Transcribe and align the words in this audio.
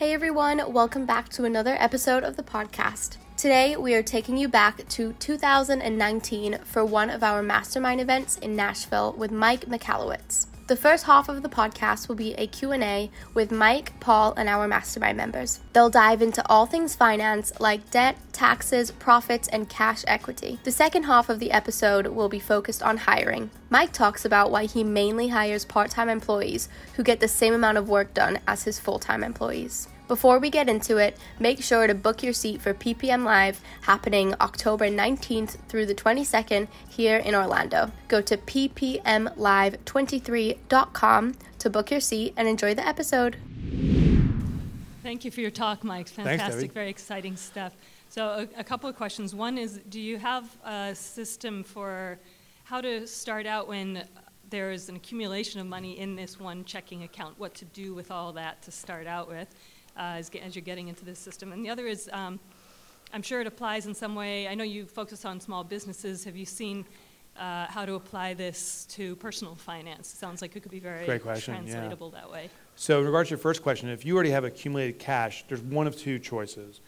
Hey 0.00 0.14
everyone, 0.14 0.72
welcome 0.72 1.04
back 1.04 1.28
to 1.28 1.44
another 1.44 1.76
episode 1.78 2.24
of 2.24 2.36
the 2.36 2.42
podcast. 2.42 3.18
Today 3.36 3.76
we 3.76 3.92
are 3.94 4.02
taking 4.02 4.38
you 4.38 4.48
back 4.48 4.88
to 4.88 5.12
2019 5.18 6.56
for 6.64 6.86
one 6.86 7.10
of 7.10 7.22
our 7.22 7.42
mastermind 7.42 8.00
events 8.00 8.38
in 8.38 8.56
Nashville 8.56 9.12
with 9.12 9.30
Mike 9.30 9.66
Michalowicz. 9.66 10.46
The 10.70 10.76
first 10.76 11.06
half 11.06 11.28
of 11.28 11.42
the 11.42 11.48
podcast 11.48 12.06
will 12.06 12.14
be 12.14 12.32
a 12.34 12.46
Q&A 12.46 13.10
with 13.34 13.50
Mike, 13.50 13.98
Paul, 13.98 14.34
and 14.36 14.48
our 14.48 14.68
mastermind 14.68 15.16
members. 15.16 15.58
They'll 15.72 15.90
dive 15.90 16.22
into 16.22 16.48
all 16.48 16.64
things 16.64 16.94
finance 16.94 17.52
like 17.58 17.90
debt, 17.90 18.16
taxes, 18.30 18.92
profits, 18.92 19.48
and 19.48 19.68
cash 19.68 20.04
equity. 20.06 20.60
The 20.62 20.70
second 20.70 21.06
half 21.06 21.28
of 21.28 21.40
the 21.40 21.50
episode 21.50 22.06
will 22.06 22.28
be 22.28 22.38
focused 22.38 22.84
on 22.84 22.98
hiring. 22.98 23.50
Mike 23.68 23.92
talks 23.92 24.24
about 24.24 24.52
why 24.52 24.66
he 24.66 24.84
mainly 24.84 25.26
hires 25.26 25.64
part-time 25.64 26.08
employees 26.08 26.68
who 26.94 27.02
get 27.02 27.18
the 27.18 27.26
same 27.26 27.52
amount 27.52 27.78
of 27.78 27.88
work 27.88 28.14
done 28.14 28.38
as 28.46 28.62
his 28.62 28.78
full-time 28.78 29.24
employees. 29.24 29.88
Before 30.10 30.38
we 30.40 30.50
get 30.50 30.68
into 30.68 30.96
it, 30.96 31.16
make 31.38 31.62
sure 31.62 31.86
to 31.86 31.94
book 31.94 32.24
your 32.24 32.32
seat 32.32 32.60
for 32.60 32.74
PPM 32.74 33.24
Live 33.24 33.60
happening 33.82 34.34
October 34.40 34.86
19th 34.86 35.50
through 35.68 35.86
the 35.86 35.94
22nd 35.94 36.66
here 36.88 37.18
in 37.18 37.32
Orlando. 37.32 37.92
Go 38.08 38.20
to 38.20 38.36
ppmlive23.com 38.36 41.34
to 41.60 41.70
book 41.70 41.92
your 41.92 42.00
seat 42.00 42.34
and 42.36 42.48
enjoy 42.48 42.74
the 42.74 42.84
episode. 42.84 43.36
Thank 45.04 45.24
you 45.24 45.30
for 45.30 45.42
your 45.42 45.52
talk, 45.52 45.84
Mike. 45.84 46.08
Fantastic, 46.08 46.62
Debbie. 46.62 46.74
very 46.74 46.90
exciting 46.90 47.36
stuff. 47.36 47.76
So, 48.08 48.26
a, 48.26 48.48
a 48.58 48.64
couple 48.64 48.90
of 48.90 48.96
questions. 48.96 49.32
One 49.32 49.58
is 49.58 49.78
Do 49.90 50.00
you 50.00 50.18
have 50.18 50.56
a 50.64 50.92
system 50.92 51.62
for 51.62 52.18
how 52.64 52.80
to 52.80 53.06
start 53.06 53.46
out 53.46 53.68
when 53.68 54.02
there 54.48 54.72
is 54.72 54.88
an 54.88 54.96
accumulation 54.96 55.60
of 55.60 55.68
money 55.68 56.00
in 56.00 56.16
this 56.16 56.40
one 56.40 56.64
checking 56.64 57.04
account? 57.04 57.38
What 57.38 57.54
to 57.54 57.64
do 57.66 57.94
with 57.94 58.10
all 58.10 58.32
that 58.32 58.60
to 58.62 58.72
start 58.72 59.06
out 59.06 59.28
with 59.28 59.54
uh, 60.00 60.16
as, 60.16 60.30
as 60.42 60.56
you're 60.56 60.62
getting 60.62 60.88
into 60.88 61.04
this 61.04 61.18
system? 61.18 61.52
And 61.52 61.64
the 61.64 61.70
other 61.70 61.86
is 61.86 62.08
um, 62.12 62.40
I'm 63.12 63.22
sure 63.22 63.40
it 63.40 63.46
applies 63.46 63.86
in 63.86 63.94
some 63.94 64.14
way. 64.14 64.48
I 64.48 64.54
know 64.54 64.64
you 64.64 64.86
focus 64.86 65.24
on 65.24 65.40
small 65.40 65.64
businesses. 65.64 66.24
Have 66.24 66.36
you 66.36 66.46
seen 66.46 66.84
uh, 67.38 67.66
how 67.66 67.84
to 67.84 67.94
apply 67.94 68.34
this 68.34 68.86
to 68.90 69.16
personal 69.16 69.54
finance? 69.54 70.08
Sounds 70.08 70.42
like 70.42 70.56
it 70.56 70.60
could 70.60 70.70
be 70.70 70.80
very 70.80 71.04
Great 71.06 71.22
question, 71.22 71.54
yeah. 71.54 71.60
translatable 71.60 72.10
that 72.10 72.30
way. 72.30 72.50
So 72.76 73.00
in 73.00 73.06
regards 73.06 73.28
to 73.28 73.32
your 73.32 73.38
first 73.38 73.62
question, 73.62 73.88
if 73.88 74.04
you 74.04 74.14
already 74.14 74.30
have 74.30 74.44
accumulated 74.44 74.98
cash, 74.98 75.44
there's 75.48 75.60
one 75.60 75.86
of 75.86 75.96
two 75.96 76.18
choices. 76.18 76.80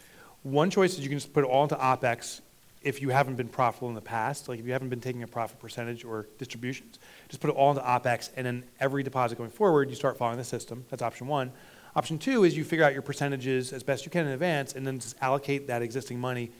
One 0.42 0.70
choice 0.70 0.94
is 0.94 1.00
you 1.00 1.08
can 1.08 1.18
just 1.18 1.32
put 1.32 1.44
it 1.44 1.48
all 1.48 1.64
into 1.64 1.76
OPEX 1.76 2.40
if 2.82 3.00
you 3.00 3.10
haven't 3.10 3.36
been 3.36 3.48
profitable 3.48 3.88
in 3.88 3.94
the 3.94 4.00
past, 4.00 4.48
like 4.48 4.58
if 4.58 4.66
you 4.66 4.72
haven't 4.72 4.88
been 4.88 5.00
taking 5.00 5.22
a 5.22 5.26
profit 5.28 5.58
percentage 5.60 6.04
or 6.04 6.26
distributions. 6.38 6.98
Just 7.28 7.40
put 7.40 7.50
it 7.50 7.56
all 7.56 7.70
into 7.70 7.82
OPEX, 7.82 8.30
and 8.36 8.44
then 8.46 8.64
every 8.80 9.02
deposit 9.02 9.38
going 9.38 9.50
forward, 9.50 9.88
you 9.88 9.94
start 9.94 10.16
following 10.18 10.38
the 10.38 10.44
system. 10.44 10.84
That's 10.90 11.02
option 11.02 11.26
one. 11.28 11.52
Option 11.94 12.18
two 12.18 12.44
is 12.44 12.56
you 12.56 12.64
figure 12.64 12.84
out 12.84 12.92
your 12.92 13.02
percentages 13.02 13.72
as 13.72 13.82
best 13.82 14.04
you 14.04 14.10
can 14.10 14.26
in 14.26 14.32
advance, 14.32 14.74
and 14.74 14.86
then 14.86 14.98
just 14.98 15.16
allocate 15.20 15.66
that 15.66 15.82
existing 15.82 16.18
money 16.18 16.50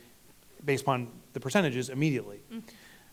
based 0.64 0.82
upon 0.82 1.08
the 1.32 1.40
percentages 1.40 1.88
immediately. 1.88 2.40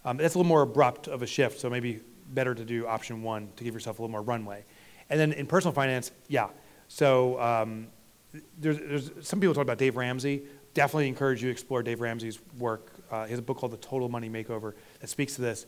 Um, 0.05 0.17
that's 0.17 0.35
a 0.35 0.37
little 0.37 0.47
more 0.47 0.61
abrupt 0.61 1.07
of 1.07 1.21
a 1.21 1.27
shift, 1.27 1.59
so 1.59 1.69
maybe 1.69 2.01
better 2.31 2.53
to 2.53 2.65
do 2.65 2.85
option 2.85 3.23
one 3.23 3.49
to 3.55 3.63
give 3.63 3.73
yourself 3.73 3.99
a 3.99 4.01
little 4.01 4.11
more 4.11 4.21
runway. 4.21 4.63
And 5.09 5.19
then 5.19 5.31
in 5.31 5.47
personal 5.47 5.73
finance, 5.73 6.11
yeah. 6.27 6.49
So 6.87 7.39
um, 7.41 7.87
there's, 8.59 8.77
there's 8.77 9.11
some 9.21 9.39
people 9.39 9.53
talk 9.53 9.63
about 9.63 9.77
Dave 9.77 9.97
Ramsey. 9.97 10.43
Definitely 10.73 11.07
encourage 11.07 11.41
you 11.41 11.47
to 11.47 11.51
explore 11.51 11.81
Dave 11.81 12.01
Ramsey's 12.01 12.39
work. 12.57 12.91
Uh, 13.09 13.23
he 13.25 13.31
has 13.31 13.39
a 13.39 13.41
book 13.41 13.57
called 13.57 13.71
The 13.71 13.77
Total 13.77 14.07
Money 14.07 14.29
Makeover 14.29 14.73
that 14.99 15.09
speaks 15.09 15.35
to 15.35 15.41
this. 15.41 15.65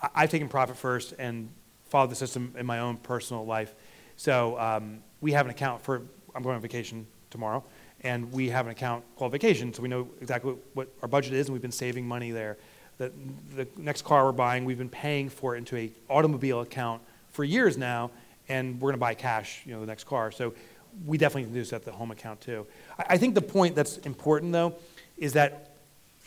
I, 0.00 0.08
I've 0.14 0.30
taken 0.30 0.48
profit 0.48 0.76
first 0.76 1.14
and 1.18 1.48
followed 1.86 2.10
the 2.10 2.16
system 2.16 2.54
in 2.56 2.66
my 2.66 2.78
own 2.78 2.98
personal 2.98 3.44
life. 3.44 3.74
So 4.16 4.58
um, 4.58 5.02
we 5.20 5.32
have 5.32 5.46
an 5.46 5.50
account 5.50 5.82
for, 5.82 6.02
I'm 6.34 6.42
going 6.42 6.56
on 6.56 6.62
vacation 6.62 7.06
tomorrow, 7.30 7.64
and 8.02 8.30
we 8.32 8.48
have 8.50 8.66
an 8.66 8.72
account 8.72 9.04
called 9.16 9.32
Vacation, 9.32 9.72
so 9.72 9.82
we 9.82 9.88
know 9.88 10.08
exactly 10.20 10.54
what, 10.74 10.88
our 11.02 11.08
budget 11.08 11.32
is, 11.32 11.46
and 11.46 11.52
we've 11.52 11.62
been 11.62 11.72
saving 11.72 12.06
money 12.06 12.30
there. 12.30 12.56
The, 12.98 13.12
the 13.54 13.68
next 13.76 14.02
car 14.02 14.24
we're 14.24 14.32
buying, 14.32 14.64
we've 14.64 14.78
been 14.78 14.88
paying 14.88 15.28
for 15.28 15.54
it 15.54 15.58
into 15.58 15.76
a 15.76 15.90
automobile 16.08 16.60
account 16.60 17.02
for 17.30 17.44
years 17.44 17.76
now, 17.76 18.10
and 18.48 18.80
we're 18.80 18.90
going 18.90 18.94
to 18.94 19.00
buy 19.00 19.14
cash, 19.14 19.62
you 19.66 19.74
know, 19.74 19.80
the 19.80 19.86
next 19.86 20.04
car. 20.04 20.30
So 20.30 20.54
we 21.04 21.18
definitely 21.18 21.44
can 21.44 21.52
do 21.52 21.60
this 21.60 21.72
at 21.72 21.84
the 21.84 21.92
home 21.92 22.10
account 22.10 22.40
too. 22.40 22.66
I, 22.98 23.04
I 23.10 23.18
think 23.18 23.34
the 23.34 23.42
point 23.42 23.74
that's 23.74 23.98
important 23.98 24.52
though 24.52 24.76
is 25.18 25.34
that 25.34 25.76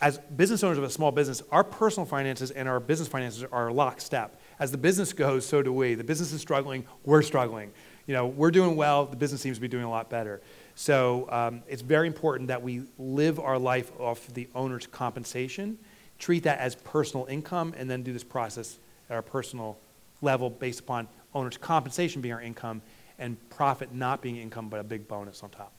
as 0.00 0.18
business 0.18 0.62
owners 0.64 0.78
of 0.78 0.84
a 0.84 0.90
small 0.90 1.10
business, 1.12 1.42
our 1.50 1.64
personal 1.64 2.06
finances 2.06 2.50
and 2.50 2.68
our 2.68 2.80
business 2.80 3.08
finances 3.08 3.44
are 3.50 3.70
lockstep. 3.70 4.40
As 4.60 4.70
the 4.70 4.78
business 4.78 5.14
goes, 5.14 5.46
so 5.46 5.62
do 5.62 5.72
we. 5.72 5.94
The 5.94 6.04
business 6.04 6.32
is 6.32 6.40
struggling, 6.42 6.84
we're 7.04 7.22
struggling. 7.22 7.72
You 8.06 8.14
know, 8.14 8.26
we're 8.26 8.50
doing 8.50 8.76
well, 8.76 9.06
the 9.06 9.16
business 9.16 9.40
seems 9.40 9.56
to 9.56 9.60
be 9.60 9.68
doing 9.68 9.84
a 9.84 9.90
lot 9.90 10.10
better. 10.10 10.42
So 10.74 11.26
um, 11.30 11.62
it's 11.66 11.80
very 11.80 12.06
important 12.06 12.48
that 12.48 12.62
we 12.62 12.82
live 12.98 13.40
our 13.40 13.58
life 13.58 13.90
off 13.98 14.26
the 14.28 14.48
owner's 14.54 14.86
compensation, 14.86 15.78
treat 16.18 16.42
that 16.42 16.58
as 16.58 16.74
personal 16.74 17.24
income, 17.26 17.74
and 17.76 17.90
then 17.90 18.02
do 18.02 18.12
this 18.12 18.22
process 18.22 18.78
at 19.08 19.16
our 19.16 19.22
personal 19.22 19.78
level 20.20 20.50
based 20.50 20.80
upon 20.80 21.08
owner's 21.34 21.56
compensation 21.56 22.20
being 22.20 22.34
our 22.34 22.42
income 22.42 22.82
and 23.18 23.36
profit 23.48 23.94
not 23.94 24.20
being 24.20 24.36
income 24.36 24.68
but 24.68 24.78
a 24.78 24.84
big 24.84 25.08
bonus 25.08 25.42
on 25.42 25.48
top. 25.50 25.72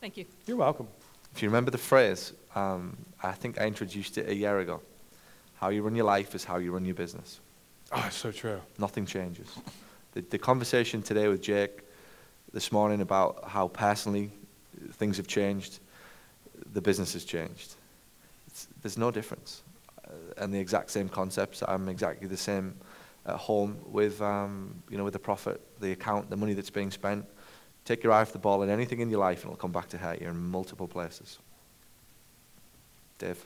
Thank 0.00 0.16
you. 0.16 0.24
You're 0.46 0.56
welcome. 0.56 0.88
If 1.34 1.42
you 1.42 1.48
remember 1.48 1.70
the 1.70 1.78
phrase, 1.78 2.32
um, 2.54 2.96
I 3.22 3.32
think 3.32 3.60
I 3.60 3.66
introduced 3.66 4.16
it 4.16 4.26
a 4.28 4.34
year 4.34 4.60
ago. 4.60 4.80
How 5.54 5.68
you 5.68 5.82
run 5.82 5.94
your 5.94 6.06
life 6.06 6.34
is 6.34 6.44
how 6.44 6.56
you 6.56 6.72
run 6.72 6.86
your 6.86 6.94
business. 6.94 7.40
Oh, 7.92 8.04
it's 8.06 8.16
so 8.16 8.30
true. 8.30 8.60
Nothing 8.78 9.04
changes. 9.04 9.48
The, 10.12 10.20
the 10.22 10.38
conversation 10.38 11.02
today 11.02 11.28
with 11.28 11.42
Jake 11.42 11.80
this 12.52 12.70
morning 12.70 13.00
about 13.00 13.44
how 13.48 13.68
personally 13.68 14.30
things 14.92 15.16
have 15.16 15.26
changed, 15.26 15.80
the 16.72 16.80
business 16.80 17.12
has 17.14 17.24
changed. 17.24 17.74
It's, 18.46 18.68
there's 18.82 18.98
no 18.98 19.10
difference. 19.10 19.62
Uh, 20.04 20.12
and 20.38 20.54
the 20.54 20.58
exact 20.58 20.90
same 20.90 21.08
concepts. 21.08 21.62
I'm 21.66 21.88
exactly 21.88 22.28
the 22.28 22.36
same 22.36 22.74
at 23.26 23.36
home 23.36 23.76
with, 23.86 24.22
um, 24.22 24.74
you 24.88 24.96
know, 24.96 25.04
with 25.04 25.12
the 25.12 25.18
profit, 25.18 25.60
the 25.80 25.92
account, 25.92 26.30
the 26.30 26.36
money 26.36 26.54
that's 26.54 26.70
being 26.70 26.90
spent. 26.90 27.24
Take 27.84 28.04
your 28.04 28.12
eye 28.12 28.20
off 28.20 28.32
the 28.32 28.38
ball 28.38 28.62
in 28.62 28.70
anything 28.70 29.00
in 29.00 29.10
your 29.10 29.20
life 29.20 29.42
and 29.42 29.52
it'll 29.52 29.60
come 29.60 29.72
back 29.72 29.88
to 29.88 29.98
hurt 29.98 30.20
you 30.20 30.28
in 30.28 30.36
multiple 30.36 30.86
places. 30.86 31.38
Dave. 33.18 33.44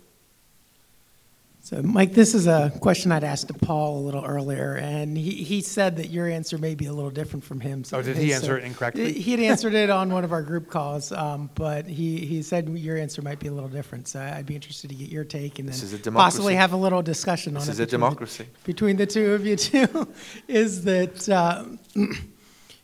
So, 1.65 1.81
Mike, 1.83 2.13
this 2.13 2.35
is 2.35 2.47
a 2.47 2.71
question 2.83 3.11
I'd 3.11 3.25
asked 3.25 3.49
to 3.49 3.55
Paul 3.55 4.01
a 4.01 4.03
little 4.03 4.23
earlier, 4.23 4.75
and 4.75 5.17
he, 5.17 5.31
he 5.31 5.63
said 5.63 5.97
that 5.97 6.11
your 6.11 6.29
answer 6.29 6.59
may 6.59 6.75
be 6.75 6.85
a 6.85 6.93
little 6.93 7.09
different 7.11 7.43
from 7.43 7.59
him. 7.61 7.85
Oh, 7.91 8.03
did 8.03 8.19
he 8.19 8.35
answer 8.35 8.59
it 8.59 8.65
incorrectly? 8.65 9.15
He 9.15 9.31
had 9.31 9.41
answered 9.41 9.73
it 9.73 9.89
on 9.89 10.13
one 10.13 10.25
of 10.25 10.33
our 10.33 10.43
group 10.43 10.69
calls, 10.69 11.11
um, 11.11 11.49
but 11.55 11.87
he, 11.87 12.19
he 12.27 12.43
said 12.43 12.69
your 12.69 12.99
answer 12.99 13.23
might 13.23 13.39
be 13.39 13.47
a 13.47 13.51
little 13.51 13.71
different. 13.71 14.09
So 14.09 14.21
I'd 14.21 14.45
be 14.45 14.55
interested 14.55 14.91
to 14.91 14.95
get 14.95 15.09
your 15.09 15.25
take 15.25 15.59
and 15.59 15.67
This 15.67 15.79
then 15.79 15.87
is 15.87 15.93
a 15.95 15.99
democracy. 16.01 16.35
possibly 16.37 16.55
have 16.57 16.75
a 16.75 16.77
little 16.77 17.01
discussion 17.01 17.57
on 17.57 17.61
This 17.61 17.69
it. 17.69 17.73
is 17.73 17.81
a 17.81 17.85
between 17.85 18.01
the- 18.01 18.07
democracy. 18.09 18.47
between 18.65 18.97
the 18.99 19.07
two 19.07 19.33
of 19.33 19.47
you 19.47 19.57
two 19.57 20.09
is 20.49 20.85
that 20.85 21.27
uh, 21.31 21.65
you 21.95 22.07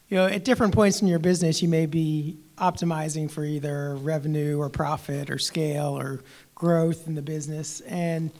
know 0.08 0.24
at 0.26 0.42
different 0.46 0.72
points 0.74 1.02
in 1.02 1.06
your 1.06 1.18
business 1.18 1.60
you 1.60 1.68
may 1.68 1.84
be 1.84 2.38
optimizing 2.56 3.30
for 3.30 3.44
either 3.44 3.96
revenue 3.96 4.58
or 4.58 4.70
profit 4.70 5.28
or 5.28 5.36
scale 5.36 5.98
or 5.98 6.22
growth 6.54 7.06
in 7.06 7.14
the 7.14 7.20
business 7.22 7.80
and 7.82 8.30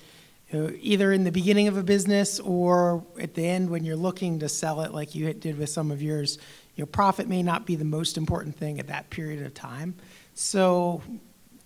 you 0.50 0.58
know, 0.58 0.72
either 0.80 1.12
in 1.12 1.24
the 1.24 1.32
beginning 1.32 1.68
of 1.68 1.76
a 1.76 1.82
business 1.82 2.40
or 2.40 3.04
at 3.20 3.34
the 3.34 3.46
end 3.46 3.70
when 3.70 3.84
you're 3.84 3.96
looking 3.96 4.40
to 4.40 4.48
sell 4.48 4.80
it 4.80 4.92
like 4.92 5.14
you 5.14 5.32
did 5.32 5.58
with 5.58 5.68
some 5.68 5.90
of 5.90 6.02
yours 6.02 6.38
you 6.74 6.82
know 6.82 6.86
profit 6.86 7.28
may 7.28 7.42
not 7.42 7.66
be 7.66 7.76
the 7.76 7.84
most 7.84 8.16
important 8.16 8.56
thing 8.56 8.78
at 8.78 8.88
that 8.88 9.10
period 9.10 9.44
of 9.44 9.54
time. 9.54 9.94
So 10.34 11.02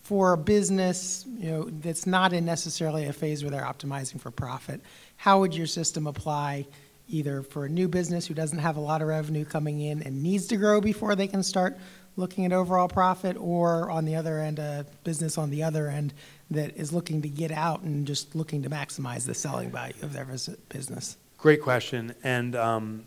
for 0.03 0.33
a 0.33 0.37
business, 0.37 1.25
you 1.39 1.51
know, 1.51 1.65
that's 1.65 2.07
not 2.07 2.33
in 2.33 2.45
necessarily 2.45 3.07
a 3.07 3.13
phase 3.13 3.43
where 3.43 3.51
they're 3.51 3.63
optimizing 3.63 4.21
for 4.21 4.31
profit, 4.31 4.81
how 5.17 5.41
would 5.41 5.55
your 5.55 5.67
system 5.67 6.07
apply 6.07 6.67
either 7.09 7.43
for 7.43 7.65
a 7.65 7.69
new 7.69 7.89
business 7.89 8.27
who 8.27 8.35
doesn't 8.35 8.59
have 8.59 8.77
a 8.77 8.81
lot 8.81 9.03
of 9.03 9.09
revenue 9.09 9.45
coming 9.45 9.81
in 9.81 10.03
and 10.03 10.23
needs 10.23 10.47
to 10.49 10.57
grow 10.57 10.81
before 10.81 11.15
they 11.15 11.27
can 11.27 11.43
start 11.43 11.79
looking 12.17 12.45
at 12.45 12.53
overall 12.53 12.89
profit, 12.89 13.37
or 13.39 13.91
on 13.91 14.05
the 14.05 14.15
other 14.15 14.39
end, 14.39 14.59
a 14.59 14.87
business 15.03 15.37
on 15.37 15.51
the 15.51 15.63
other 15.63 15.89
end 15.89 16.15
that 16.51 16.77
is 16.77 16.93
looking 16.93 17.23
to 17.23 17.29
get 17.29 17.51
out 17.51 17.83
and 17.83 18.07
just 18.07 18.35
looking 18.35 18.63
to 18.63 18.71
maximize 18.71 19.27
the 19.27 19.35
selling 19.35 19.71
value 19.71 19.95
of 20.03 20.13
their 20.13 20.27
business? 20.69 21.17
Great 21.39 21.63
question. 21.63 22.15
And 22.23 22.57
um, 22.57 23.05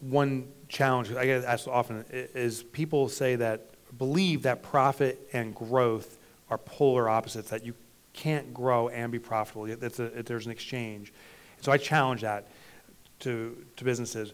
one 0.00 0.48
challenge 0.68 1.12
I 1.12 1.26
get 1.26 1.44
asked 1.44 1.68
often 1.68 2.04
is 2.10 2.62
people 2.62 3.08
say 3.08 3.36
that 3.36 3.70
believe 3.98 4.42
that 4.42 4.62
profit 4.62 5.28
and 5.32 5.54
growth 5.54 6.18
are 6.50 6.58
polar 6.58 7.08
opposites, 7.08 7.50
that 7.50 7.64
you 7.64 7.74
can't 8.12 8.52
grow 8.54 8.88
and 8.88 9.12
be 9.12 9.18
profitable. 9.18 9.66
A, 9.66 9.76
there's 9.76 10.46
an 10.46 10.52
exchange. 10.52 11.12
So 11.60 11.72
I 11.72 11.76
challenge 11.76 12.22
that 12.22 12.48
to, 13.20 13.64
to 13.76 13.84
businesses. 13.84 14.32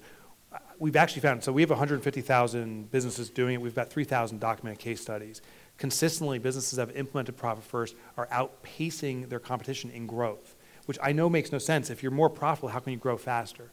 We've 0.78 0.96
actually 0.96 1.22
found, 1.22 1.44
so 1.44 1.52
we 1.52 1.62
have 1.62 1.70
150,000 1.70 2.90
businesses 2.90 3.30
doing 3.30 3.54
it. 3.54 3.60
We've 3.60 3.74
got 3.74 3.90
3,000 3.90 4.40
documented 4.40 4.80
case 4.80 5.00
studies. 5.00 5.40
Consistently, 5.78 6.38
businesses 6.38 6.76
that 6.76 6.88
have 6.88 6.96
implemented 6.96 7.36
profit 7.36 7.64
first 7.64 7.94
are 8.16 8.26
outpacing 8.28 9.28
their 9.28 9.38
competition 9.38 9.90
in 9.90 10.06
growth, 10.06 10.56
which 10.86 10.98
I 11.02 11.12
know 11.12 11.30
makes 11.30 11.52
no 11.52 11.58
sense. 11.58 11.90
If 11.90 12.02
you're 12.02 12.12
more 12.12 12.30
profitable, 12.30 12.68
how 12.70 12.80
can 12.80 12.92
you 12.92 12.98
grow 12.98 13.16
faster? 13.16 13.70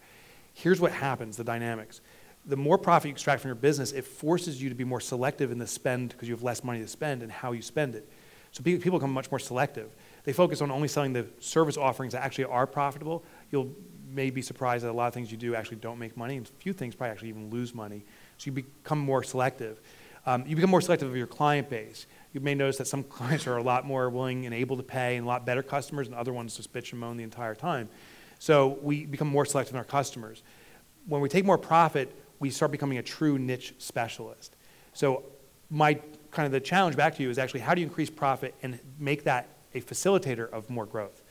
Here's 0.53 0.79
what 0.79 0.91
happens 0.91 1.37
the 1.37 1.43
dynamics. 1.43 2.01
The 2.45 2.57
more 2.57 2.77
profit 2.77 3.09
you 3.09 3.11
extract 3.11 3.41
from 3.41 3.49
your 3.49 3.55
business, 3.55 3.91
it 3.91 4.05
forces 4.05 4.61
you 4.61 4.69
to 4.69 4.75
be 4.75 4.83
more 4.83 5.01
selective 5.01 5.51
in 5.51 5.57
the 5.57 5.67
spend 5.67 6.09
because 6.09 6.27
you 6.27 6.35
have 6.35 6.43
less 6.43 6.63
money 6.63 6.79
to 6.79 6.87
spend 6.87 7.21
and 7.21 7.31
how 7.31 7.51
you 7.51 7.61
spend 7.61 7.95
it. 7.95 8.07
So 8.51 8.63
people 8.63 8.99
become 8.99 9.11
much 9.11 9.29
more 9.29 9.39
selective. 9.39 9.89
They 10.23 10.33
focus 10.33 10.61
on 10.61 10.71
only 10.71 10.87
selling 10.87 11.13
the 11.13 11.27
service 11.39 11.77
offerings 11.77 12.13
that 12.13 12.23
actually 12.23 12.45
are 12.45 12.65
profitable. 12.65 13.23
You'll 13.51 13.69
may 14.11 14.29
be 14.29 14.41
surprised 14.41 14.83
that 14.83 14.91
a 14.91 14.93
lot 14.93 15.07
of 15.07 15.13
things 15.13 15.31
you 15.31 15.37
do 15.37 15.55
actually 15.55 15.77
don't 15.77 15.99
make 15.99 16.17
money, 16.17 16.37
and 16.37 16.45
a 16.45 16.61
few 16.61 16.73
things 16.73 16.95
probably 16.95 17.11
actually 17.11 17.29
even 17.29 17.49
lose 17.49 17.73
money. 17.73 18.05
So 18.37 18.45
you 18.47 18.51
become 18.51 18.99
more 18.99 19.23
selective. 19.23 19.79
Um, 20.25 20.43
you 20.45 20.55
become 20.55 20.69
more 20.69 20.81
selective 20.81 21.09
of 21.09 21.15
your 21.15 21.27
client 21.27 21.69
base. 21.69 22.05
You 22.33 22.41
may 22.41 22.55
notice 22.55 22.77
that 22.77 22.87
some 22.87 23.03
clients 23.17 23.47
are 23.47 23.57
a 23.57 23.63
lot 23.63 23.85
more 23.85 24.09
willing 24.09 24.45
and 24.45 24.53
able 24.53 24.77
to 24.77 24.83
pay 24.83 25.15
and 25.15 25.25
a 25.25 25.27
lot 25.27 25.45
better 25.45 25.63
customers, 25.63 26.07
and 26.07 26.15
other 26.15 26.33
ones 26.33 26.57
just 26.57 26.73
bitch 26.73 26.91
and 26.91 26.99
moan 26.99 27.17
the 27.17 27.23
entire 27.23 27.55
time. 27.55 27.89
So 28.39 28.79
we 28.81 29.05
become 29.05 29.27
more 29.27 29.45
selective 29.45 29.73
in 29.73 29.77
our 29.77 29.85
customers. 29.85 30.43
When 31.07 31.21
we 31.21 31.29
take 31.29 31.45
more 31.45 31.57
profit, 31.57 32.15
we 32.39 32.49
start 32.49 32.71
becoming 32.71 32.97
a 32.97 33.03
true 33.03 33.37
niche 33.37 33.73
specialist. 33.77 34.55
So 34.93 35.23
my 35.69 35.99
kind 36.31 36.45
of 36.45 36.51
the 36.51 36.59
challenge 36.59 36.95
back 36.95 37.15
to 37.15 37.23
you 37.23 37.29
is 37.29 37.37
actually 37.37 37.59
how 37.59 37.73
do 37.73 37.81
you 37.81 37.87
increase 37.87 38.09
profit 38.09 38.55
and 38.63 38.79
make 38.97 39.23
that 39.25 39.49
a 39.73 39.81
facilitator 39.81 40.49
of 40.51 40.69
more 40.69 40.85
growth? 40.85 41.21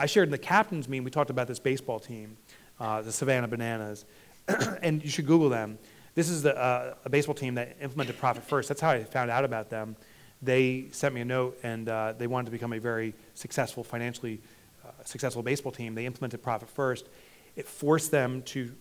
I 0.00 0.06
shared 0.06 0.28
in 0.28 0.32
the 0.32 0.38
captain's 0.38 0.88
meeting, 0.88 1.04
we 1.04 1.10
talked 1.10 1.28
about 1.28 1.46
this 1.46 1.58
baseball 1.58 2.00
team, 2.00 2.38
uh, 2.80 3.02
the 3.02 3.12
Savannah 3.12 3.46
Bananas, 3.46 4.06
and 4.82 5.02
you 5.02 5.10
should 5.10 5.26
Google 5.26 5.50
them. 5.50 5.78
This 6.14 6.30
is 6.30 6.42
the, 6.42 6.56
uh, 6.56 6.94
a 7.04 7.10
baseball 7.10 7.34
team 7.34 7.54
that 7.56 7.76
implemented 7.82 8.18
Profit 8.18 8.42
First. 8.42 8.70
That's 8.70 8.80
how 8.80 8.92
I 8.92 9.04
found 9.04 9.30
out 9.30 9.44
about 9.44 9.68
them. 9.68 9.96
They 10.40 10.86
sent 10.92 11.14
me 11.14 11.20
a 11.20 11.24
note, 11.26 11.58
and 11.62 11.86
uh, 11.86 12.14
they 12.16 12.26
wanted 12.26 12.46
to 12.46 12.50
become 12.50 12.72
a 12.72 12.78
very 12.80 13.12
successful, 13.34 13.84
financially 13.84 14.40
uh, 14.86 14.92
successful 15.04 15.42
baseball 15.42 15.70
team. 15.70 15.94
They 15.94 16.06
implemented 16.06 16.42
Profit 16.42 16.70
First. 16.70 17.10
It 17.54 17.68
forced 17.68 18.10
them 18.10 18.40
to, 18.44 18.74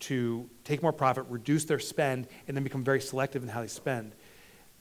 to 0.00 0.48
take 0.64 0.80
more 0.82 0.94
profit, 0.94 1.26
reduce 1.28 1.66
their 1.66 1.80
spend, 1.80 2.28
and 2.48 2.56
then 2.56 2.64
become 2.64 2.82
very 2.82 3.02
selective 3.02 3.42
in 3.42 3.50
how 3.50 3.60
they 3.60 3.66
spend. 3.66 4.12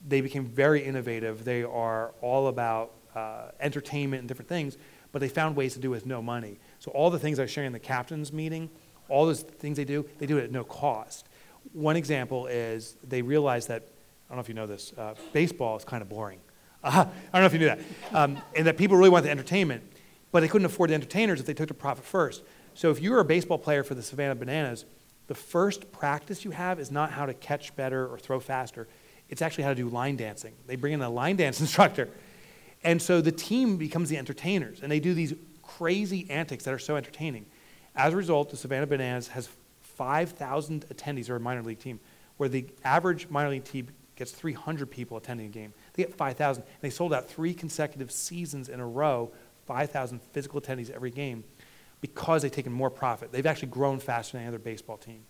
They 0.08 0.22
became 0.22 0.46
very 0.46 0.86
innovative. 0.86 1.44
They 1.44 1.64
are 1.64 2.14
all 2.22 2.48
about 2.48 2.94
uh, 3.14 3.52
entertainment 3.60 4.22
and 4.22 4.28
different 4.30 4.48
things, 4.48 4.78
but 5.12 5.19
they 5.19 5.30
found 5.30 5.56
ways 5.56 5.74
to 5.74 5.80
do 5.80 5.90
it 5.90 5.98
with 5.98 6.06
no 6.06 6.22
money. 6.22 6.60
So 6.80 6.92
all 6.92 7.10
the 7.10 7.19
things 7.19 7.40
I 7.40 7.44
was 7.44 7.52
sharing 7.52 7.68
in 7.68 7.74
the 7.74 7.80
captain's 7.80 8.31
meeting, 8.31 8.69
all 9.10 9.25
those 9.25 9.42
things 9.42 9.78
they 9.78 9.86
do, 9.86 10.06
they 10.19 10.25
do 10.25 10.38
it 10.38 10.46
at 10.46 10.52
no 10.52 10.63
cost. 10.63 11.28
One 11.74 11.96
example 11.96 12.48
is 12.48 12.96
they 13.04 13.22
realized 13.22 13.68
that, 13.68 13.84
I 13.84 14.30
don't 14.30 14.38
know 14.38 14.42
if 14.42 14.50
you 14.50 14.56
know 14.56 14.68
this, 14.68 14.94
uh, 14.98 15.16
baseball 15.34 15.78
is 15.78 15.84
kind 15.84 16.02
of 16.02 16.10
boring. 16.10 16.40
Uh, 16.84 17.06
I 17.34 17.38
don't 17.38 17.42
know 17.42 17.46
if 17.46 17.54
you 17.54 17.60
knew 17.60 17.66
that. 17.66 17.80
Um, 18.13 18.38
and 18.56 18.66
that 18.68 18.78
people 18.78 18.98
really 18.98 19.10
want 19.10 19.25
the 19.25 19.31
entertainment, 19.31 19.84
but 20.31 20.40
they 20.40 20.48
couldn't 20.48 20.66
afford 20.66 20.90
the 20.90 20.96
entertainers 20.96 21.40
if 21.40 21.46
they 21.46 21.54
took 21.54 21.68
the 21.68 21.74
profit 21.74 22.06
first. 22.06 22.44
So 22.74 22.90
if 22.90 23.02
you 23.02 23.12
were 23.12 23.19
a 23.19 23.25
baseball 23.25 23.57
player 23.57 23.84
for 23.84 23.96
the 23.96 24.04
Savannah 24.04 24.36
Bananas, 24.36 24.86
the 25.28 25.36
first 25.36 25.92
practice 25.92 26.44
you 26.44 26.52
have 26.52 26.80
is 26.80 26.92
not 26.92 27.12
how 27.12 27.25
to 27.25 27.34
catch 27.34 27.75
better 27.75 28.07
or 28.07 28.18
throw 28.18 28.40
faster. 28.40 28.88
It's 29.30 29.42
actually 29.42 29.64
how 29.66 29.69
to 29.69 29.75
do 29.75 29.88
line 29.88 30.18
dancing. 30.18 30.54
They 30.68 30.75
bring 30.75 30.94
in 30.94 31.02
a 31.02 31.10
line 31.10 31.36
dance 31.36 31.60
instructor. 31.62 32.10
And 32.83 33.01
so 33.01 33.22
the 33.22 33.31
team 33.31 33.78
becomes 33.78 34.10
the 34.10 34.18
entertainers, 34.18 34.81
and 34.81 34.92
they 34.92 35.00
do 35.00 35.13
these 35.13 35.33
crazy 35.62 36.28
antics 36.30 36.63
that 36.66 36.74
are 36.74 36.80
so 36.80 36.95
entertaining. 36.95 37.45
As 37.95 38.13
a 38.13 38.18
result, 38.18 38.50
the 38.50 38.57
Savannah 38.57 38.88
Bananas 38.88 39.28
has 39.30 39.50
5,000 39.81 40.88
attendees, 40.88 41.30
or 41.30 41.36
a 41.36 41.39
minor 41.39 41.62
league 41.62 41.80
team, 41.80 42.00
where 42.38 42.50
the 42.50 42.66
average 42.83 43.30
minor 43.30 43.50
league 43.50 43.63
team 43.63 43.88
gets 44.16 44.31
300 44.31 44.89
people 44.89 45.18
attending 45.18 45.48
a 45.48 45.50
game. 45.50 45.74
They 45.94 46.04
get 46.04 46.13
5,000. 46.16 46.63
They 46.81 46.89
sold 46.89 47.13
out 47.13 47.28
three 47.28 47.54
consecutive 47.54 48.12
seasons 48.12 48.69
in 48.69 48.80
a 48.80 48.88
row, 48.88 49.31
5,000 49.66 50.22
physical 50.31 50.60
attendees 50.60 50.89
every 50.89 51.12
game, 51.12 51.44
because 52.01 52.42
they've 52.42 52.51
taken 52.51 52.74
more 52.74 52.89
profit. 52.89 53.31
They've 53.31 53.45
actually 53.45 53.69
grown 53.69 54.00
faster 54.00 54.33
than 54.33 54.42
any 54.42 54.48
other 54.48 54.60
baseball 54.60 54.98
team. 54.98 55.24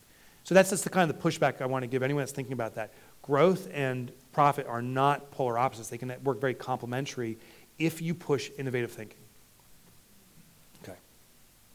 So 0.44 0.56
that's 0.56 0.72
just 0.72 0.84
the 0.84 0.90
kind 0.90 1.10
of 1.10 1.16
the 1.16 1.30
pushback 1.30 1.62
I 1.62 1.66
want 1.66 1.84
to 1.84 1.88
give 1.88 2.02
anyone 2.02 2.22
that's 2.22 2.32
thinking 2.32 2.54
about 2.54 2.76
that. 2.76 2.94
Growth 3.22 3.68
and 3.74 4.12
profit 4.32 4.66
are 4.68 4.82
not 4.82 5.32
polar 5.32 5.58
opposites. 5.58 5.90
They 5.90 5.98
can 5.98 6.14
work 6.24 6.40
very 6.40 6.54
complementary 6.54 7.38
if 7.78 8.02
you 8.02 8.14
push 8.14 8.50
innovative 8.58 8.92
thinking. 8.92 9.18
Okay, 10.84 10.98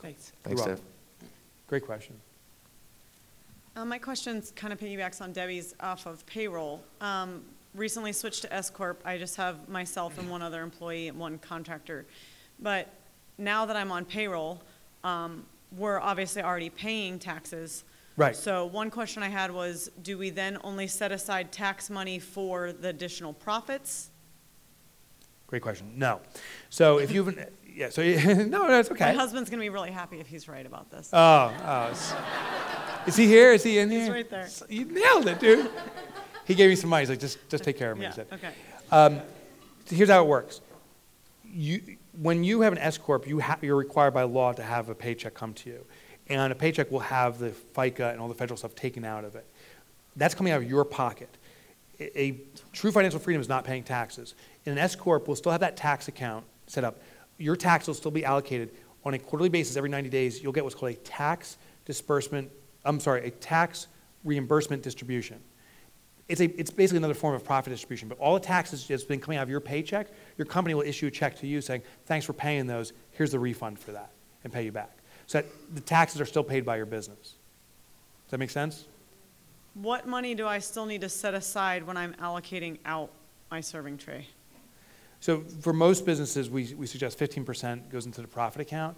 Thanks. 0.01 0.33
Thanks, 0.43 0.61
You're 0.65 0.75
Dave. 0.77 0.85
great 1.69 1.85
question. 1.85 2.19
Uh, 3.77 3.85
my 3.85 3.99
question's 3.99 4.53
kind 4.53 4.73
of 4.73 4.81
piggybacks 4.81 5.21
on 5.21 5.33
Debbie's 5.33 5.75
off 5.81 6.07
of 6.07 6.25
payroll. 6.27 6.83
Um, 7.01 7.43
recently 7.75 8.13
switched 8.13 8.43
to 8.43 8.53
S 8.53 8.71
Corp. 8.71 9.01
I 9.05 9.19
just 9.19 9.37
have 9.37 9.69
myself 9.69 10.19
and 10.19 10.31
one 10.31 10.41
other 10.43 10.63
employee 10.63 11.09
and 11.09 11.19
one 11.19 11.39
contractor. 11.39 12.07
But 12.59 12.89
now 13.37 13.67
that 13.67 13.77
I'm 13.77 13.93
on 13.93 14.07
payroll, 14.07 14.63
um, 15.05 15.45
we're 15.77 16.01
obviously 16.01 16.43
already 16.43 16.71
paying 16.71 17.19
taxes. 17.19 17.85
Right. 18.17 18.35
So 18.35 18.65
one 18.67 18.91
question 18.91 19.23
I 19.23 19.29
had 19.29 19.51
was, 19.51 19.91
do 20.03 20.17
we 20.17 20.31
then 20.31 20.59
only 20.65 20.87
set 20.87 21.13
aside 21.13 21.53
tax 21.53 21.91
money 21.91 22.19
for 22.19 22.73
the 22.73 22.89
additional 22.89 23.33
profits? 23.33 24.11
Great 25.47 25.63
question. 25.63 25.93
No. 25.97 26.21
So 26.71 26.99
if 26.99 27.13
you've, 27.13 27.39
yeah, 27.73 27.91
so, 27.91 28.03
no, 28.49 28.67
that's 28.69 28.91
okay. 28.91 29.13
My 29.13 29.13
husband's 29.13 29.51
gonna 29.51 29.63
be 29.63 29.69
really 29.69 29.91
happy 29.91 30.19
if 30.19 30.27
he's 30.27 30.49
right 30.49 30.65
about 30.67 30.91
this. 30.91 31.11
Oh, 31.13 31.55
oh. 31.65 31.91
Is, 31.91 32.15
is 33.09 33.17
he 33.17 33.27
here? 33.27 33.53
Is 33.53 33.63
he 33.63 33.79
in 33.79 33.91
here? 33.91 34.01
He's 34.01 34.11
right 34.11 34.31
there. 34.31 34.49
You 34.69 34.87
nailed 34.87 35.29
it, 35.29 35.39
dude. 35.39 35.71
He 36.47 36.55
gave 36.55 36.71
me 36.71 36.77
some 36.77 36.91
money. 36.91 37.03
He's 37.03 37.11
like, 37.11 37.21
just, 37.21 37.39
just 37.49 37.65
take 37.65 37.77
care 37.77 37.93
of 37.93 37.99
me. 37.99 38.05
Yeah, 38.05 38.11
He 38.11 38.15
said. 38.15 38.27
okay. 38.33 38.51
Um, 38.91 39.21
here's 39.89 40.09
how 40.09 40.23
it 40.23 40.27
works. 40.29 40.61
You, 41.45 41.97
when 42.21 42.45
you 42.45 42.63
have 42.63 42.73
an 42.73 42.79
S 42.79 42.99
corp, 42.99 43.27
you 43.27 43.41
ha- 43.41 43.59
you're 43.63 43.77
required 43.77 44.15
by 44.15 44.23
law 44.23 44.53
to 44.53 44.63
have 44.63 44.89
a 44.89 44.95
paycheck 44.95 45.35
come 45.35 45.55
to 45.55 45.71
you, 45.71 45.85
and 46.29 46.53
a 46.53 46.55
paycheck 46.55 46.91
will 46.91 47.01
have 47.01 47.39
the 47.39 47.51
FICA 47.51 48.13
and 48.13 48.21
all 48.21 48.29
the 48.29 48.35
federal 48.35 48.57
stuff 48.57 48.75
taken 48.75 49.05
out 49.05 49.25
of 49.25 49.37
it. 49.37 49.47
That's 50.17 50.35
coming 50.35 50.53
out 50.53 50.63
of 50.63 50.69
your 50.69 50.85
pocket. 50.85 51.29
A, 52.01 52.41
true 52.73 52.93
financial 52.93 53.21
freedom 53.21 53.41
is 53.41 53.49
not 53.49 53.65
paying 53.65 53.83
taxes. 53.83 54.35
In 54.65 54.73
an 54.73 54.79
S 54.79 54.97
corp, 54.97 55.27
we'll 55.27 55.37
still 55.37 55.53
have 55.53 55.61
that 55.61 55.77
tax 55.77 56.09
account 56.09 56.45
set 56.67 56.85
up. 56.85 57.01
Your 57.39 57.57
tax 57.57 57.87
will 57.87 57.95
still 57.95 58.11
be 58.11 58.25
allocated 58.25 58.71
on 59.05 59.15
a 59.15 59.19
quarterly 59.19 59.49
basis 59.49 59.77
every 59.77 59.89
90 59.89 60.09
days. 60.11 60.43
You'll 60.43 60.53
get 60.53 60.65
what's 60.65 60.75
called 60.75 60.93
a 60.93 60.97
tax 60.97 61.57
disbursement. 61.85 62.51
I'm 62.85 63.01
sorry, 63.01 63.27
a 63.27 63.31
tax 63.31 63.87
reimbursement 64.25 64.83
distribution 64.83 65.41
it's, 66.29 66.41
a, 66.41 66.61
it's 66.61 66.71
basically 66.71 66.99
another 66.99 67.15
form 67.15 67.35
of 67.35 67.45
profit 67.45 67.73
distribution, 67.73 68.09
but 68.09 68.19
all 68.19 68.35
the 68.35 68.41
taxes 68.41 68.87
that's 68.87 69.05
been 69.05 69.21
coming 69.21 69.39
out 69.39 69.45
of 69.45 69.51
your 69.51 69.61
paycheck, 69.61 70.09
your 70.37 70.47
company 70.47 70.75
will 70.75 70.83
issue 70.83 71.07
a 71.07 71.11
check 71.11 71.37
to 71.39 71.47
you 71.47 71.61
saying, 71.61 71.83
thanks 72.07 72.27
for 72.27 72.33
paying 72.33 72.67
those, 72.67 72.93
here's 73.13 73.31
the 73.31 73.39
refund 73.39 73.79
for 73.79 73.93
that, 73.93 74.11
and 74.43 74.53
pay 74.53 74.65
you 74.65 74.73
back. 74.73 74.96
So 75.27 75.41
that 75.41 75.47
the 75.75 75.81
taxes 75.81 76.21
are 76.21 76.27
still 76.27 76.45
paid 76.45 76.65
by 76.65 76.77
your 76.77 76.87
business. 76.87 77.19
Does 78.25 78.31
that 78.31 78.39
make 78.39 78.51
sense? 78.51 78.87
What 79.75 80.07
money 80.07 80.35
do 80.35 80.47
I 80.47 80.59
still 80.59 80.87
need 80.87 81.03
to 81.03 81.09
set 81.09 81.35
aside 81.35 81.87
when 81.87 81.97
I'm 81.97 82.15
allocating 82.15 82.79
out 82.85 83.11
my 83.51 83.61
serving 83.61 83.99
tray? 83.99 84.29
So 85.21 85.41
for 85.61 85.73
most 85.73 86.07
businesses, 86.07 86.49
we, 86.49 86.75
we 86.75 86.87
suggest 86.87 87.19
15% 87.19 87.91
goes 87.91 88.07
into 88.07 88.23
the 88.23 88.29
profit 88.29 88.63
account. 88.63 88.97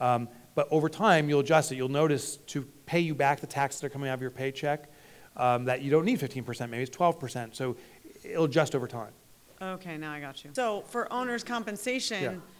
Um, 0.00 0.28
but 0.54 0.66
over 0.70 0.88
time, 0.88 1.28
you'll 1.28 1.40
adjust 1.40 1.70
it. 1.72 1.76
You'll 1.76 1.88
notice 1.88 2.36
to 2.48 2.62
pay 2.84 3.00
you 3.00 3.14
back 3.14 3.40
the 3.40 3.46
taxes 3.46 3.80
that 3.80 3.86
are 3.86 3.90
coming 3.90 4.10
out 4.10 4.14
of 4.14 4.20
your 4.20 4.30
paycheck, 4.30 4.90
um, 5.36 5.64
that 5.66 5.82
you 5.82 5.90
don't 5.90 6.04
need 6.04 6.18
15%, 6.18 6.68
maybe 6.68 6.82
it's 6.82 6.96
12%. 6.96 7.54
So 7.54 7.76
it'll 8.24 8.44
adjust 8.44 8.74
over 8.74 8.88
time. 8.88 9.12
Okay, 9.60 9.96
now 9.96 10.12
I 10.12 10.20
got 10.20 10.44
you. 10.44 10.50
So 10.54 10.82
for 10.88 11.10
owner's 11.12 11.44
compensation, 11.44 12.16
Yeah. 12.16 12.28
compensation, 12.30 12.52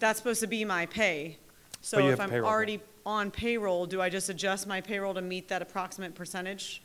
that's 0.00 0.18
supposed 0.18 0.40
to 0.40 0.48
be 0.48 0.64
my 0.64 0.86
pay. 0.86 1.38
But 1.84 1.88
So 1.88 1.98
you 1.98 2.04
if 2.06 2.10
have 2.12 2.20
I'm 2.20 2.30
payroll. 2.30 2.48
already 2.50 2.80
on 3.04 3.30
payroll, 3.30 3.84
do 3.84 4.00
I 4.00 4.08
just 4.08 4.30
adjust 4.30 4.66
my 4.66 4.80
payroll 4.80 5.12
to 5.12 5.20
meet 5.20 5.48
that 5.48 5.60
approximate 5.60 6.14
percentage? 6.14 6.82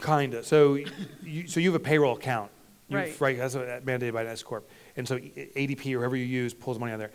Kinda. 0.00 0.44
So 0.44 0.78
you, 1.24 1.48
so 1.48 1.58
you 1.58 1.72
have 1.72 1.80
a 1.80 1.84
payroll 1.84 2.14
account. 2.16 2.52
You- 2.88 2.96
Right. 2.96 3.20
Right, 3.20 3.36
that's 3.36 3.54
what- 3.56 3.84
mandated 3.84 4.12
by 4.12 4.22
an 4.22 4.28
S 4.28 4.42
corp. 4.44 4.68
And 4.96 5.06
so 5.08 5.16
ADP 5.18 5.92
or 5.94 5.98
whoever 5.98 6.14
you 6.16 6.24
use 6.24 6.54
pulls 6.54 6.78
money 6.78 6.92
out 6.92 6.94
of 6.94 7.00
there. 7.00 7.10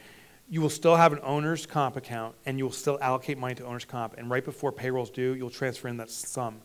You 0.49 0.59
will 0.61 0.69
still 0.69 0.95
have 0.97 1.11
an 1.13 1.19
owner's 1.23 1.65
comp 1.65 1.95
account 1.95 2.35
and 2.45 2.57
you 2.57 2.65
will 2.65 2.71
still 2.73 2.97
allocate 3.01 3.37
money 3.37 3.55
to 3.55 3.65
owner's 3.65 3.85
comp. 3.85 4.15
And 4.17 4.29
right 4.29 4.43
before 4.43 4.71
payroll's 4.73 5.09
due, 5.09 5.33
you'll 5.33 5.49
transfer 5.49 5.87
in 5.87 5.95
that 5.97 6.09
sum. 6.11 6.59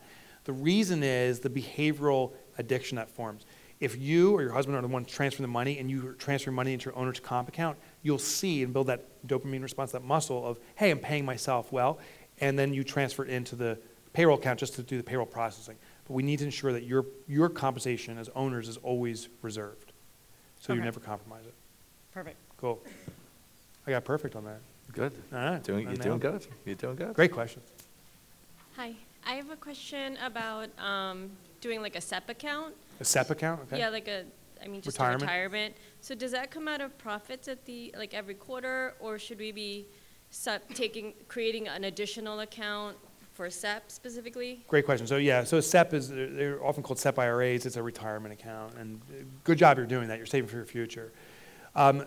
The 0.45 0.53
reason 0.53 1.03
is 1.05 1.39
the 1.41 1.51
behavioral 1.51 2.33
addiction 2.59 2.97
that 2.97 3.09
forms. 3.09 3.47
If 3.81 3.99
you 3.99 4.35
or 4.35 4.43
your 4.43 4.53
husband 4.53 4.77
are 4.77 4.83
the 4.83 4.89
one 4.89 5.07
transferring 5.07 5.45
the 5.45 5.53
money 5.53 5.79
and 5.79 5.91
you 5.91 6.15
transfer 6.19 6.51
money 6.51 6.75
into 6.75 6.91
your 6.91 6.99
owner's 6.99 7.19
comp 7.19 7.49
account, 7.49 7.79
you'll 8.03 8.19
see 8.19 8.63
and 8.63 8.75
build 8.75 8.89
that 8.89 9.27
dopamine 9.27 9.63
response, 9.63 9.93
that 9.93 10.05
muscle 10.05 10.47
of, 10.47 10.61
hey, 10.77 10.91
I'm 10.91 10.99
paying 10.99 11.25
myself 11.25 11.73
well. 11.73 11.99
And 12.41 12.59
then 12.59 12.75
you 12.75 12.85
transfer 12.85 13.25
it 13.25 13.31
into 13.31 13.57
the 13.57 13.79
payroll 14.13 14.37
account 14.39 14.61
just 14.61 14.75
to 14.75 14.83
do 14.83 14.99
the 14.99 15.03
payroll 15.03 15.27
processing. 15.27 15.77
But 16.07 16.13
we 16.13 16.23
need 16.23 16.41
to 16.41 16.45
ensure 16.45 16.73
that 16.73 16.85
your, 16.85 17.07
your 17.27 17.49
compensation 17.49 18.19
as 18.19 18.29
owners 18.35 18.69
is 18.69 18.77
always 18.79 19.29
reserved. 19.41 19.93
So 20.61 20.75
you 20.75 20.83
never 20.83 21.01
compromise 21.01 21.47
it. 21.47 21.55
Perfect. 22.13 22.37
Cool. 22.59 22.83
I 23.87 23.93
got 23.93 24.05
perfect 24.05 24.37
on 24.37 24.45
that. 24.45 24.61
Good. 24.93 25.13
All 25.33 25.39
right. 25.39 25.63
Doing, 25.63 25.87
you're 25.87 25.97
doing 25.97 26.19
good. 26.19 26.47
You're 26.67 26.75
doing 26.75 26.97
good. 26.97 27.15
Great 27.15 27.33
question. 27.33 27.63
Hi, 28.77 28.93
I 29.27 29.35
have 29.35 29.51
a 29.51 29.57
question 29.57 30.19
about 30.25 30.69
um, 30.79 31.31
doing 31.61 31.83
like 31.83 31.97
a 31.97 32.01
SEP 32.01 32.29
account. 32.29 32.75
A 33.01 33.05
SEP 33.05 33.31
account, 33.31 33.61
okay? 33.63 33.79
Yeah, 33.79 33.89
like 33.89 34.09
a, 34.09 34.25
I 34.63 34.69
mean, 34.69 34.81
just 34.81 34.99
a 34.99 35.03
Retirement. 35.03 35.23
retirement. 35.23 35.75
So 36.01 36.15
does 36.15 36.33
that 36.33 36.51
come 36.51 36.69
out 36.69 36.81
of 36.81 36.97
profits 36.99 37.49
at 37.49 37.65
the, 37.67 37.95
like 37.97 38.15
every 38.15 38.35
quarter, 38.35 38.95
or 39.01 39.19
should 39.19 39.39
we 39.39 39.53
be 39.53 39.87
SEP 40.31 40.75
taking, 40.75 41.15
creating 41.29 41.69
an 41.69 41.85
additional 41.85 42.41
account 42.41 42.97
for 43.33 43.49
SEP 43.49 43.91
specifically? 43.91 44.65
Great 44.69 44.85
question. 44.85 45.07
So 45.07 45.17
yeah, 45.17 45.45
so 45.45 45.61
SEP 45.61 45.95
is, 45.95 46.09
they're 46.09 46.29
they're 46.29 46.65
often 46.65 46.83
called 46.83 46.99
SEP 46.99 47.19
IRAs. 47.19 47.65
It's 47.67 47.77
a 47.77 47.83
retirement 47.83 48.33
account. 48.33 48.75
And 48.77 49.01
uh, 49.11 49.25
good 49.45 49.59
job 49.59 49.77
you're 49.77 49.87
doing 49.87 50.09
that. 50.09 50.19
You're 50.19 50.27
saving 50.27 50.49
for 50.49 50.57
your 50.57 50.67
future. 50.67 51.13
Um, 51.75 52.05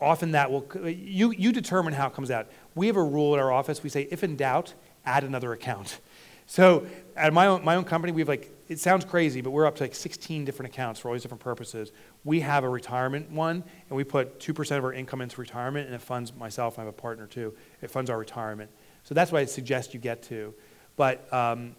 Often 0.00 0.32
that 0.32 0.50
will, 0.50 0.66
you, 0.86 1.30
you 1.30 1.52
determine 1.52 1.94
how 1.94 2.08
it 2.08 2.14
comes 2.14 2.30
out. 2.30 2.48
We 2.74 2.88
have 2.88 2.96
a 2.96 3.02
rule 3.02 3.32
at 3.34 3.40
our 3.40 3.52
office. 3.52 3.82
We 3.82 3.88
say, 3.88 4.08
if 4.10 4.24
in 4.24 4.36
doubt, 4.36 4.74
add 5.06 5.22
another 5.22 5.52
account. 5.52 6.00
So 6.46 6.86
at 7.16 7.32
my 7.32 7.46
own, 7.46 7.64
my 7.64 7.76
own 7.76 7.84
company, 7.84 8.12
we 8.12 8.20
have 8.20 8.28
like, 8.28 8.50
it 8.68 8.78
sounds 8.78 9.04
crazy, 9.04 9.40
but 9.40 9.50
we're 9.50 9.66
up 9.66 9.76
to 9.76 9.84
like 9.84 9.94
16 9.94 10.44
different 10.44 10.72
accounts 10.72 11.00
for 11.00 11.08
all 11.08 11.14
these 11.14 11.22
different 11.22 11.42
purposes. 11.42 11.92
We 12.24 12.40
have 12.40 12.64
a 12.64 12.68
retirement 12.68 13.30
one, 13.30 13.62
and 13.88 13.96
we 13.96 14.04
put 14.04 14.40
2% 14.40 14.78
of 14.78 14.84
our 14.84 14.92
income 14.92 15.20
into 15.20 15.40
retirement, 15.40 15.86
and 15.86 15.94
it 15.94 16.02
funds 16.02 16.34
myself. 16.34 16.78
I 16.78 16.82
have 16.82 16.88
a 16.88 16.92
partner 16.92 17.26
too. 17.26 17.54
It 17.82 17.90
funds 17.90 18.10
our 18.10 18.18
retirement. 18.18 18.70
So 19.04 19.14
that's 19.14 19.32
what 19.32 19.40
I 19.40 19.44
suggest 19.44 19.94
you 19.94 20.00
get 20.00 20.22
to. 20.24 20.54
But 20.96 21.32
um, 21.32 21.76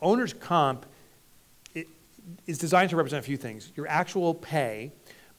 owner's 0.00 0.32
comp 0.32 0.86
is 2.46 2.58
designed 2.58 2.90
to 2.90 2.96
represent 2.96 3.22
a 3.22 3.26
few 3.26 3.36
things 3.36 3.72
your 3.74 3.88
actual 3.88 4.34
pay. 4.34 4.92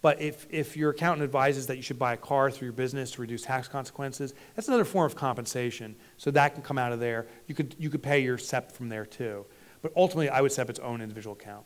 But 0.04 0.22
if, 0.22 0.46
if 0.50 0.76
your 0.76 0.90
accountant 0.92 1.24
advises 1.24 1.66
that 1.68 1.78
you 1.78 1.82
should 1.82 1.98
buy 1.98 2.12
a 2.12 2.18
car 2.18 2.52
through 2.52 2.66
your 2.66 2.74
business 2.74 3.12
to 3.12 3.22
reduce 3.22 3.44
tax 3.44 3.70
consequences, 3.70 4.34
that's 4.54 4.68
another 4.68 4.84
form 4.84 5.06
of 5.06 5.16
compensation. 5.16 5.96
So 6.18 6.30
that 6.32 6.56
can 6.56 6.62
come 6.62 6.78
out 6.78 6.92
of 6.92 7.00
there. 7.00 7.26
You 7.48 7.56
could, 7.56 7.74
you 7.80 7.90
could 7.90 8.04
pay 8.04 8.20
your 8.20 8.38
SEP 8.38 8.74
from 8.74 8.90
there 8.90 9.06
too. 9.06 9.46
But 9.82 9.94
ultimately, 9.96 10.28
I 10.28 10.42
would 10.42 10.52
set 10.52 10.64
up 10.64 10.70
its 10.70 10.80
own 10.80 11.00
individual 11.02 11.38
account. 11.38 11.64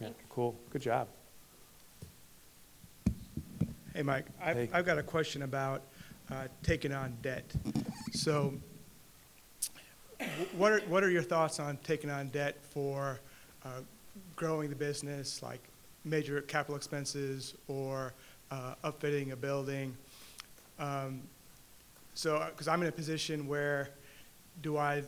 Yeah, 0.00 0.10
cool. 0.28 0.56
Good 0.70 0.82
job. 0.82 1.08
Hey, 3.92 4.02
Mike, 4.02 4.26
I've, 4.40 4.72
I've 4.72 4.86
got 4.86 4.98
a 4.98 5.02
question 5.02 5.42
about 5.42 5.82
uh, 6.30 6.46
taking 6.62 6.92
on 6.92 7.16
debt. 7.22 7.52
So 8.12 8.54
what 10.56 10.70
are, 10.70 10.80
what 10.82 11.02
are 11.02 11.10
your 11.10 11.22
thoughts 11.22 11.58
on 11.58 11.76
taking 11.78 12.08
on 12.08 12.28
debt 12.28 12.62
for 12.70 13.18
uh, 13.64 13.80
growing 14.36 14.70
the 14.70 14.76
business, 14.76 15.42
like 15.42 15.60
major 16.04 16.40
capital 16.42 16.76
expenses 16.76 17.54
or 17.68 18.14
uh, 18.50 18.74
upfitting 18.84 19.32
a 19.32 19.36
building? 19.36 19.96
Um, 20.78 21.22
So, 22.14 22.44
because 22.50 22.68
I'm 22.68 22.82
in 22.82 22.88
a 22.88 22.92
position 22.92 23.46
where, 23.48 23.88
do 24.60 24.76
I 24.76 25.02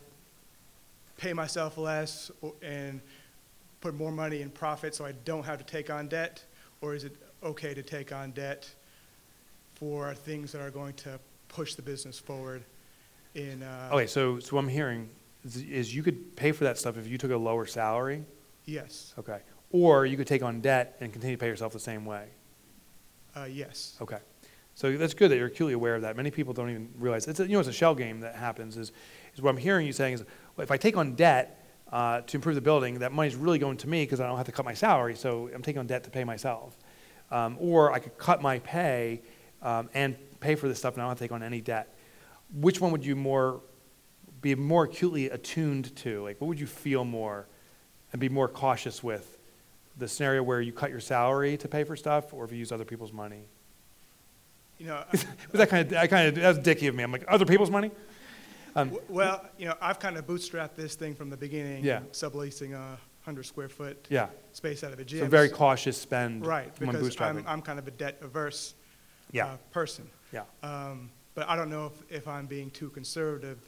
pay 1.18 1.32
myself 1.34 1.76
less 1.76 2.30
and 2.62 3.00
put 3.82 3.94
more 3.94 4.10
money 4.10 4.40
in 4.40 4.48
profit 4.50 4.94
so 4.94 5.04
I 5.04 5.12
don't 5.24 5.44
have 5.44 5.58
to 5.58 5.64
take 5.64 5.90
on 5.90 6.08
debt? 6.08 6.42
Or 6.80 6.94
is 6.94 7.04
it 7.04 7.14
okay 7.42 7.74
to 7.74 7.82
take 7.82 8.10
on 8.12 8.30
debt 8.32 8.70
for 9.74 10.14
things 10.14 10.50
that 10.52 10.62
are 10.62 10.70
going 10.70 10.94
to 10.94 11.20
push 11.48 11.74
the 11.74 11.82
business 11.82 12.18
forward 12.18 12.64
in, 13.34 13.62
uh, 13.62 13.90
Okay, 13.92 14.06
so, 14.06 14.38
so 14.38 14.56
what 14.56 14.62
I'm 14.62 14.68
hearing 14.68 15.10
is, 15.44 15.56
is 15.56 15.94
you 15.94 16.02
could 16.02 16.34
pay 16.36 16.52
for 16.52 16.64
that 16.64 16.78
stuff 16.78 16.96
if 16.96 17.06
you 17.06 17.18
took 17.18 17.32
a 17.32 17.36
lower 17.36 17.66
salary. 17.66 18.24
yes, 18.64 19.12
Okay. 19.18 19.40
Or 19.74 20.06
you 20.06 20.16
could 20.16 20.28
take 20.28 20.44
on 20.44 20.60
debt 20.60 20.96
and 21.00 21.12
continue 21.12 21.34
to 21.34 21.40
pay 21.40 21.48
yourself 21.48 21.72
the 21.72 21.80
same 21.80 22.04
way. 22.04 22.28
uh, 23.34 23.48
yes, 23.50 23.96
Okay. 24.00 24.18
So 24.76 24.96
that's 24.96 25.14
good 25.14 25.30
that 25.32 25.36
you're 25.36 25.48
acutely 25.48 25.72
aware 25.72 25.96
of 25.96 26.02
that. 26.02 26.16
Many 26.16 26.30
people 26.30 26.52
don't 26.52 26.70
even 26.70 26.88
realize 26.96 27.26
it's 27.26 27.40
a, 27.40 27.44
you 27.44 27.54
know 27.54 27.60
it's 27.60 27.68
a 27.68 27.72
shell 27.72 27.94
game 27.94 28.20
that 28.20 28.36
happens. 28.36 28.76
Is 28.76 28.92
is 29.34 29.42
what 29.42 29.50
I'm 29.50 29.56
hearing 29.56 29.84
you 29.84 29.92
saying 29.92 30.14
is 30.14 30.24
well, 30.56 30.62
if 30.62 30.70
I 30.70 30.76
take 30.76 30.96
on 30.96 31.14
debt 31.16 31.64
uh, 31.92 32.20
to 32.20 32.36
improve 32.36 32.54
the 32.54 32.60
building, 32.60 33.00
that 33.00 33.10
money's 33.12 33.34
really 33.34 33.58
going 33.58 33.76
to 33.78 33.88
me 33.88 34.04
because 34.04 34.20
I 34.20 34.28
don't 34.28 34.36
have 34.36 34.46
to 34.46 34.52
cut 34.52 34.64
my 34.64 34.74
salary. 34.74 35.16
So 35.16 35.50
I'm 35.52 35.62
taking 35.62 35.80
on 35.80 35.88
debt 35.88 36.04
to 36.04 36.10
pay 36.10 36.22
myself, 36.22 36.76
um, 37.32 37.56
or 37.60 37.92
I 37.92 37.98
could 37.98 38.16
cut 38.16 38.42
my 38.42 38.60
pay 38.60 39.22
um, 39.62 39.90
and 39.94 40.16
pay 40.38 40.54
for 40.54 40.68
this 40.68 40.78
stuff, 40.78 40.94
and 40.94 41.02
I 41.02 41.04
don't 41.04 41.10
have 41.10 41.18
to 41.18 41.24
take 41.24 41.32
on 41.32 41.42
any 41.42 41.60
debt. 41.60 41.96
Which 42.52 42.80
one 42.80 42.92
would 42.92 43.04
you 43.04 43.16
more 43.16 43.60
be 44.40 44.54
more 44.54 44.84
acutely 44.84 45.30
attuned 45.30 45.94
to? 45.96 46.22
Like, 46.22 46.40
what 46.40 46.46
would 46.46 46.60
you 46.60 46.66
feel 46.66 47.04
more 47.04 47.46
and 48.12 48.20
be 48.20 48.28
more 48.28 48.48
cautious 48.48 49.02
with? 49.02 49.33
The 49.96 50.08
scenario 50.08 50.42
where 50.42 50.60
you 50.60 50.72
cut 50.72 50.90
your 50.90 51.00
salary 51.00 51.56
to 51.58 51.68
pay 51.68 51.84
for 51.84 51.96
stuff, 51.96 52.32
or 52.34 52.44
if 52.44 52.52
you 52.52 52.58
use 52.58 52.72
other 52.72 52.84
people's 52.84 53.12
money? 53.12 53.44
you 54.78 54.86
know, 54.86 55.04
Was 55.12 55.24
that 55.52 55.68
kind 55.68 55.92
of, 55.92 55.96
I 55.98 56.06
kind 56.06 56.28
of, 56.28 56.34
that 56.36 56.48
was 56.48 56.58
dicky 56.58 56.86
of 56.86 56.94
me. 56.94 57.02
I'm 57.02 57.12
like, 57.12 57.24
other 57.28 57.44
people's 57.46 57.70
money? 57.70 57.90
Um, 58.76 58.96
well, 59.08 59.44
you 59.56 59.66
know, 59.66 59.76
I've 59.80 60.00
kind 60.00 60.16
of 60.16 60.26
bootstrapped 60.26 60.74
this 60.74 60.94
thing 60.96 61.14
from 61.14 61.30
the 61.30 61.36
beginning. 61.36 61.84
Yeah. 61.84 62.00
Subleasing 62.12 62.74
a 62.74 62.98
hundred 63.24 63.44
square 63.44 63.68
foot 63.68 64.06
yeah. 64.10 64.26
space 64.52 64.82
out 64.82 64.92
of 64.92 64.98
a 64.98 65.04
gym. 65.04 65.20
So 65.20 65.26
very 65.26 65.48
cautious 65.48 65.96
spend 65.96 66.44
Right, 66.44 66.74
because 66.78 67.20
I'm. 67.20 67.44
I'm 67.46 67.62
kind 67.62 67.78
of 67.78 67.86
a 67.86 67.92
debt 67.92 68.18
averse 68.20 68.74
Yeah. 69.30 69.46
uh, 69.46 69.56
person. 69.70 70.08
Yeah. 70.32 70.42
Um, 70.62 71.10
But 71.34 71.48
I 71.48 71.56
don't 71.56 71.70
know 71.70 71.86
if, 71.86 72.16
if 72.16 72.28
I'm 72.28 72.46
being 72.46 72.70
too 72.70 72.90
conservative 72.90 73.58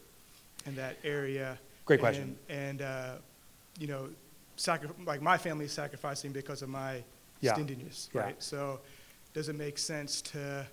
in 0.66 0.75
that 0.76 0.97
area. 1.04 1.59
Great 1.85 2.00
question. 2.00 2.37
And, 2.49 2.59
and, 2.59 2.83
uh, 2.83 3.14
you 3.78 3.87
know, 3.87 4.09
sacri- 4.57 4.89
like 5.05 5.23
my 5.23 5.39
family 5.39 5.67
is 5.67 5.73
sacrificing 5.73 6.33
because 6.33 6.63
of 6.63 6.69
my 6.69 7.03
Yeah. 7.41 7.55
stinginess, 7.55 8.09
Yeah. 8.13 8.21
right? 8.23 8.43
So 8.43 8.81
does 9.35 9.49
it 9.49 9.55
make 9.57 9.79
sense 9.79 10.23
to 10.23 10.67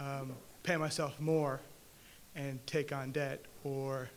um, 0.00 0.34
pay 0.62 0.76
myself 0.76 1.18
more 1.20 1.60
and 2.34 2.64
take 2.66 2.92
on 2.92 3.12
debt 3.12 3.40
or 3.64 4.08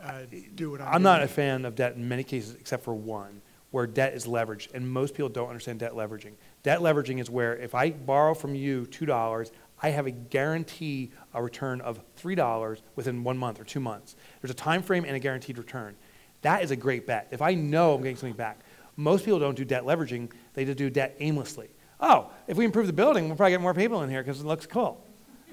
uh, 0.00 0.20
do 0.54 0.70
what 0.70 0.80
I'm 0.80 0.94
I'm 0.96 1.02
not 1.02 1.22
a 1.22 1.28
fan 1.28 1.64
of 1.64 1.74
debt 1.74 1.94
in 1.94 2.06
many 2.08 2.22
cases 2.22 2.54
except 2.54 2.84
for 2.84 2.94
one, 2.94 3.40
where 3.70 3.86
debt 3.86 4.12
is 4.14 4.26
leveraged. 4.26 4.74
And 4.74 4.88
most 4.90 5.14
people 5.14 5.28
don't 5.30 5.48
understand 5.48 5.78
debt 5.80 5.92
leveraging. 5.92 6.32
Debt 6.62 6.80
leveraging 6.80 7.18
is 7.20 7.30
where 7.30 7.56
if 7.56 7.74
I 7.74 7.90
borrow 7.92 8.34
from 8.34 8.54
you 8.54 8.86
$2, 8.90 9.50
I 9.82 9.90
have 9.90 10.06
a 10.06 10.10
guarantee 10.10 11.12
a 11.34 11.42
return 11.42 11.80
of 11.80 12.00
$3 12.16 12.80
within 12.94 13.24
one 13.24 13.38
month 13.38 13.60
or 13.60 13.64
two 13.64 13.80
months. 13.80 14.16
There's 14.40 14.50
a 14.50 14.54
time 14.54 14.82
frame 14.82 15.04
and 15.04 15.16
a 15.16 15.18
guaranteed 15.18 15.56
return. 15.58 15.96
That 16.42 16.62
is 16.62 16.70
a 16.70 16.76
great 16.76 17.06
bet. 17.06 17.28
If 17.30 17.42
I 17.42 17.54
know 17.54 17.94
I'm 17.94 18.02
getting 18.02 18.16
something 18.16 18.36
back, 18.36 18.60
most 18.96 19.24
people 19.24 19.38
don't 19.38 19.56
do 19.56 19.64
debt 19.64 19.84
leveraging, 19.84 20.30
they 20.54 20.64
just 20.64 20.78
do 20.78 20.90
debt 20.90 21.16
aimlessly. 21.20 21.68
Oh, 22.00 22.30
if 22.46 22.56
we 22.56 22.64
improve 22.64 22.86
the 22.86 22.92
building, 22.92 23.28
we'll 23.28 23.36
probably 23.36 23.52
get 23.52 23.60
more 23.60 23.74
people 23.74 24.02
in 24.02 24.10
here 24.10 24.22
because 24.22 24.40
it 24.40 24.46
looks 24.46 24.66
cool. 24.66 25.02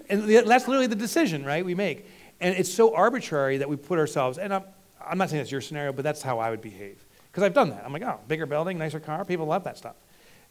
And 0.10 0.30
that's 0.30 0.68
literally 0.68 0.88
the 0.88 0.96
decision, 0.96 1.46
right, 1.46 1.64
we 1.64 1.76
make. 1.76 2.06
And 2.42 2.56
it's 2.56 2.74
so 2.74 2.94
arbitrary 2.94 3.58
that 3.58 3.70
we 3.70 3.76
put 3.76 4.00
ourselves, 4.00 4.38
and 4.38 4.54
I'm, 4.54 4.64
I'm 5.06 5.18
not 5.18 5.30
saying 5.30 5.42
that's 5.42 5.52
your 5.52 5.62
scenario, 5.62 5.94
but 5.94 6.04
that's 6.04 6.22
how 6.22 6.40
I 6.40 6.50
would 6.50 6.62
behave. 6.62 7.04
Because 7.32 7.44
I've 7.44 7.54
done 7.54 7.70
that. 7.70 7.84
I'm 7.86 7.94
like, 7.94 8.04
oh, 8.04 8.20
bigger 8.28 8.46
building, 8.46 8.78
nicer 8.78 9.00
car, 9.00 9.24
people 9.26 9.46
love 9.46 9.64
that 9.64 9.78
stuff. 9.78 9.96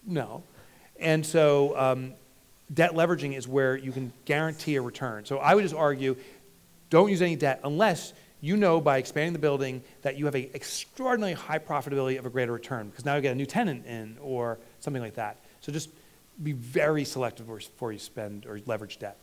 No. 0.07 0.43
And 0.99 1.25
so 1.25 1.79
um, 1.79 2.15
debt 2.73 2.93
leveraging 2.93 3.37
is 3.37 3.47
where 3.47 3.77
you 3.77 3.93
can 3.93 4.13
guarantee 4.25 4.77
a 4.77 4.83
return. 4.83 5.25
So 5.25 5.39
I 5.39 5.55
would 5.55 5.63
just 5.63 5.75
argue, 5.75 6.17
don't 6.91 7.11
use 7.11 7.23
any 7.23 7.37
debt 7.37 7.61
unless 7.65 8.15
you 8.43 8.57
know 8.57 8.81
by 8.81 8.99
expanding 8.99 9.33
the 9.33 9.39
building 9.39 9.83
that 10.03 10.19
you 10.19 10.27
have 10.27 10.35
an 10.35 10.51
extraordinarily 10.53 11.33
high 11.33 11.61
profitability 11.61 12.19
of 12.19 12.27
a 12.27 12.31
greater 12.31 12.53
return 12.53 12.91
because 12.91 13.07
now 13.07 13.15
you 13.15 13.23
get 13.23 13.33
a 13.33 13.37
new 13.37 13.47
tenant 13.47 13.87
in 13.87 14.19
or 14.21 14.59
something 14.81 15.01
like 15.01 15.15
that. 15.15 15.39
So 15.61 15.73
just 15.73 15.89
be 16.43 16.53
very 16.53 17.05
selective 17.05 17.47
before 17.47 17.93
you 17.93 17.99
spend 17.99 18.45
or 18.45 18.61
leverage 18.67 18.99
debt. 18.99 19.17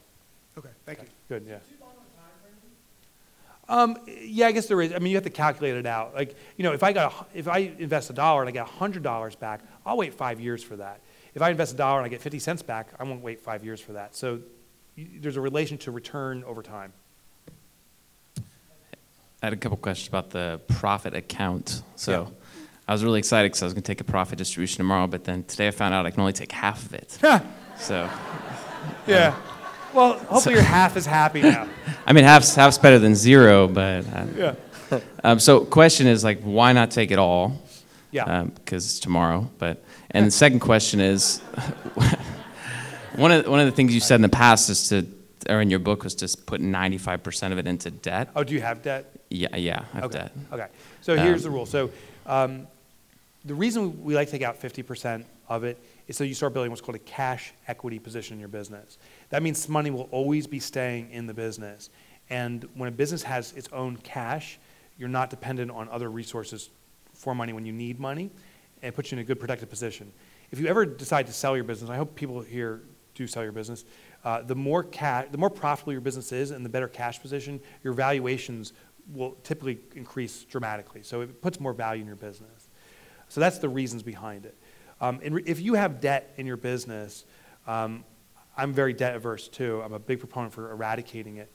Okay, 0.58 0.70
thank 0.86 1.00
you. 1.00 1.08
Good, 1.28 1.46
yeah. 1.48 1.58
Um, 3.68 3.98
yeah, 4.08 4.48
I 4.48 4.52
guess 4.52 4.66
there 4.66 4.82
is. 4.82 4.94
I 4.94 4.98
mean, 4.98 5.12
you 5.12 5.18
have 5.18 5.26
to 5.26 5.30
calculate 5.30 5.76
it 5.76 5.86
out. 5.86 6.16
Like, 6.16 6.36
you 6.58 6.64
know, 6.64 6.74
if 6.74 6.82
I 6.82 6.92
got, 6.92 7.14
a, 7.14 7.38
if 7.38 7.48
I 7.48 7.72
invest 7.78 8.10
a 8.10 8.14
dollar 8.14 8.42
and 8.42 8.50
I 8.50 8.52
get 8.52 8.64
a 8.64 8.72
hundred 8.72 9.04
dollars 9.04 9.36
back, 9.36 9.62
I'll 9.86 9.98
wait 9.98 10.16
five 10.16 10.40
years 10.40 10.64
for 10.64 10.76
that. 10.78 11.02
If 11.36 11.44
I 11.44 11.52
invest 11.52 11.74
a 11.74 11.78
dollar 11.78 12.00
and 12.00 12.06
I 12.06 12.10
get 12.10 12.22
fifty 12.22 12.40
cents 12.40 12.64
back, 12.64 12.88
I 13.00 13.04
won't 13.04 13.22
wait 13.22 13.42
five 13.42 13.64
years 13.64 13.80
for 13.80 13.94
that. 13.94 14.16
So, 14.16 14.40
you, 14.96 15.20
there's 15.20 15.38
a 15.38 15.42
relation 15.42 15.78
to 15.80 15.92
return 15.92 16.44
over 16.46 16.64
time. 16.64 16.94
I 19.42 19.46
had 19.46 19.54
a 19.54 19.58
couple 19.58 19.78
questions 19.78 20.10
about 20.10 20.32
the 20.32 20.60
profit 20.68 21.14
account. 21.16 21.82
So 21.96 22.12
Yeah. 22.12 22.26
I 22.88 22.92
was 22.92 23.04
really 23.04 23.20
excited 23.20 23.46
because 23.52 23.62
I 23.62 23.66
was 23.68 23.74
going 23.74 23.84
to 23.84 23.88
take 23.88 24.02
a 24.02 24.04
profit 24.04 24.38
distribution 24.38 24.78
tomorrow, 24.78 25.08
but 25.08 25.24
then 25.24 25.44
today 25.44 25.68
I 25.68 25.72
found 25.72 25.94
out 25.94 26.06
I 26.06 26.12
can 26.12 26.20
only 26.22 26.34
take 26.34 26.52
half 26.52 26.84
of 26.86 26.94
it. 26.94 27.18
so, 27.78 28.10
Yeah. 29.08 29.36
Well, 29.94 30.14
hopefully 30.20 30.56
you're 30.56 30.64
half 30.64 30.98
as 30.98 31.06
happy 31.06 31.42
now. 31.42 31.68
I 32.06 32.14
mean, 32.14 32.24
half's, 32.24 32.54
half's 32.54 32.78
better 32.78 33.00
than 33.00 33.16
zero, 33.16 33.68
but. 33.68 34.06
Uh, 34.14 34.26
Yeah. 34.36 35.00
um, 35.24 35.40
so, 35.40 35.66
question 35.66 36.08
is 36.08 36.24
like, 36.24 36.42
why 36.42 36.74
not 36.74 36.92
take 36.92 37.12
it 37.12 37.20
all? 37.20 37.62
Yeah. 38.12 38.44
Because 38.44 38.86
it's 38.86 39.00
tomorrow. 39.00 39.50
But 39.60 39.84
and 40.12 40.26
the 40.26 40.32
second 40.32 40.60
question 40.60 41.00
is, 41.00 41.40
one 43.16 43.32
of 43.32 43.48
one 43.48 43.60
of 43.60 43.68
the 43.68 43.72
things 43.72 43.94
you 43.94 44.00
said 44.00 44.16
in 44.16 44.24
the 44.24 44.30
past 44.30 44.70
is 44.72 44.90
to, 44.90 45.06
or 45.48 45.62
in 45.62 45.70
your 45.70 45.80
book 45.80 46.04
was 46.04 46.16
to 46.16 46.38
put 46.46 46.62
95% 46.62 47.52
of 47.52 47.58
it 47.58 47.68
into 47.68 47.92
debt. 47.92 48.30
Oh, 48.36 48.44
do 48.44 48.54
you 48.54 48.62
have 48.62 48.82
debt? 48.82 49.12
Yeah, 49.30 49.56
yeah, 49.56 49.86
I 49.94 49.96
have 49.98 50.04
Okay. 50.06 50.18
debt. 50.20 50.32
Okay. 50.52 50.68
So 51.02 51.16
here's 51.16 51.44
the 51.44 51.50
Um, 51.50 51.56
rule. 51.56 51.66
So 51.66 51.92
um, 52.26 52.68
the 53.46 53.56
reason 53.56 54.04
we 54.04 54.16
like 54.16 54.28
to 54.28 54.32
take 54.32 54.42
out 54.42 54.60
50% 54.60 55.24
of 55.48 55.64
it 55.64 55.78
is 56.08 56.18
so 56.18 56.24
you 56.24 56.34
start 56.34 56.54
building 56.54 56.72
what's 56.72 56.82
called 56.82 56.96
a 56.96 57.00
cash 57.00 57.54
equity 57.68 58.00
position 58.00 58.34
in 58.34 58.40
your 58.40 58.50
business. 58.50 58.98
That 59.30 59.44
means 59.44 59.70
money 59.70 59.92
will 59.92 60.10
always 60.12 60.48
be 60.48 60.60
staying 60.60 61.12
in 61.12 61.28
the 61.28 61.34
business. 61.34 61.90
And 62.30 62.68
when 62.76 62.90
a 62.90 62.92
business 62.92 63.24
has 63.24 63.54
its 63.54 63.70
own 63.72 63.98
cash, 63.98 64.60
you're 64.98 65.10
not 65.10 65.30
dependent 65.30 65.72
on 65.72 65.88
other 65.90 66.10
resources 66.12 66.70
for 67.14 67.34
money 67.34 67.54
when 67.54 67.66
you 67.66 67.72
need 67.74 68.00
money, 68.00 68.30
and 68.82 68.90
it 68.90 68.96
puts 68.96 69.12
you 69.12 69.18
in 69.18 69.22
a 69.22 69.26
good 69.26 69.40
protected 69.40 69.70
position. 69.70 70.12
If 70.52 70.60
you 70.60 70.68
ever 70.68 70.86
decide 70.86 71.28
to 71.28 71.34
sell 71.34 71.56
your 71.56 71.64
business, 71.64 71.90
I 71.90 71.96
hope 71.98 72.16
people 72.16 72.42
here 72.42 72.82
do 73.16 73.28
sell 73.28 73.44
your 73.44 73.52
business. 73.52 73.84
Uh, 74.24 74.42
the 74.42 74.56
more 74.56 74.84
cash, 74.84 75.28
the 75.32 75.38
more 75.38 75.50
profitable 75.50 75.94
your 75.94 76.02
business 76.02 76.32
is, 76.32 76.52
and 76.52 76.66
the 76.66 76.70
better 76.70 76.88
cash 76.88 77.22
position, 77.22 77.60
your 77.84 77.94
valuations 77.94 78.74
will 79.14 79.32
typically 79.44 79.80
increase 79.96 80.44
dramatically. 80.44 81.04
So 81.04 81.22
it 81.22 81.42
puts 81.42 81.60
more 81.60 81.74
value 81.74 82.02
in 82.02 82.08
your 82.08 82.16
business. 82.16 82.68
So 83.30 83.40
that's 83.40 83.60
the 83.60 83.70
reasons 83.70 84.04
behind 84.04 84.46
it. 84.46 84.56
Um, 85.02 85.20
and 85.24 85.36
re- 85.36 85.44
if 85.46 85.62
you 85.62 85.76
have 85.76 86.02
debt 86.02 86.34
in 86.38 86.46
your 86.46 86.58
business, 86.58 87.26
um, 87.68 88.04
I'm 88.58 88.74
very 88.74 88.94
debt 88.94 89.16
averse 89.16 89.48
too. 89.48 89.82
I'm 89.84 89.94
a 89.94 90.00
big 90.00 90.20
proponent 90.20 90.54
for 90.54 90.72
eradicating 90.72 91.38
it. 91.38 91.52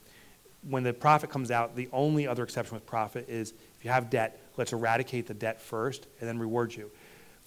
When 0.68 0.82
the 0.82 0.94
profit 0.94 1.28
comes 1.28 1.50
out, 1.50 1.76
the 1.76 1.88
only 1.92 2.26
other 2.26 2.42
exception 2.42 2.74
with 2.74 2.86
profit 2.86 3.28
is 3.28 3.52
if 3.78 3.84
you 3.84 3.90
have 3.90 4.08
debt, 4.08 4.40
let's 4.56 4.72
eradicate 4.72 5.26
the 5.26 5.34
debt 5.34 5.60
first 5.60 6.06
and 6.20 6.28
then 6.28 6.38
reward 6.38 6.74
you. 6.74 6.90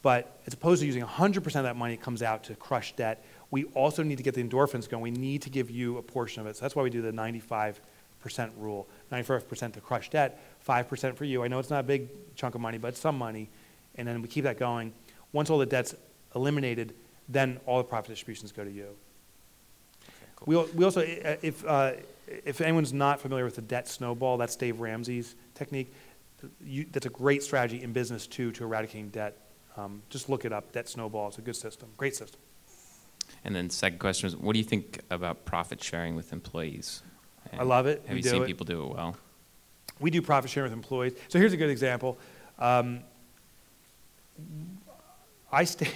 But 0.03 0.39
as 0.45 0.53
opposed 0.53 0.81
to 0.81 0.85
using 0.85 1.03
100% 1.03 1.37
of 1.37 1.63
that 1.63 1.75
money 1.75 1.95
that 1.95 2.03
comes 2.03 2.21
out 2.21 2.43
to 2.45 2.55
crush 2.55 2.95
debt, 2.95 3.25
we 3.51 3.65
also 3.65 4.03
need 4.03 4.17
to 4.17 4.23
get 4.23 4.33
the 4.33 4.43
endorphins 4.43 4.89
going. 4.89 5.01
We 5.03 5.11
need 5.11 5.41
to 5.43 5.49
give 5.49 5.69
you 5.69 5.97
a 5.97 6.01
portion 6.01 6.41
of 6.41 6.47
it. 6.47 6.57
So 6.57 6.61
that's 6.61 6.75
why 6.75 6.83
we 6.83 6.89
do 6.89 7.01
the 7.01 7.11
95% 7.11 7.75
rule 8.57 8.87
95% 9.11 9.73
to 9.73 9.81
crush 9.81 10.09
debt, 10.09 10.41
5% 10.67 11.15
for 11.15 11.25
you. 11.25 11.43
I 11.43 11.47
know 11.47 11.59
it's 11.59 11.69
not 11.69 11.79
a 11.79 11.83
big 11.83 12.09
chunk 12.35 12.55
of 12.55 12.61
money, 12.61 12.77
but 12.77 12.89
it's 12.89 12.99
some 12.99 13.17
money. 13.17 13.49
And 13.95 14.07
then 14.07 14.21
we 14.21 14.27
keep 14.27 14.43
that 14.43 14.59
going. 14.59 14.93
Once 15.31 15.49
all 15.49 15.57
the 15.57 15.65
debt's 15.65 15.95
eliminated, 16.35 16.93
then 17.29 17.59
all 17.65 17.77
the 17.77 17.83
profit 17.83 18.09
distributions 18.09 18.51
go 18.51 18.63
to 18.63 18.71
you. 18.71 18.87
We, 20.45 20.55
al- 20.55 20.67
we 20.75 20.83
also, 20.85 21.01
uh, 21.01 21.35
if, 21.41 21.65
uh, 21.65 21.93
if 22.27 22.61
anyone's 22.61 22.93
not 22.93 23.19
familiar 23.19 23.45
with 23.45 23.55
the 23.55 23.61
debt 23.61 23.87
snowball, 23.87 24.37
that's 24.37 24.55
Dave 24.55 24.79
Ramsey's 24.79 25.35
technique. 25.55 25.93
You, 26.63 26.85
that's 26.91 27.05
a 27.05 27.09
great 27.09 27.41
strategy 27.41 27.81
in 27.81 27.93
business 27.93 28.27
too 28.27 28.51
to 28.51 28.63
eradicating 28.63 29.09
debt. 29.09 29.37
Um, 29.75 30.01
just 30.09 30.29
look 30.29 30.45
it 30.45 30.53
up, 30.53 30.71
debt 30.71 30.87
snowball. 30.87 31.29
It's 31.29 31.37
a 31.37 31.41
good 31.41 31.55
system, 31.55 31.89
great 31.97 32.15
system. 32.15 32.39
And 33.43 33.55
then 33.55 33.69
second 33.69 33.99
question 33.99 34.27
is, 34.27 34.35
what 34.35 34.53
do 34.53 34.59
you 34.59 34.65
think 34.65 34.99
about 35.09 35.45
profit 35.45 35.83
sharing 35.83 36.15
with 36.15 36.33
employees? 36.33 37.01
I 37.57 37.63
love 37.63 37.85
it. 37.87 38.01
Have 38.07 38.15
We 38.15 38.21
you 38.23 38.29
seen 38.29 38.43
it. 38.43 38.45
people 38.45 38.65
do 38.65 38.83
it 38.83 38.89
well? 38.95 39.15
We 39.99 40.11
do 40.11 40.21
profit 40.21 40.49
sharing 40.51 40.69
with 40.69 40.77
employees. 40.77 41.13
So 41.29 41.39
here's 41.39 41.53
a 41.53 41.57
good 41.57 41.69
example. 41.69 42.17
Um, 42.59 43.01
I 45.51 45.63
stay, 45.63 45.89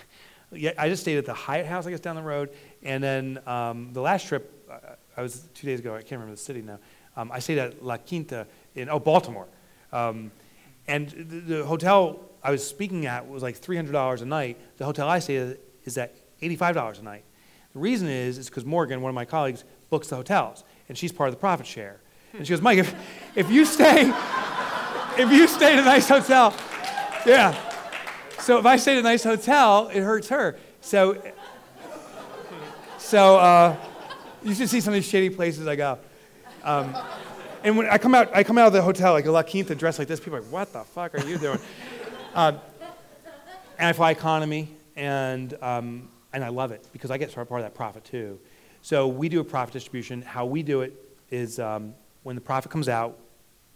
yeah, 0.52 0.72
I 0.78 0.88
just 0.88 1.02
stayed 1.02 1.18
at 1.18 1.24
the 1.26 1.34
Hyatt 1.34 1.66
House, 1.66 1.86
I 1.86 1.90
guess, 1.90 2.00
down 2.00 2.16
the 2.16 2.22
road. 2.22 2.50
And 2.82 3.02
then 3.02 3.38
um, 3.46 3.92
the 3.92 4.00
last 4.00 4.26
trip, 4.26 4.68
I 5.16 5.22
was 5.22 5.48
two 5.54 5.66
days 5.66 5.80
ago, 5.80 5.94
I 5.94 6.00
can't 6.00 6.12
remember 6.12 6.32
the 6.32 6.40
city 6.40 6.62
now. 6.62 6.78
Um, 7.16 7.30
I 7.32 7.38
stayed 7.40 7.58
at 7.58 7.84
La 7.84 7.96
Quinta 7.96 8.46
in, 8.74 8.88
oh, 8.88 8.98
Baltimore. 9.00 9.48
Um, 9.92 10.30
and 10.86 11.08
the, 11.10 11.40
the 11.56 11.64
hotel 11.64 12.20
I 12.42 12.50
was 12.50 12.66
speaking 12.66 13.06
at 13.06 13.28
was 13.28 13.42
like 13.42 13.60
$300 13.60 14.22
a 14.22 14.24
night. 14.24 14.58
The 14.76 14.84
hotel 14.84 15.08
I 15.08 15.18
stayed 15.18 15.50
at 15.50 15.58
is 15.84 15.98
at 15.98 16.14
$85 16.42 17.00
a 17.00 17.02
night. 17.02 17.24
The 17.72 17.78
reason 17.78 18.08
is, 18.08 18.38
is 18.38 18.48
because 18.48 18.64
Morgan, 18.64 19.00
one 19.00 19.10
of 19.10 19.14
my 19.14 19.24
colleagues, 19.24 19.64
books 19.90 20.08
the 20.08 20.16
hotels, 20.16 20.64
and 20.88 20.98
she's 20.98 21.12
part 21.12 21.28
of 21.28 21.34
the 21.34 21.40
profit 21.40 21.66
share. 21.66 22.00
And 22.32 22.46
she 22.46 22.50
goes, 22.50 22.60
Mike, 22.60 22.78
if, 22.78 22.94
if 23.36 23.50
you 23.50 23.64
stay, 23.64 24.12
if 25.18 25.30
you 25.30 25.46
stay 25.46 25.72
in 25.74 25.78
a 25.80 25.84
nice 25.84 26.08
hotel, 26.08 26.54
yeah. 27.26 27.58
So 28.40 28.58
if 28.58 28.66
I 28.66 28.76
stay 28.76 28.92
in 28.92 28.98
a 28.98 29.02
nice 29.02 29.24
hotel, 29.24 29.88
it 29.92 30.00
hurts 30.00 30.28
her. 30.28 30.58
So, 30.80 31.22
so 32.98 33.36
uh, 33.36 33.76
you 34.42 34.54
should 34.54 34.68
see 34.68 34.80
some 34.80 34.94
of 34.94 35.00
these 35.00 35.08
shady 35.08 35.30
places 35.30 35.66
I 35.66 35.76
go. 35.76 35.98
Um, 36.62 36.96
and 37.62 37.76
when 37.76 37.86
I 37.88 37.98
come 37.98 38.14
out, 38.14 38.34
I 38.34 38.42
come 38.42 38.58
out 38.58 38.68
of 38.68 38.72
the 38.72 38.82
hotel 38.82 39.12
like 39.12 39.26
a 39.26 39.30
La 39.30 39.42
Quinta 39.42 39.74
dressed 39.74 39.98
like 39.98 40.08
this. 40.08 40.18
People 40.18 40.36
are 40.36 40.40
like, 40.40 40.50
"What 40.50 40.72
the 40.72 40.84
fuck 40.84 41.14
are 41.14 41.26
you 41.26 41.36
doing?" 41.36 41.58
uh, 42.34 42.52
and 43.78 43.88
I 43.88 43.92
fly 43.92 44.10
economy, 44.12 44.74
and 44.96 45.54
um, 45.60 46.08
and 46.32 46.44
I 46.44 46.48
love 46.48 46.72
it 46.72 46.86
because 46.92 47.10
I 47.10 47.18
get 47.18 47.34
part 47.34 47.50
of 47.50 47.62
that 47.62 47.74
profit 47.74 48.04
too. 48.04 48.38
So 48.82 49.08
we 49.08 49.28
do 49.28 49.40
a 49.40 49.44
profit 49.44 49.74
distribution. 49.74 50.22
How 50.22 50.46
we 50.46 50.62
do 50.62 50.80
it 50.82 50.94
is 51.30 51.58
um, 51.58 51.94
when 52.22 52.34
the 52.34 52.40
profit 52.40 52.70
comes 52.70 52.88
out, 52.88 53.18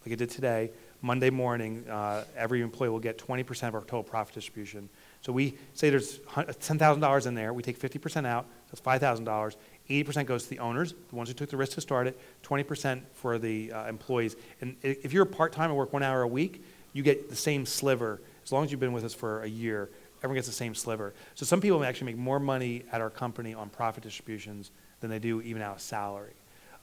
like 0.05 0.13
it 0.13 0.17
did 0.17 0.31
today, 0.31 0.71
Monday 1.03 1.29
morning, 1.29 1.85
uh, 1.91 2.25
every 2.35 2.63
employee 2.63 2.89
will 2.89 2.99
get 2.99 3.19
20% 3.19 3.69
of 3.69 3.75
our 3.75 3.83
total 3.83 4.03
profit 4.03 4.35
distribution. 4.35 4.89
So 5.21 5.33
we 5.33 5.55
say 5.75 5.91
there's 5.91 6.21
$10,000 6.21 7.27
in 7.27 7.35
there. 7.35 7.53
We 7.53 7.63
take 7.63 7.79
50% 7.79 8.27
out. 8.27 8.47
That's 8.71 8.81
$5,000. 8.81 9.57
80% 9.91 10.27
goes 10.27 10.45
to 10.45 10.51
the 10.51 10.61
owners, 10.61 10.95
the 11.11 11.17
ones 11.17 11.29
who 11.29 11.35
took 11.35 11.51
the 11.51 11.59
risk 11.59 11.73
to 11.73 11.83
start 11.83 12.07
it. 12.07 12.19
20% 12.43 13.03
for 13.13 13.39
the 13.39 13.71
uh, 13.71 13.87
employees. 13.87 14.37
And 14.63 14.77
if 14.83 15.13
you're 15.13 15.25
a 15.25 15.27
part-time 15.27 15.69
and 15.69 15.77
work 15.77 15.93
one 15.93 16.03
hour 16.03 16.23
a 16.23 16.29
week, 16.29 16.65
you 16.95 17.03
get 17.03 17.29
the 17.29 17.37
same 17.37 17.67
sliver. 17.67 18.23
As 18.43 18.51
long 18.51 18.65
as 18.65 18.71
you've 18.71 18.81
been 18.81 18.95
with 18.95 19.05
us 19.05 19.13
for 19.13 19.43
a 19.43 19.49
year, 19.49 19.91
everyone 20.25 20.37
gets 20.37 20.49
the 20.49 20.55
same 20.55 20.75
sliver. 20.75 21.13
So 21.35 21.45
some 21.45 21.61
people 21.61 21.85
actually 21.85 22.07
make 22.07 22.17
more 22.17 22.41
money 22.41 22.83
at 22.91 23.03
our 23.03 23.11
company 23.11 23.53
on 23.53 23.69
profit 23.69 24.03
distributions 24.03 24.71
than 25.01 25.11
they 25.11 25.19
do 25.19 25.43
even 25.43 25.61
out 25.61 25.77
of 25.77 25.83
salary. 25.83 26.33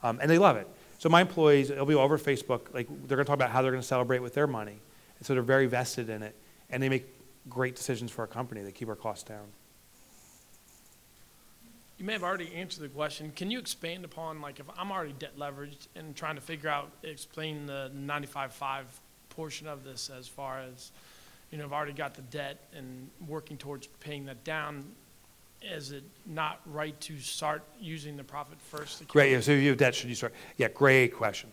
Um, 0.04 0.20
and 0.22 0.30
they 0.30 0.38
love 0.38 0.56
it. 0.56 0.68
So 0.98 1.08
my 1.08 1.20
employees, 1.20 1.68
it'll 1.68 1.84
be 1.84 1.94
all 1.94 2.04
over 2.04 2.18
Facebook, 2.18 2.72
like 2.72 2.86
they're 2.88 3.16
going 3.16 3.18
to 3.18 3.24
talk 3.24 3.34
about 3.34 3.50
how 3.50 3.60
they're 3.60 3.72
going 3.72 3.82
to 3.82 3.86
celebrate 3.86 4.20
with 4.20 4.34
their 4.34 4.46
money. 4.46 4.78
And 5.18 5.26
so 5.26 5.34
they're 5.34 5.42
very 5.42 5.66
vested 5.66 6.08
in 6.08 6.22
it. 6.22 6.36
And 6.70 6.80
they 6.80 6.88
make 6.88 7.06
great 7.48 7.74
decisions 7.74 8.12
for 8.12 8.22
our 8.22 8.28
company. 8.28 8.62
They 8.62 8.70
keep 8.70 8.88
our 8.88 8.94
costs 8.94 9.24
down. 9.24 9.46
You 11.98 12.04
may 12.04 12.12
have 12.12 12.22
already 12.22 12.54
answered 12.54 12.82
the 12.82 12.88
question. 12.88 13.32
Can 13.34 13.50
you 13.50 13.58
expand 13.58 14.04
upon, 14.04 14.40
like, 14.40 14.60
if 14.60 14.66
I'm 14.76 14.90
already 14.90 15.14
debt 15.18 15.36
leveraged 15.36 15.88
and 15.94 16.14
trying 16.16 16.36
to 16.36 16.40
figure 16.40 16.68
out, 16.68 16.90
explain 17.02 17.66
the 17.66 17.90
95.5 17.94 18.84
portion 19.30 19.66
of 19.66 19.84
this 19.84 20.10
as 20.10 20.28
far 20.28 20.60
as, 20.60 20.92
you 21.52 21.58
know, 21.58 21.64
I've 21.64 21.72
already 21.72 21.92
got 21.92 22.14
the 22.14 22.22
debt 22.22 22.64
and 22.74 23.08
working 23.28 23.58
towards 23.58 23.86
paying 24.00 24.24
that 24.24 24.42
down. 24.42 24.84
Is 25.60 25.92
it 25.92 26.02
not 26.26 26.60
right 26.66 26.98
to 27.02 27.18
start 27.18 27.62
using 27.78 28.16
the 28.16 28.24
profit 28.24 28.58
first? 28.60 29.06
Great. 29.06 29.30
Yeah, 29.30 29.40
so 29.40 29.52
if 29.52 29.62
you 29.62 29.68
have 29.68 29.78
debt, 29.78 29.94
should 29.94 30.08
you 30.08 30.16
start? 30.16 30.32
Yeah, 30.56 30.68
great 30.68 31.14
question. 31.14 31.52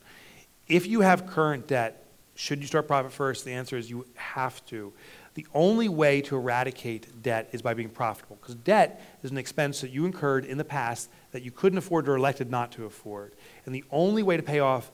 If 0.68 0.88
you 0.88 1.02
have 1.02 1.28
current 1.28 1.68
debt, 1.68 2.06
should 2.34 2.60
you 2.62 2.68
start 2.68 2.88
profit 2.88 3.12
first? 3.12 3.44
The 3.44 3.52
answer 3.52 3.78
is 3.78 3.90
you 3.90 4.08
have 4.16 4.66
to. 4.68 4.94
The 5.34 5.46
only 5.54 5.90
way 5.90 6.22
to 6.22 6.38
eradicate 6.38 7.22
debt 7.22 7.50
is 7.52 7.62
by 7.62 7.74
being 7.74 7.90
profitable, 7.90 8.38
because 8.42 8.56
debt 8.56 9.06
is 9.22 9.32
an 9.32 9.38
expense 9.38 9.82
that 9.82 9.92
you 9.92 10.06
incurred 10.06 10.46
in 10.46 10.58
the 10.58 10.64
past 10.64 11.10
that 11.32 11.44
you 11.44 11.52
couldn't 11.52 11.78
afford 11.78 12.08
or 12.08 12.16
elected 12.16 12.50
not 12.50 12.72
to 12.74 12.86
afford. 12.86 13.34
And 13.66 13.76
the 13.76 13.84
only 13.92 14.24
way 14.24 14.38
to 14.38 14.44
pay 14.44 14.60
off 14.60 14.92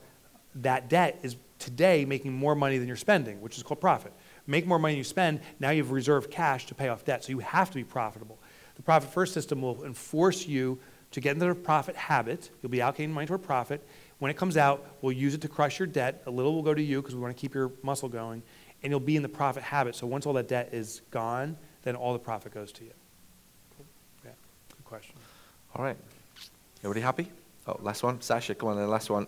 that 0.56 0.90
debt 0.90 1.20
is 1.22 1.36
today 1.58 2.04
making 2.04 2.32
more 2.32 2.54
money 2.54 2.76
than 2.78 2.86
you're 2.86 2.96
spending, 2.96 3.40
which 3.40 3.56
is 3.56 3.62
called 3.62 3.80
profit. 3.80 4.12
Make 4.46 4.66
more 4.66 4.78
money 4.78 4.94
than 4.94 4.98
you 4.98 5.04
spend, 5.04 5.40
now 5.58 5.70
you 5.70 5.82
have 5.82 5.90
reserved 5.90 6.30
cash 6.30 6.66
to 6.66 6.74
pay 6.74 6.88
off 6.88 7.04
debt, 7.04 7.24
so 7.24 7.30
you 7.30 7.40
have 7.40 7.68
to 7.70 7.74
be 7.74 7.84
profitable. 7.84 8.38
The 8.76 8.82
profit 8.82 9.10
first 9.10 9.34
system 9.34 9.62
will 9.62 9.84
enforce 9.84 10.46
you 10.46 10.78
to 11.12 11.20
get 11.20 11.34
into 11.34 11.46
the 11.46 11.54
profit 11.54 11.96
habit. 11.96 12.50
You'll 12.62 12.70
be 12.70 12.78
allocating 12.78 13.10
money 13.10 13.26
toward 13.26 13.42
profit. 13.42 13.86
When 14.18 14.30
it 14.30 14.36
comes 14.36 14.56
out, 14.56 14.86
we'll 15.02 15.12
use 15.12 15.34
it 15.34 15.40
to 15.42 15.48
crush 15.48 15.78
your 15.78 15.86
debt. 15.86 16.22
A 16.26 16.30
little 16.30 16.54
will 16.54 16.62
go 16.62 16.74
to 16.74 16.82
you 16.82 17.00
because 17.00 17.14
we 17.14 17.20
want 17.20 17.36
to 17.36 17.40
keep 17.40 17.54
your 17.54 17.72
muscle 17.82 18.08
going. 18.08 18.42
And 18.82 18.90
you'll 18.90 19.00
be 19.00 19.16
in 19.16 19.22
the 19.22 19.28
profit 19.28 19.62
habit. 19.62 19.94
So 19.94 20.06
once 20.06 20.26
all 20.26 20.32
that 20.34 20.48
debt 20.48 20.70
is 20.72 21.02
gone, 21.10 21.56
then 21.82 21.96
all 21.96 22.12
the 22.12 22.18
profit 22.18 22.52
goes 22.52 22.72
to 22.72 22.84
you. 22.84 22.92
Yeah, 24.24 24.30
good 24.76 24.84
question. 24.84 25.14
All 25.74 25.84
right. 25.84 25.96
Everybody 26.80 27.00
happy? 27.00 27.32
Oh, 27.66 27.78
last 27.80 28.02
one. 28.02 28.20
Sasha, 28.20 28.54
come 28.54 28.68
on, 28.70 28.76
then 28.76 28.88
last 28.88 29.10
one. 29.10 29.26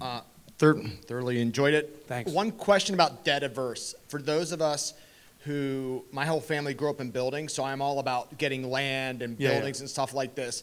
Uh, 0.00 0.20
thir- 0.20 0.24
thoroughly 0.60 1.40
enjoyed 1.40 1.74
it. 1.74 2.04
Thanks. 2.06 2.30
One 2.30 2.52
question 2.52 2.94
about 2.94 3.24
debt 3.24 3.42
averse. 3.42 3.94
For 4.08 4.20
those 4.20 4.52
of 4.52 4.60
us 4.60 4.94
who, 5.40 6.04
my 6.12 6.26
whole 6.26 6.40
family 6.40 6.74
grew 6.74 6.90
up 6.90 7.00
in 7.00 7.10
buildings, 7.10 7.54
so 7.54 7.64
I'm 7.64 7.80
all 7.80 7.98
about 7.98 8.36
getting 8.36 8.70
land 8.70 9.22
and 9.22 9.38
Yeah, 9.40 9.48
yeah. 9.48 9.54
buildings 9.56 9.80
and 9.80 9.88
stuff 9.88 10.12
like 10.12 10.34
this. 10.34 10.62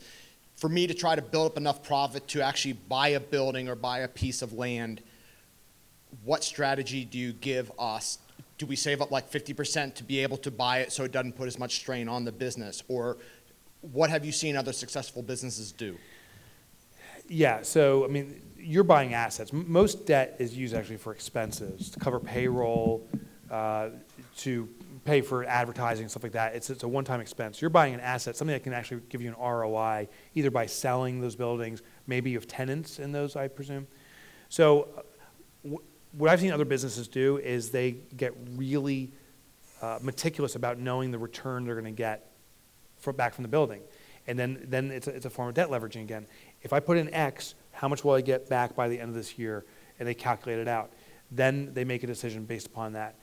For 0.56 0.70
me 0.70 0.88
to 0.88 0.94
try 0.94 1.16
to 1.16 1.22
build 1.22 1.52
up 1.52 1.58
enough 1.58 1.84
profit 1.84 2.28
to 2.30 2.42
actually 2.42 2.74
buy 2.74 3.10
a 3.10 3.20
building 3.20 3.70
or 3.70 3.76
buy 3.76 4.00
a 4.00 4.08
piece 4.08 4.42
of 4.42 4.54
land, 4.54 5.02
what 6.24 6.44
strategy 6.44 7.04
do 7.04 7.18
you 7.18 7.34
give 7.34 7.72
us? 7.80 8.20
Do 8.58 8.66
we 8.66 8.76
save 8.76 9.02
up 9.02 9.12
like 9.12 9.32
50% 9.32 9.96
to 9.96 10.04
be 10.04 10.20
able 10.20 10.38
to 10.38 10.52
buy 10.52 10.80
it 10.80 10.92
so 10.92 11.04
it 11.04 11.12
doesn't 11.12 11.34
put 11.34 11.48
as 11.48 11.60
much 11.60 11.76
strain 11.76 12.08
on 12.08 12.24
the 12.24 12.32
business? 12.32 12.84
Or 12.88 13.18
what 13.82 14.10
have 14.10 14.26
you 14.26 14.32
seen 14.32 14.56
other 14.56 14.74
successful 14.74 15.22
businesses 15.22 15.72
do? 15.72 15.98
Yeah, 17.28 17.62
so, 17.62 18.06
I 18.06 18.08
mean, 18.08 18.42
you're 18.60 18.84
buying 18.84 19.14
assets. 19.14 19.52
Most 19.54 20.06
debt 20.06 20.36
is 20.40 20.56
used 20.56 20.74
actually 20.74 20.98
for 20.98 21.14
expenses, 21.14 21.90
to 21.90 22.00
cover 22.00 22.20
payroll, 22.20 23.08
uh, 23.50 23.90
to 24.38 24.70
pay 25.06 25.22
for 25.22 25.46
advertising, 25.46 26.10
stuff 26.10 26.24
like 26.24 26.34
that. 26.34 26.54
It's, 26.54 26.70
it's 26.70 26.84
a 26.84 26.88
one-time 26.88 27.22
expense. 27.22 27.62
You're 27.62 27.70
buying 27.70 27.94
an 27.94 28.02
asset, 28.02 28.36
something 28.36 28.54
that 28.54 28.64
can 28.64 28.74
actually 28.74 29.02
give 29.10 29.22
you 29.22 29.30
an 29.30 29.36
ROI, 29.40 30.10
either 30.36 30.52
by 30.52 30.66
selling 30.66 31.22
those 31.22 31.36
buildings, 31.36 31.82
maybe 32.08 32.30
you 32.32 32.38
have 32.38 32.48
tenants 32.48 33.00
in 33.00 33.14
those, 33.14 33.36
I 33.36 33.48
presume. 33.48 33.88
So 34.50 34.90
uh, 34.98 35.70
wh- 35.70 36.20
what 36.20 36.30
I've 36.30 36.42
seen 36.42 36.52
other 36.52 36.66
businesses 36.66 37.08
do 37.08 37.38
is 37.38 37.72
they 37.72 37.92
get 38.18 38.34
really 38.56 39.14
uh, 39.82 40.00
meticulous 40.02 40.56
about 40.56 40.78
knowing 40.78 41.12
the 41.12 41.20
return 41.20 41.64
they're 41.64 41.76
going 41.76 41.86
to 41.86 41.92
get 41.92 42.32
for, 42.98 43.14
back 43.14 43.34
from 43.34 43.44
the 43.44 43.50
building. 43.50 43.82
And 44.28 44.38
then, 44.38 44.66
then 44.68 44.92
it's, 44.92 45.08
a, 45.08 45.12
it's 45.12 45.26
a 45.26 45.30
form 45.30 45.48
of 45.48 45.54
debt 45.56 45.70
leveraging 45.70 46.02
again. 46.02 46.28
If 46.62 46.74
I 46.74 46.82
put 46.82 46.98
in 46.98 47.14
X, 47.14 47.56
how 47.78 47.88
much 47.88 48.04
will 48.04 48.14
I 48.14 48.22
get 48.22 48.50
back 48.50 48.76
by 48.76 48.90
the 48.90 49.00
end 49.00 49.10
of 49.10 49.16
this 49.16 49.38
year? 49.38 49.64
And 50.00 50.08
they 50.08 50.16
calculate 50.16 50.60
it 50.60 50.68
out. 50.68 50.92
Then 51.30 51.76
they 51.76 51.84
make 51.84 52.02
a 52.02 52.08
decision 52.08 52.46
based 52.46 52.66
upon 52.66 52.94
that. 52.94 53.16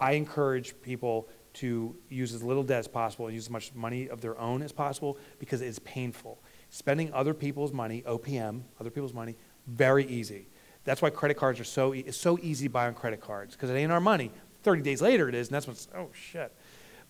I 0.00 0.12
encourage 0.12 0.80
people 0.80 1.28
to 1.54 1.94
use 2.08 2.32
as 2.32 2.42
little 2.42 2.62
debt 2.62 2.78
as 2.78 2.88
possible 2.88 3.26
and 3.26 3.34
use 3.34 3.44
as 3.44 3.50
much 3.50 3.74
money 3.74 4.08
of 4.08 4.22
their 4.22 4.38
own 4.38 4.62
as 4.62 4.72
possible 4.72 5.18
because 5.38 5.60
it's 5.60 5.78
painful. 5.80 6.38
Spending 6.70 7.12
other 7.12 7.34
people's 7.34 7.70
money, 7.70 8.02
OPM, 8.06 8.62
other 8.80 8.90
people's 8.90 9.14
money, 9.14 9.36
Very 9.66 10.06
easy. 10.06 10.48
That's 10.84 11.02
why 11.02 11.10
credit 11.10 11.36
cards 11.36 11.60
are 11.60 11.64
so, 11.64 11.92
e- 11.92 12.04
it's 12.06 12.16
so 12.16 12.38
easy 12.40 12.66
to 12.66 12.70
buy 12.70 12.86
on 12.86 12.94
credit 12.94 13.20
cards, 13.20 13.54
because 13.54 13.68
it 13.68 13.74
ain't 13.74 13.92
our 13.92 14.00
money. 14.00 14.30
30 14.62 14.82
days 14.82 15.02
later 15.02 15.28
it 15.28 15.34
is, 15.34 15.48
and 15.48 15.54
that's 15.54 15.66
what's, 15.66 15.88
oh, 15.94 16.08
shit. 16.12 16.52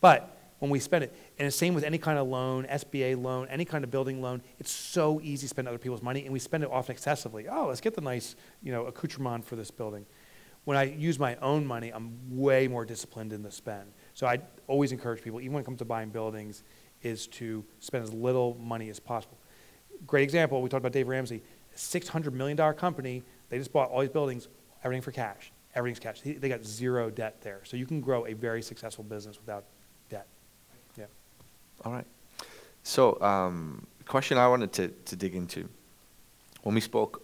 But 0.01 0.36
when 0.58 0.70
we 0.70 0.78
spend 0.78 1.04
it, 1.04 1.14
and 1.38 1.46
the 1.46 1.52
same 1.52 1.74
with 1.74 1.84
any 1.84 1.98
kind 1.98 2.18
of 2.18 2.26
loan, 2.28 2.64
SBA 2.64 3.20
loan, 3.22 3.46
any 3.50 3.64
kind 3.64 3.84
of 3.84 3.90
building 3.90 4.22
loan, 4.22 4.42
it's 4.58 4.70
so 4.70 5.20
easy 5.22 5.46
to 5.46 5.48
spend 5.48 5.68
other 5.68 5.78
people's 5.78 6.02
money, 6.02 6.24
and 6.24 6.32
we 6.32 6.38
spend 6.38 6.64
it 6.64 6.70
often 6.70 6.92
excessively. 6.92 7.46
Oh, 7.48 7.66
let's 7.66 7.80
get 7.80 7.94
the 7.94 8.00
nice, 8.00 8.36
you 8.62 8.72
know, 8.72 8.86
accoutrement 8.86 9.44
for 9.44 9.56
this 9.56 9.70
building. 9.70 10.06
When 10.64 10.76
I 10.76 10.84
use 10.84 11.18
my 11.18 11.36
own 11.36 11.66
money, 11.66 11.90
I'm 11.90 12.18
way 12.30 12.68
more 12.68 12.84
disciplined 12.84 13.32
in 13.32 13.42
the 13.42 13.50
spend. 13.50 13.92
So 14.14 14.26
I 14.26 14.40
always 14.66 14.92
encourage 14.92 15.22
people, 15.22 15.40
even 15.40 15.52
when 15.52 15.62
it 15.62 15.66
comes 15.66 15.78
to 15.78 15.84
buying 15.84 16.08
buildings, 16.08 16.64
is 17.02 17.26
to 17.28 17.64
spend 17.78 18.02
as 18.02 18.12
little 18.12 18.56
money 18.60 18.88
as 18.88 18.98
possible. 18.98 19.38
Great 20.06 20.24
example, 20.24 20.60
we 20.62 20.68
talked 20.68 20.80
about 20.80 20.92
Dave 20.92 21.08
Ramsey, 21.08 21.42
$600 21.76 22.32
million 22.32 22.56
company, 22.74 23.22
they 23.48 23.58
just 23.58 23.72
bought 23.72 23.90
all 23.90 24.00
these 24.00 24.10
buildings, 24.10 24.48
everything 24.82 25.02
for 25.02 25.12
cash. 25.12 25.52
Everything's 25.74 26.00
cash. 26.00 26.20
They 26.22 26.48
got 26.48 26.64
zero 26.64 27.10
debt 27.10 27.42
there. 27.42 27.60
So 27.64 27.76
you 27.76 27.84
can 27.84 28.00
grow 28.00 28.26
a 28.26 28.32
very 28.32 28.62
successful 28.62 29.04
business 29.04 29.38
without. 29.38 29.66
All 31.87 31.92
right. 31.92 32.07
So, 32.83 33.20
um, 33.22 33.87
question 34.09 34.38
I 34.38 34.49
wanted 34.49 34.72
to, 34.72 34.88
to 34.88 35.14
dig 35.14 35.37
into. 35.37 35.68
When 36.64 36.75
we 36.75 36.81
spoke 36.81 37.22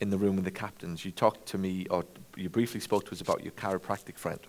in 0.00 0.10
the 0.10 0.18
room 0.18 0.34
with 0.34 0.44
the 0.44 0.50
captains, 0.50 1.04
you 1.04 1.12
talked 1.12 1.46
to 1.46 1.58
me, 1.58 1.86
or 1.88 2.04
you 2.36 2.48
briefly 2.48 2.80
spoke 2.80 3.04
to 3.06 3.12
us 3.12 3.20
about 3.20 3.44
your 3.44 3.52
chiropractic 3.52 4.18
friend. 4.18 4.40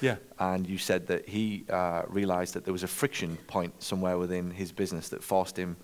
Yeah. 0.00 0.16
And 0.38 0.66
you 0.66 0.78
said 0.78 1.06
that 1.08 1.28
he 1.28 1.66
uh, 1.68 2.04
realized 2.08 2.54
that 2.54 2.64
there 2.64 2.72
was 2.72 2.84
a 2.84 2.88
friction 2.88 3.36
point 3.48 3.82
somewhere 3.82 4.16
within 4.16 4.50
his 4.50 4.72
business 4.72 5.10
that 5.10 5.22
forced 5.22 5.58
him 5.58 5.76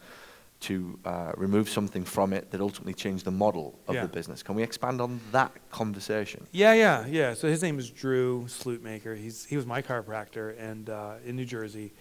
to 0.60 0.98
uh, 1.04 1.32
remove 1.36 1.68
something 1.68 2.04
from 2.04 2.32
it 2.32 2.50
that 2.50 2.62
ultimately 2.62 2.94
changed 2.94 3.26
the 3.26 3.30
model 3.30 3.78
of 3.88 3.94
Yeah. 3.94 4.02
the 4.02 4.08
business. 4.08 4.42
Can 4.42 4.54
we 4.54 4.62
expand 4.62 5.02
on 5.02 5.20
that 5.32 5.52
conversation? 5.70 6.46
Yeah, 6.50 6.72
yeah, 6.72 7.04
yeah. 7.06 7.34
So 7.34 7.46
his 7.46 7.62
name 7.62 7.78
is 7.78 7.90
Drew 7.90 8.44
Slutmaker. 8.46 9.18
He's 9.18 9.44
he 9.44 9.56
was 9.56 9.66
my 9.66 9.82
chiropractor 9.82 10.58
and 10.58 10.88
uh, 10.88 11.14
in 11.26 11.36
New 11.36 11.44
Jersey, 11.44 11.92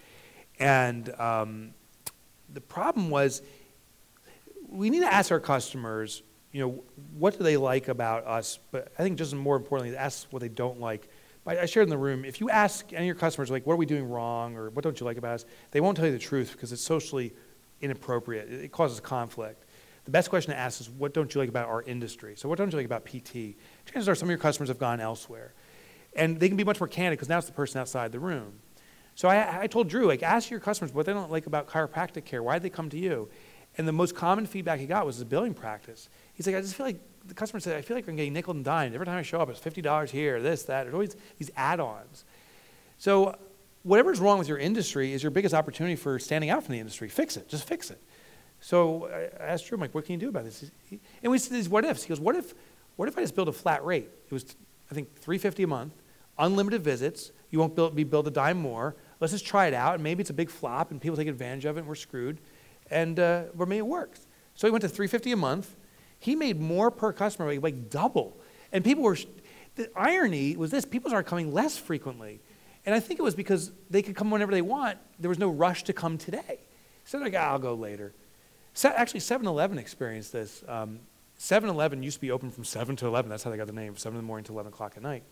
and 0.58 1.08
um, 1.20 1.74
the 2.52 2.60
problem 2.60 3.10
was 3.10 3.42
we 4.68 4.90
need 4.90 5.00
to 5.00 5.12
ask 5.12 5.30
our 5.30 5.40
customers, 5.40 6.22
you 6.52 6.60
know, 6.60 6.84
what 7.18 7.36
do 7.36 7.44
they 7.44 7.56
like 7.56 7.88
about 7.88 8.26
us? 8.26 8.58
But 8.70 8.92
I 8.98 9.02
think 9.02 9.18
just 9.18 9.34
more 9.34 9.56
importantly, 9.56 9.96
ask 9.96 10.26
what 10.32 10.40
they 10.40 10.48
don't 10.48 10.80
like. 10.80 11.08
I 11.46 11.58
I 11.58 11.66
shared 11.66 11.84
in 11.84 11.90
the 11.90 11.98
room, 11.98 12.24
if 12.24 12.40
you 12.40 12.50
ask 12.50 12.92
any 12.92 13.02
of 13.02 13.06
your 13.06 13.14
customers, 13.14 13.50
like, 13.50 13.66
what 13.66 13.74
are 13.74 13.78
we 13.78 13.86
doing 13.86 14.08
wrong 14.08 14.56
or 14.56 14.70
what 14.70 14.84
don't 14.84 14.98
you 14.98 15.06
like 15.06 15.16
about 15.16 15.34
us, 15.34 15.44
they 15.72 15.80
won't 15.80 15.96
tell 15.96 16.06
you 16.06 16.12
the 16.12 16.18
truth 16.18 16.52
because 16.52 16.72
it's 16.72 16.82
socially 16.82 17.32
inappropriate. 17.80 18.50
It 18.50 18.72
causes 18.72 19.00
conflict. 19.00 19.64
The 20.04 20.10
best 20.10 20.30
question 20.30 20.52
to 20.52 20.58
ask 20.58 20.80
is, 20.80 20.90
what 20.90 21.14
don't 21.14 21.32
you 21.34 21.40
like 21.40 21.48
about 21.48 21.68
our 21.68 21.82
industry? 21.82 22.34
So 22.36 22.48
what 22.48 22.58
don't 22.58 22.70
you 22.72 22.76
like 22.76 22.86
about 22.86 23.04
PT? 23.04 23.56
Chances 23.86 24.08
are 24.08 24.14
some 24.14 24.26
of 24.26 24.30
your 24.30 24.38
customers 24.38 24.68
have 24.68 24.78
gone 24.78 25.00
elsewhere. 25.00 25.54
And 26.14 26.38
they 26.38 26.48
can 26.48 26.56
be 26.56 26.64
much 26.64 26.80
more 26.80 26.88
candid 26.88 27.18
because 27.18 27.28
now 27.28 27.38
it's 27.38 27.46
the 27.46 27.52
person 27.52 27.80
outside 27.80 28.12
the 28.12 28.20
room. 28.20 28.54
So 29.22 29.28
I, 29.28 29.60
I 29.60 29.66
told 29.68 29.88
Drew, 29.88 30.06
like, 30.08 30.24
ask 30.24 30.50
your 30.50 30.58
customers 30.58 30.92
what 30.92 31.06
they 31.06 31.12
don't 31.12 31.30
like 31.30 31.46
about 31.46 31.68
chiropractic 31.68 32.24
care. 32.24 32.42
Why 32.42 32.54
did 32.54 32.64
they 32.64 32.70
come 32.70 32.90
to 32.90 32.98
you? 32.98 33.28
And 33.78 33.86
the 33.86 33.92
most 33.92 34.16
common 34.16 34.46
feedback 34.46 34.80
he 34.80 34.86
got 34.86 35.06
was 35.06 35.20
the 35.20 35.24
billing 35.24 35.54
practice. 35.54 36.08
He's 36.34 36.44
like, 36.44 36.56
I 36.56 36.60
just 36.60 36.74
feel 36.74 36.86
like, 36.86 36.98
the 37.28 37.34
customer 37.34 37.60
said, 37.60 37.76
I 37.76 37.82
feel 37.82 37.96
like 37.96 38.08
I'm 38.08 38.16
getting 38.16 38.32
nickel 38.32 38.52
and 38.52 38.64
dimed. 38.64 38.96
Every 38.96 39.06
time 39.06 39.16
I 39.16 39.22
show 39.22 39.40
up, 39.40 39.48
it's 39.48 39.60
$50 39.60 40.10
here, 40.10 40.42
this, 40.42 40.64
that. 40.64 40.82
There's 40.82 40.92
always 40.92 41.14
these 41.38 41.52
add-ons. 41.56 42.24
So 42.98 43.36
whatever's 43.84 44.18
wrong 44.18 44.40
with 44.40 44.48
your 44.48 44.58
industry 44.58 45.12
is 45.12 45.22
your 45.22 45.30
biggest 45.30 45.54
opportunity 45.54 45.94
for 45.94 46.18
standing 46.18 46.50
out 46.50 46.64
from 46.64 46.72
the 46.72 46.80
industry. 46.80 47.08
Fix 47.08 47.36
it. 47.36 47.48
Just 47.48 47.62
fix 47.62 47.92
it. 47.92 48.02
So 48.58 49.06
I 49.06 49.44
asked 49.52 49.68
Drew, 49.68 49.76
I'm 49.76 49.82
like, 49.82 49.94
what 49.94 50.04
can 50.04 50.14
you 50.14 50.18
do 50.18 50.30
about 50.30 50.46
this? 50.46 50.68
And 51.22 51.30
we 51.30 51.38
said 51.38 51.52
these 51.52 51.68
what 51.68 51.84
ifs. 51.84 52.02
He 52.02 52.08
goes, 52.08 52.18
what 52.18 52.34
if, 52.34 52.54
what 52.96 53.06
if 53.06 53.16
I 53.16 53.20
just 53.20 53.36
build 53.36 53.46
a 53.46 53.52
flat 53.52 53.84
rate? 53.84 54.10
It 54.26 54.32
was, 54.32 54.56
I 54.90 54.94
think, 54.94 55.14
350 55.14 55.62
a 55.62 55.66
month, 55.68 55.92
unlimited 56.40 56.82
visits. 56.82 57.30
You 57.52 57.60
won't 57.60 57.76
build, 57.76 57.94
be 57.94 58.02
billed 58.02 58.26
a 58.26 58.32
dime 58.32 58.58
more. 58.58 58.96
Let's 59.22 59.32
just 59.32 59.46
try 59.46 59.68
it 59.68 59.74
out. 59.74 59.94
And 59.94 60.02
maybe 60.02 60.20
it's 60.20 60.30
a 60.30 60.34
big 60.34 60.50
flop 60.50 60.90
and 60.90 61.00
people 61.00 61.16
take 61.16 61.28
advantage 61.28 61.64
of 61.64 61.76
it 61.76 61.80
and 61.80 61.88
we're 61.88 61.94
screwed. 61.94 62.40
And, 62.90 63.20
uh, 63.20 63.44
or 63.56 63.66
maybe 63.66 63.78
it 63.78 63.86
works. 63.86 64.26
So 64.56 64.66
he 64.66 64.72
went 64.72 64.82
to 64.82 64.88
350 64.88 65.30
a 65.30 65.36
month. 65.36 65.76
He 66.18 66.34
made 66.34 66.60
more 66.60 66.90
per 66.90 67.12
customer, 67.12 67.54
like, 67.60 67.88
double. 67.88 68.36
And 68.72 68.82
people 68.82 69.04
were, 69.04 69.16
the 69.76 69.88
irony 69.94 70.56
was 70.56 70.72
this, 70.72 70.84
people 70.84 71.08
started 71.08 71.28
coming 71.28 71.54
less 71.54 71.78
frequently. 71.78 72.40
And 72.84 72.96
I 72.96 72.98
think 73.00 73.20
it 73.20 73.22
was 73.22 73.36
because 73.36 73.70
they 73.90 74.02
could 74.02 74.16
come 74.16 74.28
whenever 74.28 74.50
they 74.50 74.60
want. 74.60 74.98
There 75.20 75.28
was 75.28 75.38
no 75.38 75.50
rush 75.50 75.84
to 75.84 75.92
come 75.92 76.18
today. 76.18 76.58
So 77.04 77.18
they're 77.18 77.28
like, 77.28 77.36
"Ah, 77.38 77.52
I'll 77.52 77.60
go 77.60 77.74
later. 77.74 78.12
Se- 78.74 78.92
actually, 78.96 79.20
7-Eleven 79.20 79.78
experienced 79.78 80.32
this. 80.32 80.64
Um, 80.66 80.98
7-Eleven 81.38 82.02
used 82.02 82.16
to 82.16 82.20
be 82.20 82.32
open 82.32 82.50
from 82.50 82.64
7 82.64 82.96
to 82.96 83.06
11. 83.06 83.28
That's 83.28 83.44
how 83.44 83.52
they 83.52 83.56
got 83.56 83.68
the 83.68 83.72
name, 83.72 83.96
7 83.96 84.18
in 84.18 84.24
the 84.24 84.26
morning 84.26 84.44
to 84.46 84.52
11 84.52 84.72
o'clock 84.72 84.94
at 84.96 85.02
night. 85.04 85.22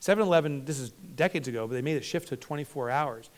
7-Eleven, 0.00 0.64
this 0.64 0.78
is 0.78 0.90
decades 0.90 1.48
ago, 1.48 1.66
but 1.66 1.74
they 1.74 1.82
made 1.82 1.96
a 1.96 2.02
shift 2.02 2.28
to 2.28 2.36
24 2.36 2.90
hours. 2.90 3.30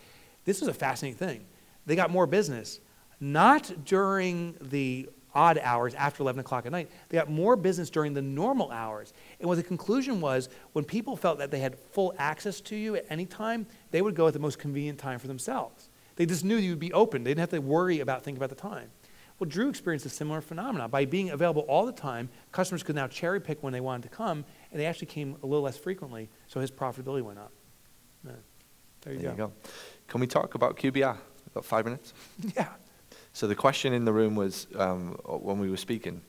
This 0.44 0.60
was 0.60 0.68
a 0.68 0.74
fascinating 0.74 1.18
thing. 1.18 1.44
They 1.86 1.96
got 1.96 2.10
more 2.10 2.26
business, 2.26 2.80
not 3.20 3.84
during 3.84 4.56
the 4.60 5.08
odd 5.34 5.58
hours 5.62 5.94
after 5.94 6.22
11 6.22 6.40
o'clock 6.40 6.66
at 6.66 6.72
night. 6.72 6.90
They 7.08 7.18
got 7.18 7.30
more 7.30 7.54
business 7.54 7.90
during 7.90 8.14
the 8.14 8.22
normal 8.22 8.70
hours. 8.70 9.12
And 9.40 9.48
what 9.48 9.56
the 9.56 9.62
conclusion 9.62 10.20
was, 10.20 10.48
when 10.72 10.84
people 10.84 11.16
felt 11.16 11.38
that 11.38 11.50
they 11.50 11.60
had 11.60 11.78
full 11.78 12.14
access 12.18 12.60
to 12.62 12.76
you 12.76 12.96
at 12.96 13.06
any 13.10 13.26
time, 13.26 13.66
they 13.90 14.02
would 14.02 14.14
go 14.14 14.26
at 14.26 14.32
the 14.32 14.38
most 14.38 14.58
convenient 14.58 14.98
time 14.98 15.18
for 15.18 15.28
themselves. 15.28 15.90
They 16.16 16.26
just 16.26 16.44
knew 16.44 16.56
you 16.56 16.70
would 16.70 16.80
be 16.80 16.92
open. 16.92 17.22
They 17.22 17.30
didn't 17.30 17.40
have 17.40 17.50
to 17.50 17.60
worry 17.60 18.00
about 18.00 18.24
thinking 18.24 18.38
about 18.38 18.50
the 18.50 18.60
time. 18.60 18.90
Well, 19.38 19.48
Drew 19.48 19.68
experienced 19.68 20.04
a 20.04 20.08
similar 20.08 20.40
phenomenon. 20.40 20.90
By 20.90 21.04
being 21.04 21.30
available 21.30 21.62
all 21.62 21.86
the 21.86 21.92
time, 21.92 22.28
customers 22.50 22.82
could 22.82 22.96
now 22.96 23.06
cherry 23.06 23.40
pick 23.40 23.62
when 23.62 23.72
they 23.72 23.80
wanted 23.80 24.10
to 24.10 24.16
come, 24.16 24.44
and 24.70 24.80
they 24.80 24.86
actually 24.86 25.06
came 25.06 25.36
a 25.42 25.46
little 25.46 25.62
less 25.62 25.76
frequently, 25.76 26.28
so 26.46 26.60
his 26.60 26.70
profitability 26.70 27.22
went 27.22 27.38
up. 27.38 27.52
Yeah. 28.24 28.32
There 29.02 29.12
you 29.14 29.18
There 29.20 29.30
go. 29.32 29.42
you 29.44 29.48
go. 29.48 29.52
Can 30.08 30.20
we 30.20 30.26
talk 30.26 30.54
about 30.54 30.76
QBR? 30.76 31.16
Got 31.54 31.64
five 31.64 31.84
minutes. 31.84 32.12
Yeah. 32.56 32.68
So 33.32 33.46
the 33.46 33.54
question 33.54 33.92
in 33.92 34.04
the 34.04 34.12
room 34.12 34.34
was 34.34 34.66
um, 34.74 35.12
when 35.24 35.58
we 35.60 35.70
were 35.70 35.76
speaking, 35.76 36.22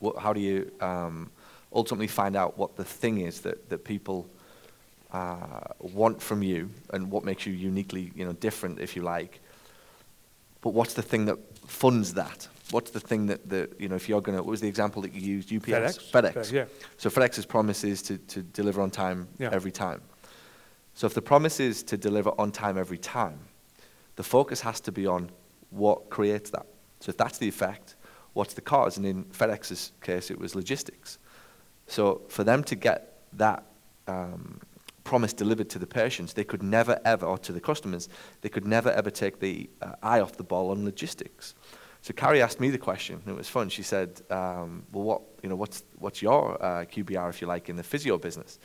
what, 0.00 0.18
how 0.18 0.32
do 0.34 0.40
you 0.40 0.70
um, 0.80 1.30
ultimately 1.72 2.08
find 2.08 2.36
out 2.36 2.58
what 2.58 2.76
the 2.76 2.84
thing 2.84 3.20
is 3.20 3.40
that, 3.40 3.70
that 3.70 3.84
people 3.84 4.28
uh, 5.12 5.60
want 5.78 6.20
from 6.20 6.42
you 6.42 6.68
and 6.92 7.10
what 7.10 7.24
makes 7.24 7.46
you 7.46 7.52
uniquely 7.54 8.12
you 8.14 8.24
know, 8.26 8.32
different, 8.34 8.80
if 8.80 8.94
you 8.96 9.02
like? 9.02 9.40
But 10.60 10.70
what's 10.74 10.92
the 10.94 11.02
thing 11.02 11.24
that 11.26 11.38
funds 11.66 12.12
that? 12.14 12.48
What's 12.70 12.90
the 12.90 13.00
thing 13.00 13.26
that, 13.26 13.48
that 13.48 13.80
you 13.80 13.88
know, 13.88 13.96
if 13.96 14.08
you're 14.08 14.20
going 14.20 14.36
to, 14.36 14.42
what 14.42 14.50
was 14.50 14.60
the 14.60 14.68
example 14.68 15.02
that 15.02 15.12
you 15.12 15.20
used? 15.20 15.52
UPS? 15.52 15.68
FedEx. 15.68 16.10
FedEx. 16.10 16.32
FedEx, 16.34 16.52
yeah. 16.52 16.64
So 16.96 17.10
FedEx's 17.10 17.46
promise 17.46 17.84
is 17.84 18.02
to, 18.02 18.18
to 18.18 18.42
deliver 18.42 18.80
on 18.80 18.90
time 18.90 19.28
Yeah. 19.38 19.50
every 19.52 19.72
time. 19.72 20.00
So 20.94 21.06
if 21.06 21.14
the 21.14 21.22
promise 21.22 21.60
is 21.60 21.82
to 21.84 21.96
deliver 21.96 22.30
on 22.38 22.52
time 22.52 22.76
every 22.78 22.98
time, 22.98 23.38
the 24.16 24.22
focus 24.22 24.60
has 24.60 24.80
to 24.82 24.92
be 24.92 25.06
on 25.06 25.30
what 25.70 26.10
creates 26.10 26.50
that. 26.50 26.66
So 27.00 27.10
if 27.10 27.16
that's 27.16 27.38
the 27.38 27.48
effect, 27.48 27.94
what's 28.34 28.54
the 28.54 28.60
cause? 28.60 28.96
And 28.98 29.06
in 29.06 29.24
FedEx's 29.24 29.92
case, 30.00 30.30
it 30.30 30.38
was 30.38 30.54
logistics. 30.54 31.18
So 31.86 32.22
for 32.28 32.44
them 32.44 32.62
to 32.64 32.74
get 32.74 33.18
that 33.32 33.64
um, 34.06 34.60
promise 35.04 35.32
delivered 35.32 35.70
to 35.70 35.78
the 35.78 35.86
patients, 35.86 36.34
they 36.34 36.44
could 36.44 36.62
never 36.62 37.00
ever, 37.04 37.26
or 37.26 37.38
to 37.38 37.52
the 37.52 37.60
customers, 37.60 38.08
they 38.42 38.48
could 38.48 38.66
never 38.66 38.90
ever 38.90 39.10
take 39.10 39.40
the 39.40 39.70
uh, 39.80 39.94
eye 40.02 40.20
off 40.20 40.36
the 40.36 40.44
ball 40.44 40.70
on 40.70 40.84
logistics. 40.84 41.54
So 42.02 42.14
Carrie 42.14 42.40
asked 42.40 42.60
me 42.60 42.70
the 42.70 42.78
question, 42.78 43.20
and 43.24 43.34
it 43.34 43.36
was 43.36 43.48
fun. 43.48 43.68
She 43.68 43.82
said, 43.82 44.22
um, 44.30 44.84
"Well, 44.92 45.04
what 45.04 45.22
you 45.42 45.48
know, 45.48 45.56
what's 45.56 45.84
what's 45.98 46.22
your 46.22 46.62
uh, 46.62 46.84
QBR, 46.84 47.28
if 47.28 47.40
you 47.40 47.46
like, 47.46 47.68
in 47.68 47.76
the 47.76 47.82
physio 47.82 48.18
business?" 48.18 48.58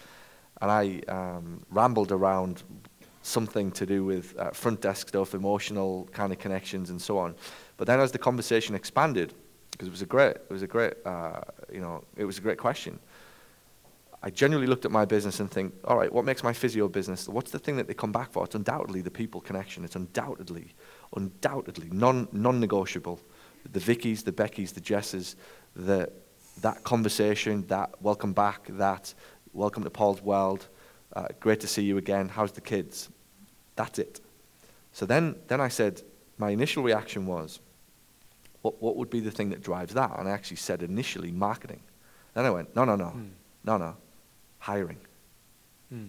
And 0.61 0.71
I 0.71 1.01
um, 1.09 1.65
rambled 1.69 2.11
around 2.11 2.63
something 3.23 3.71
to 3.71 3.85
do 3.85 4.05
with 4.05 4.37
uh, 4.37 4.51
front 4.51 4.81
desk 4.81 5.09
stuff, 5.09 5.33
emotional 5.33 6.07
kind 6.13 6.31
of 6.31 6.39
connections, 6.39 6.91
and 6.91 7.01
so 7.01 7.17
on. 7.17 7.35
But 7.77 7.87
then, 7.87 7.99
as 7.99 8.11
the 8.11 8.19
conversation 8.19 8.73
expanded, 8.73 9.33
because 9.71 9.87
it 9.87 9.91
was 9.91 10.01
a 10.01 10.05
great, 10.05 10.37
it 10.37 10.51
was 10.51 10.61
a 10.61 10.67
great, 10.67 10.93
uh, 11.05 11.41
you 11.73 11.81
know, 11.81 12.03
it 12.15 12.23
was 12.23 12.37
a 12.37 12.41
great 12.41 12.57
question. 12.57 12.99
I 14.23 14.29
genuinely 14.29 14.67
looked 14.67 14.85
at 14.85 14.91
my 14.91 15.05
business 15.05 15.39
and 15.39 15.51
think, 15.51 15.73
all 15.83 15.97
right, 15.97 16.11
what 16.11 16.25
makes 16.25 16.41
my 16.41 16.53
physio 16.53 16.87
business? 16.87 17.27
What's 17.27 17.51
the 17.51 17.59
thing 17.59 17.75
that 17.77 17.87
they 17.87 17.93
come 17.93 18.11
back 18.11 18.31
for? 18.31 18.43
It's 18.45 18.55
undoubtedly 18.55 19.01
the 19.01 19.11
people 19.11 19.41
connection. 19.41 19.85
It's 19.85 19.95
undoubtedly, 19.95 20.73
undoubtedly 21.15 21.89
non 21.91 22.28
non-negotiable. 22.32 23.19
The 23.71 23.80
Vickies, 23.80 24.23
the 24.23 24.32
Beckys, 24.32 24.73
the 24.73 24.82
Jesses, 24.82 25.36
the 25.75 26.12
that 26.62 26.84
conversation, 26.84 27.65
that 27.67 28.01
welcome 28.01 28.32
back, 28.34 28.67
that 28.69 29.13
welcome 29.54 29.84
to 29.84 29.89
Paul's 29.89 30.21
world, 30.21 30.67
uh, 31.15 31.28
great 31.39 31.60
to 31.62 31.67
see 31.67 31.84
you 31.84 31.97
again. 31.97 32.30
How's 32.30 32.51
the 32.54 32.62
kids? 32.62 33.10
That's 33.75 33.99
it. 33.99 34.21
So 34.93 35.06
then, 35.06 35.36
then 35.47 35.60
I 35.60 35.67
said, 35.67 36.01
my 36.38 36.51
initial 36.51 36.82
reaction 36.84 37.25
was, 37.25 37.60
what, 38.62 38.82
what 38.82 38.95
would 38.95 39.10
be 39.10 39.19
the 39.19 39.32
thing 39.32 39.49
that 39.49 39.62
drives 39.62 39.93
that? 39.95 40.17
And 40.17 40.30
I 40.30 40.32
actually 40.32 40.58
said 40.58 40.82
initially 40.82 41.32
marketing. 41.32 41.82
Then 42.34 42.45
I 42.45 42.49
went, 42.51 42.73
no, 42.75 42.86
no, 42.86 42.95
no, 42.95 43.10
Hmm. 43.10 43.28
no, 43.65 43.78
no, 43.78 43.95
hiring, 44.60 44.99
Hmm. 45.89 46.08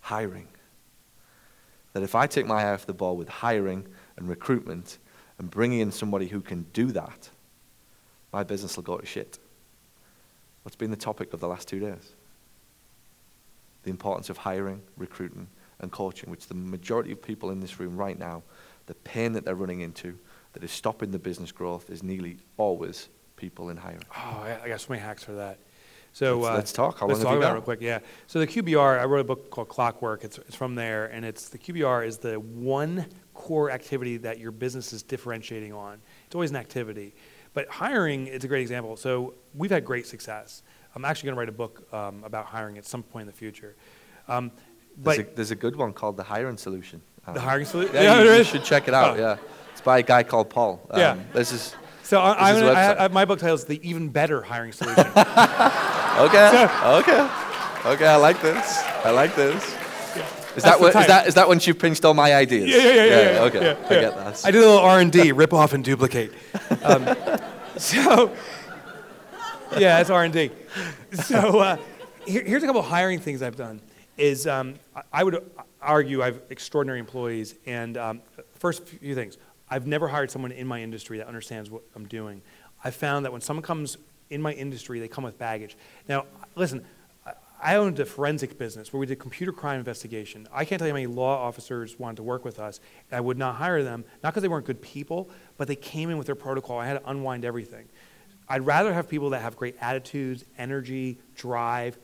hiring. 0.00 0.48
That 1.94 2.02
if 2.02 2.14
I 2.14 2.26
take 2.26 2.46
my 2.46 2.62
eye 2.64 2.72
off 2.74 2.84
the 2.84 2.92
ball 2.92 3.16
with 3.16 3.28
hiring 3.28 3.86
and 4.18 4.28
recruitment 4.28 4.98
and 5.38 5.50
bringing 5.50 5.80
in 5.80 5.92
somebody 5.92 6.26
who 6.26 6.40
can 6.40 6.66
do 6.72 6.86
that, 6.92 7.30
my 8.32 8.42
business 8.42 8.76
will 8.76 8.82
go 8.82 8.98
to 8.98 9.06
shit. 9.06 9.38
What's 10.62 10.76
been 10.76 10.90
the 10.90 10.96
topic 10.96 11.32
of 11.32 11.40
the 11.40 11.48
last 11.48 11.68
two 11.68 11.78
days? 11.80 12.12
The 13.84 13.90
importance 13.90 14.28
of 14.28 14.36
hiring, 14.38 14.82
recruiting, 14.96 15.46
and 15.80 15.90
coaching, 15.90 16.30
which 16.30 16.46
the 16.48 16.54
majority 16.54 17.12
of 17.12 17.22
people 17.22 17.50
in 17.50 17.60
this 17.60 17.78
room 17.78 17.96
right 17.96 18.18
now, 18.18 18.42
the 18.86 18.94
pain 18.94 19.32
that 19.32 19.44
they're 19.44 19.54
running 19.54 19.80
into 19.80 20.18
that 20.52 20.64
is 20.64 20.72
stopping 20.72 21.12
the 21.12 21.18
business 21.18 21.52
growth 21.52 21.88
is 21.88 22.02
nearly 22.02 22.38
always 22.56 23.08
people 23.36 23.70
in 23.70 23.76
hiring. 23.76 24.02
Oh, 24.16 24.44
I 24.62 24.68
got 24.68 24.80
so 24.80 24.88
many 24.90 25.00
hacks 25.00 25.22
for 25.22 25.32
that. 25.34 25.58
So 26.12 26.38
Let's- 26.38 26.50
uh, 26.50 26.54
let's 26.56 26.72
talk. 26.72 26.98
How 26.98 27.06
let's 27.06 27.20
talk 27.22 27.36
about 27.36 27.50
it 27.52 27.54
real 27.54 27.62
quick. 27.62 27.80
Yeah. 27.80 28.00
So 28.26 28.40
the 28.40 28.46
QBR, 28.46 28.98
I 28.98 29.04
wrote 29.04 29.20
a 29.20 29.24
book 29.24 29.50
called 29.50 29.68
Clockwork. 29.68 30.24
It's, 30.24 30.38
it's 30.38 30.56
from 30.56 30.74
there, 30.74 31.06
and 31.06 31.24
it's 31.24 31.48
the 31.48 31.58
QBR 31.58 32.04
is 32.06 32.18
the 32.18 32.40
one 32.40 33.06
core 33.48 33.70
activity 33.70 34.18
that 34.18 34.38
your 34.38 34.50
business 34.52 34.92
is 34.92 35.02
differentiating 35.02 35.72
on. 35.72 35.98
It's 36.26 36.34
always 36.34 36.50
an 36.50 36.56
activity, 36.56 37.14
but 37.54 37.66
hiring 37.68 38.26
is 38.26 38.44
a 38.44 38.48
great 38.48 38.60
example. 38.60 38.94
So 38.98 39.32
we've 39.54 39.70
had 39.70 39.86
great 39.86 40.06
success. 40.06 40.62
I'm 40.94 41.02
actually 41.06 41.28
going 41.28 41.36
to 41.36 41.38
write 41.40 41.48
a 41.48 41.52
book 41.52 41.90
um, 41.94 42.24
about 42.24 42.44
hiring 42.44 42.76
at 42.76 42.84
some 42.84 43.02
point 43.02 43.22
in 43.22 43.26
the 43.28 43.32
future. 43.32 43.74
Um, 44.28 44.52
There's, 44.98 45.16
but 45.18 45.26
a, 45.32 45.36
there's 45.36 45.50
a 45.50 45.54
good 45.56 45.76
one 45.76 45.94
called 45.94 46.18
The 46.18 46.24
Hiring 46.24 46.58
Solution. 46.58 47.00
The 47.24 47.30
Um, 47.30 47.36
Hiring 47.38 47.64
solution. 47.64 47.94
Yeah, 47.94 48.02
Yeah, 48.02 48.22
you, 48.22 48.32
you 48.38 48.44
should 48.44 48.64
check 48.64 48.86
it 48.86 48.92
out, 48.92 49.16
Oh. 49.16 49.20
yeah. 49.20 49.36
It's 49.72 49.80
by 49.80 49.98
a 50.00 50.02
guy 50.02 50.22
called 50.24 50.50
Paul. 50.50 50.86
Um, 50.90 51.00
Yeah. 51.00 51.16
This 51.32 51.50
is, 51.52 51.74
so 52.02 52.20
I, 52.20 52.32
this 52.34 52.42
I'm 52.42 52.56
is 52.56 52.62
gonna, 52.62 52.72
I. 53.00 53.04
I, 53.04 53.08
my 53.08 53.24
book 53.24 53.38
title 53.38 53.54
is 53.54 53.64
The 53.64 53.80
Even 53.88 54.10
Better 54.10 54.42
Hiring 54.42 54.72
Solution. 54.72 55.06
okay, 55.06 56.68
okay. 57.00 57.30
Okay, 57.86 58.06
I 58.06 58.16
like 58.16 58.42
this. 58.42 58.82
I 59.06 59.10
like 59.10 59.34
this. 59.34 59.74
Is 60.56 60.62
That's 60.62 60.64
that, 60.64 60.76
the 60.78 60.82
what, 60.82 60.88
is, 60.88 60.94
title. 60.94 61.08
that, 61.08 61.26
is 61.28 61.34
that 61.34 61.48
when 61.48 61.60
you 61.60 61.74
pinched 61.74 62.04
all 62.04 62.14
my 62.14 62.34
ideas? 62.34 62.68
Yeah, 62.70 62.76
yeah, 62.78 62.84
yeah, 62.84 63.04
yeah. 63.04 63.32
yeah, 63.32 63.40
okay, 63.42 63.60
yeah, 63.60 63.86
I 63.86 63.88
get 64.00 64.16
that. 64.16 64.44
I 64.46 64.50
did 64.50 64.62
a 64.62 64.66
little 64.66 64.78
R 64.78 65.00
and 65.00 65.12
D, 65.12 65.32
rip 65.32 65.52
off 65.52 65.72
and 65.72 65.84
duplicate. 65.84 66.32
Um, 66.82 67.04
so, 67.76 68.34
yeah, 69.78 70.00
it's 70.00 70.10
R 70.10 70.24
and 70.24 70.32
D. 70.32 70.50
So, 71.12 71.58
uh, 71.60 71.76
here, 72.26 72.42
here's 72.44 72.62
a 72.62 72.66
couple 72.66 72.80
of 72.80 72.86
hiring 72.88 73.20
things 73.20 73.42
I've 73.42 73.56
done. 73.56 73.80
Is 74.16 74.46
um, 74.46 74.74
I- 74.96 75.02
I 75.12 75.24
would 75.24 75.48
argue 75.80 76.22
I 76.22 76.26
have 76.26 76.40
extraordinary 76.50 76.98
employees, 76.98 77.54
and 77.66 77.96
um, 77.96 78.22
first 78.54 78.84
few 78.86 79.14
things. 79.14 79.38
I've 79.70 79.86
never 79.86 80.08
hired 80.08 80.30
someone 80.30 80.50
in 80.50 80.66
my 80.66 80.80
industry 80.80 81.18
that 81.18 81.26
understands 81.26 81.70
what 81.70 81.82
I'm 81.94 82.06
doing. 82.06 82.40
I 82.82 82.90
found 82.90 83.26
that 83.26 83.32
when 83.32 83.42
someone 83.42 83.62
comes 83.62 83.98
in 84.30 84.40
my 84.40 84.52
industry, 84.52 84.98
they 84.98 85.08
come 85.08 85.24
with 85.24 85.38
baggage. 85.38 85.76
Now, 86.08 86.24
listen, 86.54 86.84
I- 87.60 87.76
owned 87.76 87.98
a 88.00 88.04
forensic 88.04 88.58
business 88.58 88.92
where 88.92 89.00
we 89.00 89.06
did 89.06 89.18
computer 89.18 89.52
crime 89.52 89.78
investigation. 89.78 90.46
I 90.52 90.64
can't 90.64 90.78
tell 90.78 90.88
you 90.88 90.92
how 90.92 90.96
many 90.96 91.06
law 91.06 91.36
officers 91.36 91.98
wanted 91.98 92.16
to 92.16 92.22
work 92.22 92.44
with 92.44 92.58
us, 92.58 92.80
and 93.10 93.16
I 93.16 93.20
would 93.20 93.38
not 93.38 93.56
hire 93.56 93.82
them, 93.82 94.04
not 94.22 94.32
because 94.32 94.42
they 94.42 94.48
weren't 94.48 94.66
good 94.66 94.82
people, 94.82 95.30
but 95.56 95.68
they 95.68 95.76
came 95.76 96.10
in 96.10 96.18
with 96.18 96.26
their 96.26 96.34
protocol. 96.34 96.78
I 96.78 96.86
had 96.86 97.02
to 97.02 97.10
unwind 97.10 97.44
everything. 97.44 97.88
I'd 98.48 98.64
rather 98.64 98.92
have 98.94 99.08
people 99.08 99.30
that 99.30 99.42
have 99.42 99.56
great 99.56 99.76
attitudes, 99.80 100.44
energy, 100.56 101.18
drive. 101.34 101.98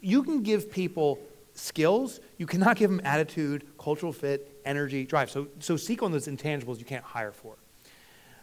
You 0.00 0.22
can 0.22 0.42
give 0.42 0.70
people 0.70 1.18
skills, 1.54 2.20
you 2.36 2.46
cannot 2.46 2.76
give 2.76 2.90
them 2.90 3.00
attitude, 3.04 3.66
cultural 3.78 4.12
fit, 4.12 4.60
energy, 4.64 5.04
drive. 5.06 5.30
So, 5.30 5.48
so 5.58 5.76
seek 5.76 6.02
on 6.02 6.12
those 6.12 6.26
intangibles 6.26 6.78
you 6.78 6.84
can't 6.84 7.04
hire 7.04 7.32
for. 7.32 7.56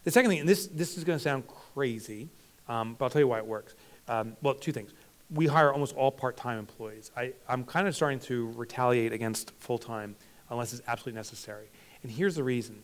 The 0.03 0.11
second 0.11 0.31
thing, 0.31 0.39
and 0.39 0.49
this, 0.49 0.67
this 0.67 0.97
is 0.97 1.03
going 1.03 1.17
to 1.17 1.23
sound 1.23 1.43
crazy, 1.47 2.29
um, 2.67 2.95
but 2.97 3.05
I'll 3.05 3.11
tell 3.11 3.21
you 3.21 3.27
why 3.27 3.37
it 3.37 3.45
works. 3.45 3.75
Um, 4.07 4.35
well, 4.41 4.55
two 4.55 4.71
things. 4.71 4.91
We 5.33 5.47
hire 5.47 5.71
almost 5.71 5.95
all 5.95 6.11
part-time 6.11 6.59
employees. 6.59 7.11
I, 7.17 7.33
I'm 7.47 7.63
kind 7.63 7.87
of 7.87 7.95
starting 7.95 8.19
to 8.21 8.51
retaliate 8.51 9.11
against 9.11 9.51
full-time 9.59 10.15
unless 10.49 10.73
it's 10.73 10.81
absolutely 10.87 11.17
necessary. 11.17 11.69
And 12.03 12.11
here's 12.11 12.35
the 12.35 12.43
reason. 12.43 12.83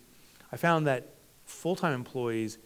I 0.51 0.57
found 0.57 0.87
that 0.87 1.13
full-time 1.45 1.93
employees, 1.93 2.57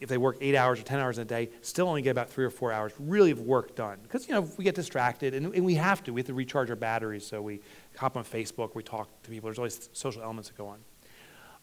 if 0.00 0.08
they 0.08 0.18
work 0.18 0.38
eight 0.40 0.56
hours 0.56 0.80
or 0.80 0.82
10 0.82 0.98
hours 0.98 1.18
in 1.18 1.22
a 1.22 1.24
day, 1.24 1.50
still 1.62 1.88
only 1.88 2.02
get 2.02 2.10
about 2.10 2.30
three 2.30 2.44
or 2.44 2.50
four 2.50 2.72
hours 2.72 2.92
really 2.98 3.30
of 3.30 3.40
work 3.40 3.76
done. 3.76 3.98
Because, 4.02 4.26
you 4.26 4.34
know, 4.34 4.48
we 4.56 4.64
get 4.64 4.74
distracted, 4.74 5.34
and, 5.34 5.54
and 5.54 5.64
we 5.64 5.74
have 5.74 6.02
to. 6.04 6.12
We 6.12 6.20
have 6.20 6.26
to 6.26 6.34
recharge 6.34 6.70
our 6.70 6.76
batteries, 6.76 7.26
so 7.26 7.40
we 7.40 7.60
hop 7.96 8.16
on 8.16 8.24
Facebook, 8.24 8.74
we 8.74 8.82
talk 8.82 9.08
to 9.22 9.30
people. 9.30 9.48
There's 9.48 9.58
always 9.58 9.88
social 9.92 10.22
elements 10.22 10.48
that 10.48 10.56
go 10.56 10.66
on. 10.66 10.78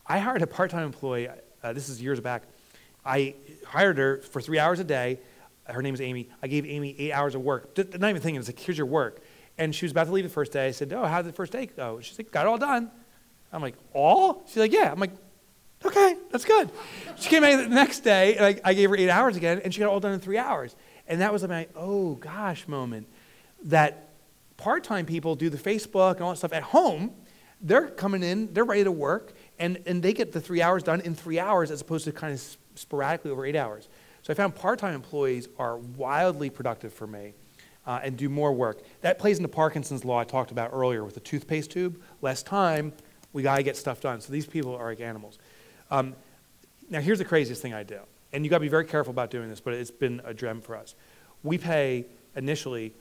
I 0.08 0.20
hired 0.20 0.42
a 0.42 0.48
part-time 0.48 0.84
employee. 0.84 1.30
Uh, 1.64 1.74
this 1.74 1.90
is 1.90 2.02
years 2.02 2.20
back. 2.20 2.44
I 3.06 3.36
hired 3.66 3.98
her 3.98 4.22
for 4.22 4.42
three 4.42 4.60
hours 4.60 4.80
a 4.80 4.84
day. 4.84 5.20
Her 5.66 5.82
name 5.82 5.94
is 5.94 6.02
Amy. 6.02 6.30
I 6.42 6.48
gave 6.48 6.66
Amy 6.66 6.96
eight 6.98 7.12
hours 7.12 7.36
of 7.36 7.42
work. 7.42 7.78
Not 7.78 8.10
even 8.10 8.22
thinking, 8.22 8.36
it's 8.36 8.48
like, 8.48 8.60
here's 8.60 8.78
your 8.78 8.88
work. 8.88 9.22
And 9.58 9.74
she 9.74 9.86
was 9.86 9.92
about 9.92 10.08
to 10.08 10.12
leave 10.12 10.24
the 10.24 10.30
first 10.30 10.52
day. 10.52 10.68
I 10.68 10.72
said, 10.72 10.92
oh, 10.94 11.06
how 11.06 11.22
did 11.22 11.30
the 11.32 11.36
first 11.36 11.52
day 11.52 11.66
go? 11.66 12.00
She's 12.02 12.18
like, 12.20 12.32
got 12.32 12.46
it 12.46 12.50
all 12.50 12.58
done. 12.58 12.92
I'm 13.52 13.62
like, 13.62 13.76
all? 13.94 14.44
She's 14.48 14.58
like, 14.58 14.74
yeah. 14.74 14.92
I'm 14.92 15.00
like, 15.00 15.12
okay, 15.84 16.16
that's 16.32 16.46
good. 16.46 16.70
She 17.18 17.30
came 17.30 17.42
back 17.42 17.58
the 17.58 17.74
next 17.74 18.02
day, 18.02 18.36
and 18.36 18.46
I, 18.46 18.60
I 18.64 18.74
gave 18.74 18.90
her 18.90 18.98
eight 18.98 19.10
hours 19.10 19.38
again, 19.38 19.62
and 19.64 19.74
she 19.74 19.80
got 19.80 19.86
it 19.86 19.90
all 19.90 20.00
done 20.00 20.14
in 20.14 20.20
three 20.20 20.38
hours. 20.38 20.76
And 21.08 21.22
that 21.22 21.32
was 21.32 21.42
like 21.42 21.50
my, 21.50 21.68
oh 21.76 22.16
gosh 22.16 22.68
moment. 22.68 23.08
That 23.64 24.10
part-time 24.58 25.06
people 25.06 25.36
do 25.36 25.50
the 25.50 25.58
Facebook 25.58 26.16
and 26.16 26.22
all 26.22 26.32
that 26.32 26.38
stuff 26.38 26.54
at 26.54 26.64
home. 26.64 27.14
They're 27.62 27.88
coming 27.88 28.24
in, 28.24 28.54
they're 28.54 28.66
ready 28.66 28.84
to 28.84 28.92
work, 28.92 29.34
and, 29.58 29.82
and 29.86 30.04
they 30.04 30.14
get 30.14 30.32
the 30.32 30.42
three 30.42 30.62
hours 30.62 30.84
done 30.84 31.02
in 31.02 31.16
three 31.16 31.40
hours 31.40 31.72
as 31.72 31.82
opposed 31.82 32.06
to 32.06 32.12
kind 32.12 32.34
of 32.34 32.58
sporadically 32.76 33.32
over 33.32 33.46
eight 33.46 33.56
hours. 33.56 33.88
So 34.26 34.34
I 34.34 34.34
found 34.34 34.56
part-time 34.56 34.96
employees 34.96 35.48
are 35.60 35.78
wildly 35.78 36.50
productive 36.50 36.92
for 36.92 37.06
me 37.06 37.36
uh, 37.86 38.00
and 38.02 38.18
do 38.18 38.28
more 38.28 38.52
work. 38.52 38.82
That 39.02 39.20
plays 39.20 39.38
into 39.38 39.50
Parkinson's 39.50 40.04
law 40.04 40.18
I 40.18 40.24
talked 40.24 40.50
about 40.50 40.72
earlier 40.74 41.04
with 41.04 41.14
the 41.14 41.20
toothpaste 41.20 41.70
tube. 41.70 42.02
Less 42.24 42.42
time, 42.42 42.92
we 43.34 43.44
got 43.44 43.58
to 43.58 43.62
get 43.62 43.78
stuff 43.78 44.02
done. 44.02 44.20
So 44.22 44.34
these 44.34 44.48
people 44.48 44.76
are 44.76 44.88
like 44.88 45.00
animals. 45.00 45.38
Um, 45.92 46.16
now, 46.90 47.02
here's 47.02 47.20
the 47.20 47.26
craziest 47.26 47.62
thing 47.62 47.76
I 47.76 47.84
do, 47.84 48.00
and 48.34 48.44
you 48.44 48.50
got 48.50 48.58
to 48.58 48.62
be 48.62 48.68
very 48.68 48.86
careful 48.86 49.12
about 49.12 49.30
doing 49.30 49.48
this, 49.48 49.60
but 49.60 49.76
it's 49.76 49.92
been 49.92 50.20
a 50.26 50.34
gem 50.34 50.60
for 50.60 50.76
us. 50.76 50.96
We 51.44 51.60
pay 51.60 52.08
initially 52.36 52.96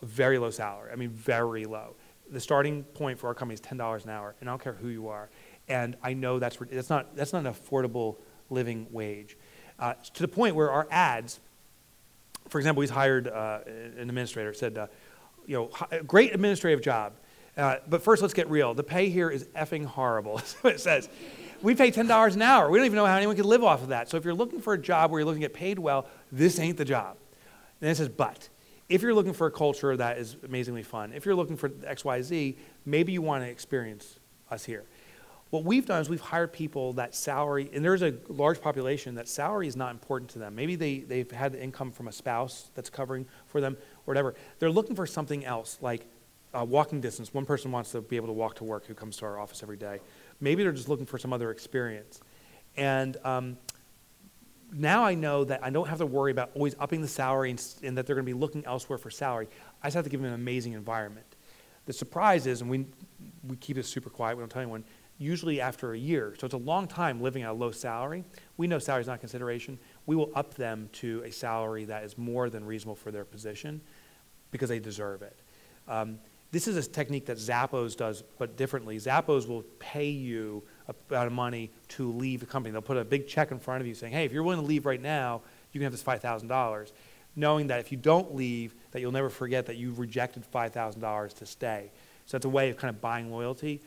a 0.00 0.06
very 0.06 0.38
low 0.38 0.50
salary. 0.50 0.92
I 0.92 0.96
mean, 0.96 1.10
very 1.10 1.66
low. 1.66 1.94
The 2.30 2.40
starting 2.40 2.84
point 2.84 3.18
for 3.18 3.26
our 3.26 3.34
company 3.34 3.52
is 3.52 3.60
ten 3.60 3.76
dollars 3.76 4.04
an 4.04 4.10
hour, 4.12 4.34
and 4.40 4.48
I 4.48 4.52
don't 4.52 4.62
care 4.62 4.72
who 4.72 4.88
you 4.88 5.08
are. 5.08 5.28
And 5.68 5.98
I 6.02 6.14
know 6.14 6.38
that's 6.38 6.56
that's 6.70 6.88
not 6.88 7.14
that's 7.14 7.34
not 7.34 7.44
an 7.44 7.52
affordable 7.52 8.16
living 8.48 8.86
wage, 8.90 9.36
uh, 9.80 9.94
to 10.14 10.22
the 10.22 10.28
point 10.28 10.54
where 10.54 10.70
our 10.70 10.86
ads, 10.90 11.40
for 12.48 12.58
example, 12.58 12.82
he's 12.82 12.90
hired 12.90 13.26
uh, 13.26 13.60
an 13.66 14.08
administrator. 14.08 14.52
Said, 14.52 14.78
uh, 14.78 14.86
you 15.46 15.56
know, 15.56 16.02
great 16.06 16.32
administrative 16.32 16.82
job, 16.82 17.14
uh, 17.56 17.76
but 17.88 18.02
first 18.02 18.22
let's 18.22 18.34
get 18.34 18.48
real. 18.48 18.74
The 18.74 18.84
pay 18.84 19.08
here 19.08 19.30
is 19.30 19.44
effing 19.56 19.84
horrible. 19.84 20.40
It 20.64 20.80
says. 20.80 21.08
We 21.62 21.74
pay 21.74 21.90
ten 21.90 22.06
dollars 22.06 22.36
an 22.36 22.42
hour. 22.42 22.70
We 22.70 22.78
don't 22.78 22.86
even 22.86 22.96
know 22.96 23.04
how 23.04 23.16
anyone 23.16 23.36
can 23.36 23.44
live 23.44 23.62
off 23.62 23.82
of 23.82 23.88
that. 23.88 24.08
So 24.08 24.16
if 24.16 24.24
you're 24.24 24.32
looking 24.32 24.62
for 24.62 24.72
a 24.72 24.78
job 24.78 25.10
where 25.10 25.20
you're 25.20 25.26
looking 25.26 25.42
to 25.42 25.48
get 25.48 25.54
paid 25.54 25.78
well, 25.78 26.06
this 26.32 26.58
ain't 26.58 26.78
the 26.78 26.86
job. 26.86 27.18
And 27.80 27.86
then 27.86 27.90
it 27.90 27.96
says, 27.96 28.08
but 28.08 28.48
if 28.88 29.02
you're 29.02 29.14
looking 29.14 29.34
for 29.34 29.46
a 29.46 29.50
culture 29.50 29.96
that 29.96 30.16
is 30.16 30.36
amazingly 30.42 30.82
fun, 30.82 31.12
if 31.12 31.26
you're 31.26 31.34
looking 31.34 31.56
for 31.56 31.70
X, 31.86 32.02
Y, 32.04 32.22
Z, 32.22 32.58
maybe 32.86 33.12
you 33.12 33.20
want 33.20 33.44
to 33.44 33.50
experience 33.50 34.18
us 34.50 34.64
here. 34.64 34.84
What 35.50 35.64
we've 35.64 35.84
done 35.84 36.00
is 36.00 36.08
we've 36.08 36.20
hired 36.20 36.52
people 36.52 36.92
that 36.94 37.14
salary, 37.14 37.68
and 37.74 37.84
there's 37.84 38.02
a 38.02 38.14
large 38.28 38.60
population 38.60 39.16
that 39.16 39.28
salary 39.28 39.66
is 39.66 39.74
not 39.74 39.90
important 39.90 40.30
to 40.30 40.38
them. 40.38 40.54
Maybe 40.54 40.76
they, 40.76 41.00
they've 41.00 41.30
had 41.30 41.52
the 41.52 41.62
income 41.62 41.90
from 41.90 42.06
a 42.06 42.12
spouse 42.12 42.70
that's 42.74 42.88
covering 42.88 43.26
for 43.46 43.60
them, 43.60 43.74
or 43.74 44.12
whatever. 44.12 44.34
They're 44.60 44.70
looking 44.70 44.94
for 44.94 45.06
something 45.06 45.44
else, 45.44 45.78
like 45.80 46.06
uh, 46.54 46.64
walking 46.64 47.00
distance. 47.00 47.34
One 47.34 47.46
person 47.46 47.72
wants 47.72 47.90
to 47.92 48.00
be 48.00 48.14
able 48.14 48.28
to 48.28 48.32
walk 48.32 48.56
to 48.56 48.64
work 48.64 48.86
who 48.86 48.94
comes 48.94 49.16
to 49.18 49.24
our 49.24 49.40
office 49.40 49.62
every 49.62 49.76
day. 49.76 49.98
Maybe 50.40 50.62
they're 50.62 50.72
just 50.72 50.88
looking 50.88 51.06
for 51.06 51.18
some 51.18 51.32
other 51.32 51.50
experience. 51.50 52.20
And 52.76 53.16
um, 53.24 53.56
now 54.72 55.04
I 55.04 55.14
know 55.14 55.42
that 55.44 55.64
I 55.64 55.70
don't 55.70 55.88
have 55.88 55.98
to 55.98 56.06
worry 56.06 56.30
about 56.30 56.52
always 56.54 56.76
upping 56.78 57.02
the 57.02 57.08
salary 57.08 57.50
and, 57.50 57.64
and 57.82 57.98
that 57.98 58.06
they're 58.06 58.14
going 58.14 58.26
to 58.26 58.32
be 58.32 58.38
looking 58.38 58.64
elsewhere 58.66 58.98
for 58.98 59.10
salary. 59.10 59.48
I 59.82 59.88
just 59.88 59.96
have 59.96 60.04
to 60.04 60.10
give 60.10 60.20
them 60.20 60.28
an 60.28 60.34
amazing 60.34 60.74
environment. 60.74 61.26
The 61.86 61.92
surprise 61.92 62.46
is, 62.46 62.60
and 62.60 62.70
we, 62.70 62.86
we 63.48 63.56
keep 63.56 63.74
this 63.74 63.88
super 63.88 64.10
quiet, 64.10 64.36
we 64.36 64.42
don't 64.42 64.48
tell 64.48 64.62
anyone, 64.62 64.84
usually 65.20 65.60
after 65.60 65.92
a 65.92 65.98
year, 65.98 66.34
so 66.38 66.46
it's 66.46 66.54
a 66.54 66.58
long 66.58 66.88
time 66.88 67.20
living 67.20 67.42
at 67.42 67.50
a 67.50 67.52
low 67.52 67.70
salary, 67.70 68.24
we 68.56 68.66
know 68.66 68.78
salary 68.78 69.02
is 69.02 69.06
not 69.06 69.20
consideration, 69.20 69.78
we 70.06 70.16
will 70.16 70.30
up 70.34 70.54
them 70.54 70.88
to 70.92 71.22
a 71.26 71.30
salary 71.30 71.84
that 71.84 72.02
is 72.04 72.16
more 72.16 72.48
than 72.48 72.64
reasonable 72.64 72.96
for 72.96 73.10
their 73.10 73.26
position 73.26 73.82
because 74.50 74.70
they 74.70 74.78
deserve 74.78 75.20
it. 75.20 75.38
Um, 75.86 76.18
this 76.52 76.66
is 76.66 76.76
a 76.76 76.88
technique 76.88 77.26
that 77.26 77.36
Zappos 77.36 77.96
does, 77.96 78.24
but 78.38 78.56
differently. 78.56 78.96
Zappos 78.96 79.46
will 79.46 79.62
pay 79.78 80.08
you 80.08 80.64
a 80.88 80.94
amount 81.10 81.26
of 81.26 81.32
money 81.34 81.70
to 81.88 82.10
leave 82.10 82.40
the 82.40 82.46
company. 82.46 82.72
They'll 82.72 82.82
put 82.82 82.96
a 82.96 83.04
big 83.04 83.28
check 83.28 83.50
in 83.50 83.58
front 83.58 83.82
of 83.82 83.86
you 83.86 83.94
saying, 83.94 84.14
hey, 84.14 84.24
if 84.24 84.32
you're 84.32 84.42
willing 84.42 84.60
to 84.60 84.66
leave 84.66 84.86
right 84.86 85.00
now, 85.00 85.42
you 85.72 85.78
can 85.78 85.84
have 85.84 85.92
this 85.92 86.02
$5,000, 86.02 86.92
knowing 87.36 87.66
that 87.66 87.78
if 87.78 87.92
you 87.92 87.98
don't 87.98 88.34
leave, 88.34 88.74
that 88.90 89.00
you'll 89.00 89.12
never 89.12 89.28
forget 89.28 89.66
that 89.66 89.76
you 89.76 89.92
rejected 89.92 90.44
$5,000 90.50 91.34
to 91.34 91.46
stay. 91.46 91.92
So 92.24 92.38
that's 92.38 92.46
a 92.46 92.48
way 92.48 92.70
of 92.70 92.78
kind 92.78 92.94
of 92.94 93.00
buying 93.00 93.30
loyalty. 93.30 93.82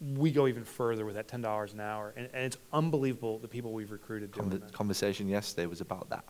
We 0.00 0.32
go 0.32 0.46
even 0.48 0.64
further 0.64 1.04
with 1.04 1.14
that 1.14 1.28
$10 1.28 1.72
an 1.72 1.80
hour, 1.80 2.12
and, 2.16 2.28
and 2.32 2.44
it's 2.44 2.58
unbelievable 2.72 3.38
the 3.38 3.48
people 3.48 3.72
we've 3.72 3.92
recruited 3.92 4.32
doing 4.32 4.50
that. 4.50 4.72
conversation 4.72 5.28
yesterday 5.28 5.66
was 5.66 5.80
about 5.80 6.10
that. 6.10 6.24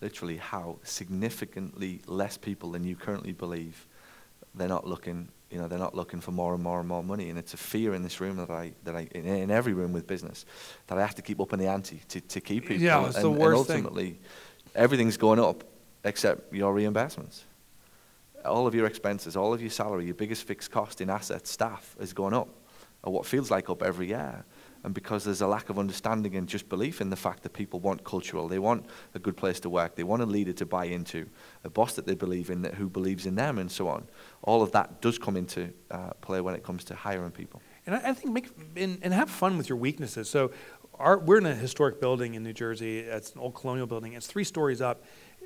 Literally, 0.00 0.36
how 0.36 0.78
significantly 0.82 2.02
less 2.06 2.36
people 2.36 2.72
than 2.72 2.84
you 2.84 2.96
currently 2.96 3.32
believe 3.32 3.86
they're 4.54 4.68
not 4.68 4.86
looking. 4.86 5.28
You 5.50 5.58
know, 5.58 5.68
they're 5.68 5.78
not 5.78 5.94
looking 5.94 6.20
for 6.20 6.30
more 6.30 6.54
and 6.54 6.62
more 6.62 6.80
and 6.80 6.88
more 6.88 7.02
money, 7.02 7.28
and 7.28 7.38
it's 7.38 7.54
a 7.54 7.58
fear 7.58 7.94
in 7.94 8.02
this 8.02 8.20
room 8.20 8.36
that 8.36 8.50
I 8.50 8.72
that 8.84 8.96
I 8.96 9.08
in, 9.12 9.26
in 9.26 9.50
every 9.50 9.74
room 9.74 9.92
with 9.92 10.06
business 10.06 10.44
that 10.86 10.98
I 10.98 11.02
have 11.02 11.14
to 11.16 11.22
keep 11.22 11.40
up 11.40 11.52
in 11.52 11.58
the 11.58 11.68
ante 11.68 12.00
to, 12.08 12.20
to 12.20 12.40
keep 12.40 12.66
people. 12.66 12.82
Yeah, 12.82 13.06
it's 13.06 13.16
and, 13.16 13.24
the 13.24 13.30
and 13.30 13.38
worst 13.38 13.66
thing. 13.66 13.76
ultimately, 13.76 14.18
everything's 14.74 15.16
going 15.16 15.38
up, 15.38 15.64
except 16.04 16.52
your 16.54 16.74
reimbursements. 16.74 17.42
All 18.44 18.66
of 18.66 18.74
your 18.74 18.86
expenses, 18.86 19.36
all 19.36 19.54
of 19.54 19.60
your 19.60 19.70
salary, 19.70 20.06
your 20.06 20.14
biggest 20.14 20.44
fixed 20.44 20.70
cost 20.70 21.00
in 21.00 21.08
assets, 21.10 21.50
staff, 21.50 21.94
has 22.00 22.12
gone 22.12 22.34
up, 22.34 22.48
or 23.02 23.12
what 23.12 23.26
feels 23.26 23.50
like 23.50 23.68
up 23.68 23.82
every 23.82 24.08
year. 24.08 24.44
And 24.84 24.92
because 24.92 25.24
there's 25.24 25.40
a 25.40 25.46
lack 25.46 25.70
of 25.70 25.78
understanding 25.78 26.34
and 26.34 26.48
just 26.48 26.68
belief 26.68 27.00
in 27.00 27.10
the 27.10 27.16
fact 27.16 27.44
that 27.44 27.52
people 27.52 27.78
want 27.78 28.02
cultural, 28.02 28.48
they 28.48 28.58
want 28.58 28.86
a 29.14 29.18
good 29.18 29.36
place 29.36 29.60
to 29.60 29.70
work, 29.70 29.94
they 29.94 30.02
want 30.02 30.22
a 30.22 30.26
leader 30.26 30.52
to 30.54 30.66
buy 30.66 30.86
into, 30.86 31.28
a 31.62 31.70
boss 31.70 31.94
that 31.94 32.06
they 32.06 32.14
believe 32.14 32.50
in, 32.50 32.62
that 32.62 32.74
who 32.74 32.88
believes 32.88 33.24
in 33.26 33.36
them, 33.36 33.58
and 33.58 33.70
so 33.70 33.86
on. 33.86 34.08
All 34.42 34.60
of 34.60 34.72
that 34.72 35.00
does 35.00 35.18
come 35.18 35.36
into 35.36 35.72
uh, 35.90 36.10
play 36.20 36.40
when 36.40 36.54
it 36.54 36.64
comes 36.64 36.84
to 36.84 36.96
hiring 36.96 37.30
people. 37.30 37.62
And 37.86 37.94
I, 37.94 38.10
I 38.10 38.12
think 38.12 38.32
make 38.32 38.50
and, 38.76 38.98
and 39.02 39.14
have 39.14 39.30
fun 39.30 39.56
with 39.56 39.68
your 39.68 39.78
weaknesses. 39.78 40.28
So, 40.28 40.50
our, 40.98 41.18
we're 41.18 41.38
in 41.38 41.46
a 41.46 41.54
historic 41.54 42.00
building 42.00 42.34
in 42.34 42.42
New 42.42 42.52
Jersey. 42.52 43.00
It's 43.00 43.32
an 43.32 43.40
old 43.40 43.54
colonial 43.54 43.86
building. 43.86 44.12
It's 44.12 44.26
three 44.26 44.44
stories 44.44 44.80
up. 44.80 45.02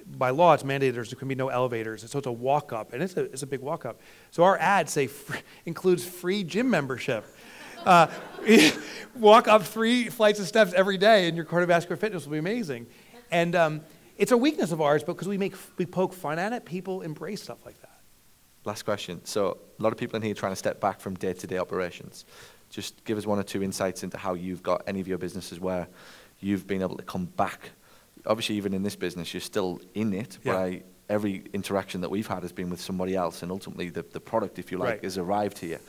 By 0.09 0.31
law, 0.31 0.55
it's 0.55 0.63
mandated 0.63 0.95
there 0.95 1.05
can 1.05 1.29
be 1.29 1.35
no 1.35 1.49
elevators, 1.49 2.03
and 2.03 2.11
so 2.11 2.19
it's 2.19 2.27
a 2.27 2.33
walk 2.33 2.73
up, 2.73 2.93
and 2.93 3.03
it's 3.03 3.17
a, 3.17 3.25
it's 3.25 3.43
a 3.43 3.47
big 3.47 3.61
walk 3.61 3.85
up. 3.85 4.01
So 4.31 4.45
our 4.45 4.57
ad 4.59 4.89
say 4.89 5.09
fr- 5.09 5.39
includes 5.67 6.05
free 6.05 6.45
gym 6.45 6.71
membership. 6.71 7.25
Uh, 7.85 8.09
walk 9.17 9.49
up 9.49 9.63
three 9.63 10.09
flights 10.09 10.39
of 10.41 10.47
steps 10.47 10.73
every 10.75 10.99
day, 10.99 11.29
and 11.29 11.37
your 11.37 11.47
cardiovascular 11.47 11.99
fitness 11.99 12.25
will 12.25 12.33
be 12.33 12.39
amazing. 12.39 12.87
And 13.31 13.57
um, 13.57 13.81
it's 14.17 14.33
a 14.33 14.37
weakness 14.37 14.73
of 14.73 14.81
ours 14.81 15.03
but 15.03 15.15
because 15.15 15.29
we 15.29 15.39
make 15.39 15.55
we 15.77 15.87
poke 15.87 16.13
fun 16.13 16.39
at 16.39 16.53
it. 16.53 16.65
People 16.65 17.03
embrace 17.03 17.43
stuff 17.43 17.59
like 17.65 17.81
that. 17.83 18.01
Last 18.65 18.85
question. 18.85 19.25
So 19.25 19.59
a 19.79 19.83
lot 19.83 19.93
of 19.93 19.99
people 19.99 20.17
in 20.17 20.23
here 20.23 20.35
trying 20.35 20.53
to 20.53 20.57
step 20.57 20.81
back 20.81 21.01
from 21.01 21.15
day-to-day 21.15 21.59
operations. 21.59 22.25
Just 22.69 23.05
give 23.05 23.17
us 23.17 23.25
one 23.25 23.39
or 23.39 23.45
two 23.45 23.63
insights 23.63 24.03
into 24.03 24.19
how 24.19 24.35
you've 24.35 24.63
got 24.63 24.83
any 24.89 25.01
of 25.01 25.07
your 25.07 25.19
businesses 25.19 25.61
where 25.61 25.87
you've 26.41 26.67
been 26.67 26.83
able 26.83 26.97
to 26.97 27.05
come 27.05 27.27
back. 27.27 27.71
Obviously, 28.27 28.57
even 28.57 28.75
in 28.75 28.83
this 28.83 28.97
business, 28.97 29.33
you're 29.33 29.41
still 29.41 29.81
in 29.95 30.13
it, 30.13 30.39
but 30.45 30.53
Yeah. 30.53 30.59
I, 30.59 30.83
every 31.09 31.45
interaction 31.53 32.01
that 32.01 32.11
we've 32.11 32.27
had 32.27 32.43
has 32.43 32.53
been 32.53 32.69
with 32.71 32.81
somebody 32.81 33.15
else, 33.15 33.43
and 33.43 33.53
ultimately 33.53 33.91
the, 33.91 34.03
the 34.03 34.21
product, 34.21 34.59
if 34.59 34.73
you 34.73 34.79
like, 34.79 34.89
Right. 34.89 35.05
has 35.05 35.19
arrived 35.19 35.59
here. 35.59 35.81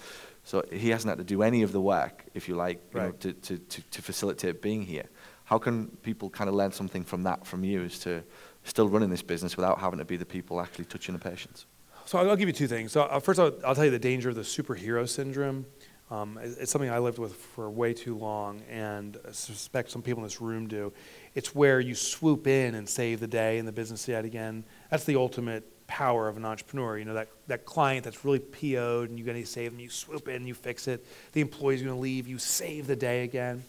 So 0.44 0.64
he 0.72 0.90
hasn't 0.90 1.10
had 1.10 1.18
to 1.18 1.24
do 1.36 1.42
any 1.44 1.64
of 1.64 1.72
the 1.72 1.82
work, 1.82 2.24
if 2.34 2.48
you 2.48 2.56
like, 2.56 2.82
you 2.94 3.00
know, 3.02 3.12
to, 3.12 3.34
to, 3.34 3.58
to, 3.58 3.82
to 3.82 4.02
facilitate 4.02 4.62
being 4.62 4.84
here. 4.86 5.06
How 5.46 5.58
can 5.58 5.88
people 6.04 6.30
kind 6.30 6.50
of 6.50 6.56
learn 6.56 6.72
something 6.72 7.04
from 7.04 7.24
that 7.24 7.46
from 7.46 7.64
you 7.64 7.84
as 7.84 8.00
to 8.00 8.24
still 8.64 8.88
running 8.88 9.10
this 9.10 9.22
business 9.22 9.58
without 9.58 9.80
having 9.80 10.00
to 10.00 10.06
be 10.06 10.18
the 10.18 10.26
people 10.26 10.62
actually 10.62 10.86
touching 10.86 11.14
the 11.14 11.20
patients? 11.20 11.66
So 12.06 12.18
I'll, 12.20 12.30
I'll 12.30 12.36
give 12.38 12.48
you 12.48 12.54
two 12.54 12.68
things. 12.68 12.92
So 12.94 13.02
uh, 13.02 13.20
first, 13.20 13.40
I'll, 13.40 13.54
I'll 13.66 13.76
tell 13.76 13.86
you 13.86 13.92
the 13.92 14.00
danger 14.00 14.30
of 14.30 14.36
the 14.36 14.42
superhero 14.42 15.08
syndrome. 15.10 15.66
Um, 16.10 16.40
it's 16.42 16.72
something 16.72 16.90
I 16.90 17.00
lived 17.00 17.18
with 17.18 17.36
for 17.36 17.70
way 17.70 17.94
too 17.94 18.16
long, 18.16 18.62
and 18.70 19.18
I 19.28 19.32
suspect 19.32 19.92
some 19.92 20.02
people 20.02 20.24
in 20.24 20.28
this 20.28 20.40
room 20.40 20.68
do. 20.68 20.94
It's 21.36 21.54
where 21.54 21.82
you 21.82 21.96
swoop 21.96 22.48
in 22.48 22.76
and 22.76 22.88
save 22.88 23.20
the 23.20 23.28
day 23.28 23.58
and 23.58 23.68
the 23.68 23.74
business 23.74 24.08
yet 24.08 24.24
again. 24.24 24.64
That's 24.90 25.04
the 25.04 25.18
ultimate 25.18 25.66
power 25.86 26.28
of 26.28 26.38
an 26.38 26.46
entrepreneur. 26.46 26.98
You 26.98 27.06
know 27.06 27.14
that 27.14 27.28
that 27.48 27.66
client 27.66 28.06
that's 28.06 28.24
really 28.24 28.40
PO'd, 28.40 29.10
and 29.10 29.20
you 29.20 29.26
got 29.26 29.34
to 29.34 29.46
save 29.46 29.72
them. 29.72 29.80
You 29.82 29.90
swoop 29.90 30.30
in, 30.30 30.48
you 30.48 30.54
fix 30.54 30.88
it. 30.88 31.06
The 31.34 31.42
employee's 31.42 31.82
going 31.82 31.96
to 31.96 32.00
leave, 32.02 32.28
you 32.28 32.38
save 32.38 32.88
the 32.88 32.96
day 32.96 33.24
again. 33.24 33.64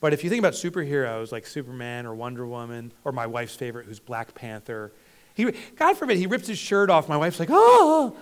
But 0.00 0.12
if 0.12 0.22
you 0.22 0.30
think 0.30 0.38
about 0.38 0.52
superheroes 0.52 1.32
like 1.32 1.44
Superman 1.44 2.06
or 2.06 2.14
Wonder 2.14 2.46
Woman, 2.46 2.92
or 3.04 3.10
my 3.10 3.26
wife's 3.26 3.56
favorite, 3.56 3.86
who's 3.86 3.98
Black 3.98 4.32
Panther, 4.32 4.92
he, 5.34 5.52
God 5.76 5.96
forbid, 5.96 6.18
he 6.18 6.26
rips 6.26 6.46
his 6.46 6.58
shirt 6.58 6.88
off. 6.88 7.08
My 7.08 7.16
wife's 7.16 7.40
like, 7.40 7.48
oh. 7.50 8.16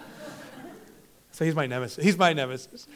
So 1.32 1.44
he's 1.44 1.54
my 1.54 1.66
nemesis. 1.66 2.02
He's 2.02 2.16
my 2.16 2.32
nemesis. 2.32 2.88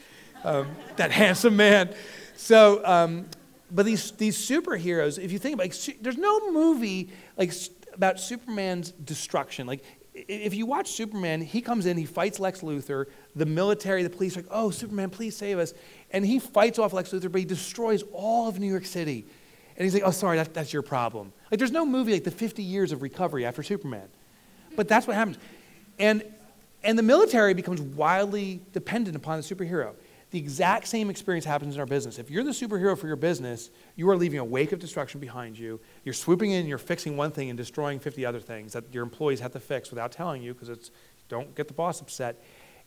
Um, 0.43 0.67
that 0.95 1.11
handsome 1.11 1.55
man. 1.55 1.93
So, 2.35 2.81
um, 2.85 3.27
but 3.69 3.85
these 3.85 4.11
these 4.11 4.37
superheroes, 4.37 5.17
if 5.17 5.31
you 5.31 5.39
think 5.39 5.53
about, 5.53 5.65
like, 5.65 5.73
su- 5.73 5.95
there's 6.01 6.17
no 6.17 6.51
movie 6.51 7.09
like 7.37 7.53
about 7.93 8.19
Superman's 8.19 8.91
destruction. 8.91 9.67
Like, 9.67 9.83
if 10.13 10.53
you 10.53 10.65
watch 10.65 10.91
Superman, 10.91 11.41
he 11.41 11.61
comes 11.61 11.85
in, 11.85 11.97
he 11.97 12.05
fights 12.05 12.39
Lex 12.39 12.61
Luthor. 12.61 13.05
The 13.35 13.45
military, 13.45 14.03
the 14.03 14.09
police, 14.09 14.35
are 14.35 14.41
like, 14.41 14.49
oh, 14.51 14.69
Superman, 14.69 15.09
please 15.09 15.35
save 15.37 15.57
us, 15.57 15.73
and 16.11 16.25
he 16.25 16.39
fights 16.39 16.79
off 16.79 16.93
Lex 16.93 17.11
Luthor, 17.11 17.31
but 17.31 17.39
he 17.39 17.45
destroys 17.45 18.03
all 18.11 18.47
of 18.47 18.59
New 18.59 18.69
York 18.69 18.85
City. 18.85 19.25
And 19.77 19.85
he's 19.85 19.93
like, 19.93 20.03
oh, 20.03 20.11
sorry, 20.11 20.37
that, 20.37 20.53
that's 20.53 20.73
your 20.73 20.81
problem. 20.81 21.31
Like, 21.49 21.57
there's 21.57 21.71
no 21.71 21.85
movie 21.85 22.11
like 22.11 22.25
the 22.25 22.31
50 22.31 22.61
years 22.61 22.91
of 22.91 23.01
recovery 23.01 23.45
after 23.45 23.63
Superman. 23.63 24.07
But 24.75 24.87
that's 24.87 25.07
what 25.07 25.15
happens. 25.15 25.37
And, 25.97 26.23
and 26.83 26.99
the 26.99 27.03
military 27.03 27.53
becomes 27.53 27.81
wildly 27.81 28.61
dependent 28.73 29.15
upon 29.15 29.39
the 29.39 29.43
superhero. 29.43 29.93
The 30.31 30.39
exact 30.39 30.87
same 30.87 31.09
experience 31.09 31.43
happens 31.43 31.75
in 31.75 31.81
our 31.81 31.85
business. 31.85 32.17
If 32.17 32.31
you're 32.31 32.43
the 32.43 32.51
superhero 32.51 32.97
for 32.97 33.07
your 33.07 33.17
business, 33.17 33.69
you 33.97 34.09
are 34.09 34.15
leaving 34.15 34.39
a 34.39 34.45
wake 34.45 34.71
of 34.71 34.79
destruction 34.79 35.19
behind 35.19 35.59
you. 35.59 35.79
You're 36.05 36.13
swooping 36.13 36.51
in, 36.51 36.67
you're 36.67 36.77
fixing 36.77 37.17
one 37.17 37.31
thing 37.31 37.49
and 37.49 37.57
destroying 37.57 37.99
50 37.99 38.25
other 38.25 38.39
things 38.39 38.71
that 38.73 38.93
your 38.93 39.03
employees 39.03 39.41
have 39.41 39.51
to 39.51 39.59
fix 39.59 39.89
without 39.89 40.13
telling 40.13 40.41
you 40.41 40.53
because 40.53 40.69
it's 40.69 40.91
don't 41.27 41.53
get 41.53 41.67
the 41.67 41.73
boss 41.73 42.01
upset. 42.01 42.41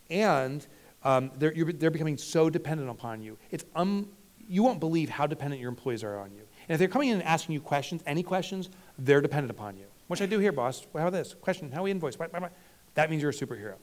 And 0.09 0.67
um, 1.03 1.31
they're, 1.39 1.53
they're 1.55 1.91
becoming 1.91 2.17
so 2.17 2.49
dependent 2.49 2.89
upon 2.89 3.21
you. 3.21 3.37
It's 3.51 3.65
um, 3.77 4.09
you 4.49 4.63
won't 4.63 4.81
believe 4.81 5.11
how 5.11 5.27
dependent 5.27 5.61
your 5.61 5.71
employees 5.71 6.03
are 6.03 6.19
on 6.19 6.33
you. 6.33 6.43
And 6.69 6.75
if 6.75 6.79
they're 6.79 6.89
coming 6.89 7.11
in 7.11 7.17
and 7.21 7.23
asking 7.25 7.55
you 7.55 7.61
questions, 7.61 8.03
any 8.07 8.23
questions, 8.23 8.71
they're 8.99 9.21
dependent 9.21 9.51
upon 9.51 9.77
you. 9.77 9.85
What 10.07 10.19
should 10.19 10.29
I 10.29 10.31
do 10.31 10.39
here, 10.39 10.53
boss? 10.53 10.87
How 10.95 11.01
about 11.01 11.13
this? 11.13 11.35
Question, 11.35 11.71
how 11.71 11.83
we 11.83 11.91
invoice? 11.91 12.17
That 12.17 13.11
means 13.11 13.23
you're 13.23 13.31
a 13.31 13.35
superhero. 13.35 13.75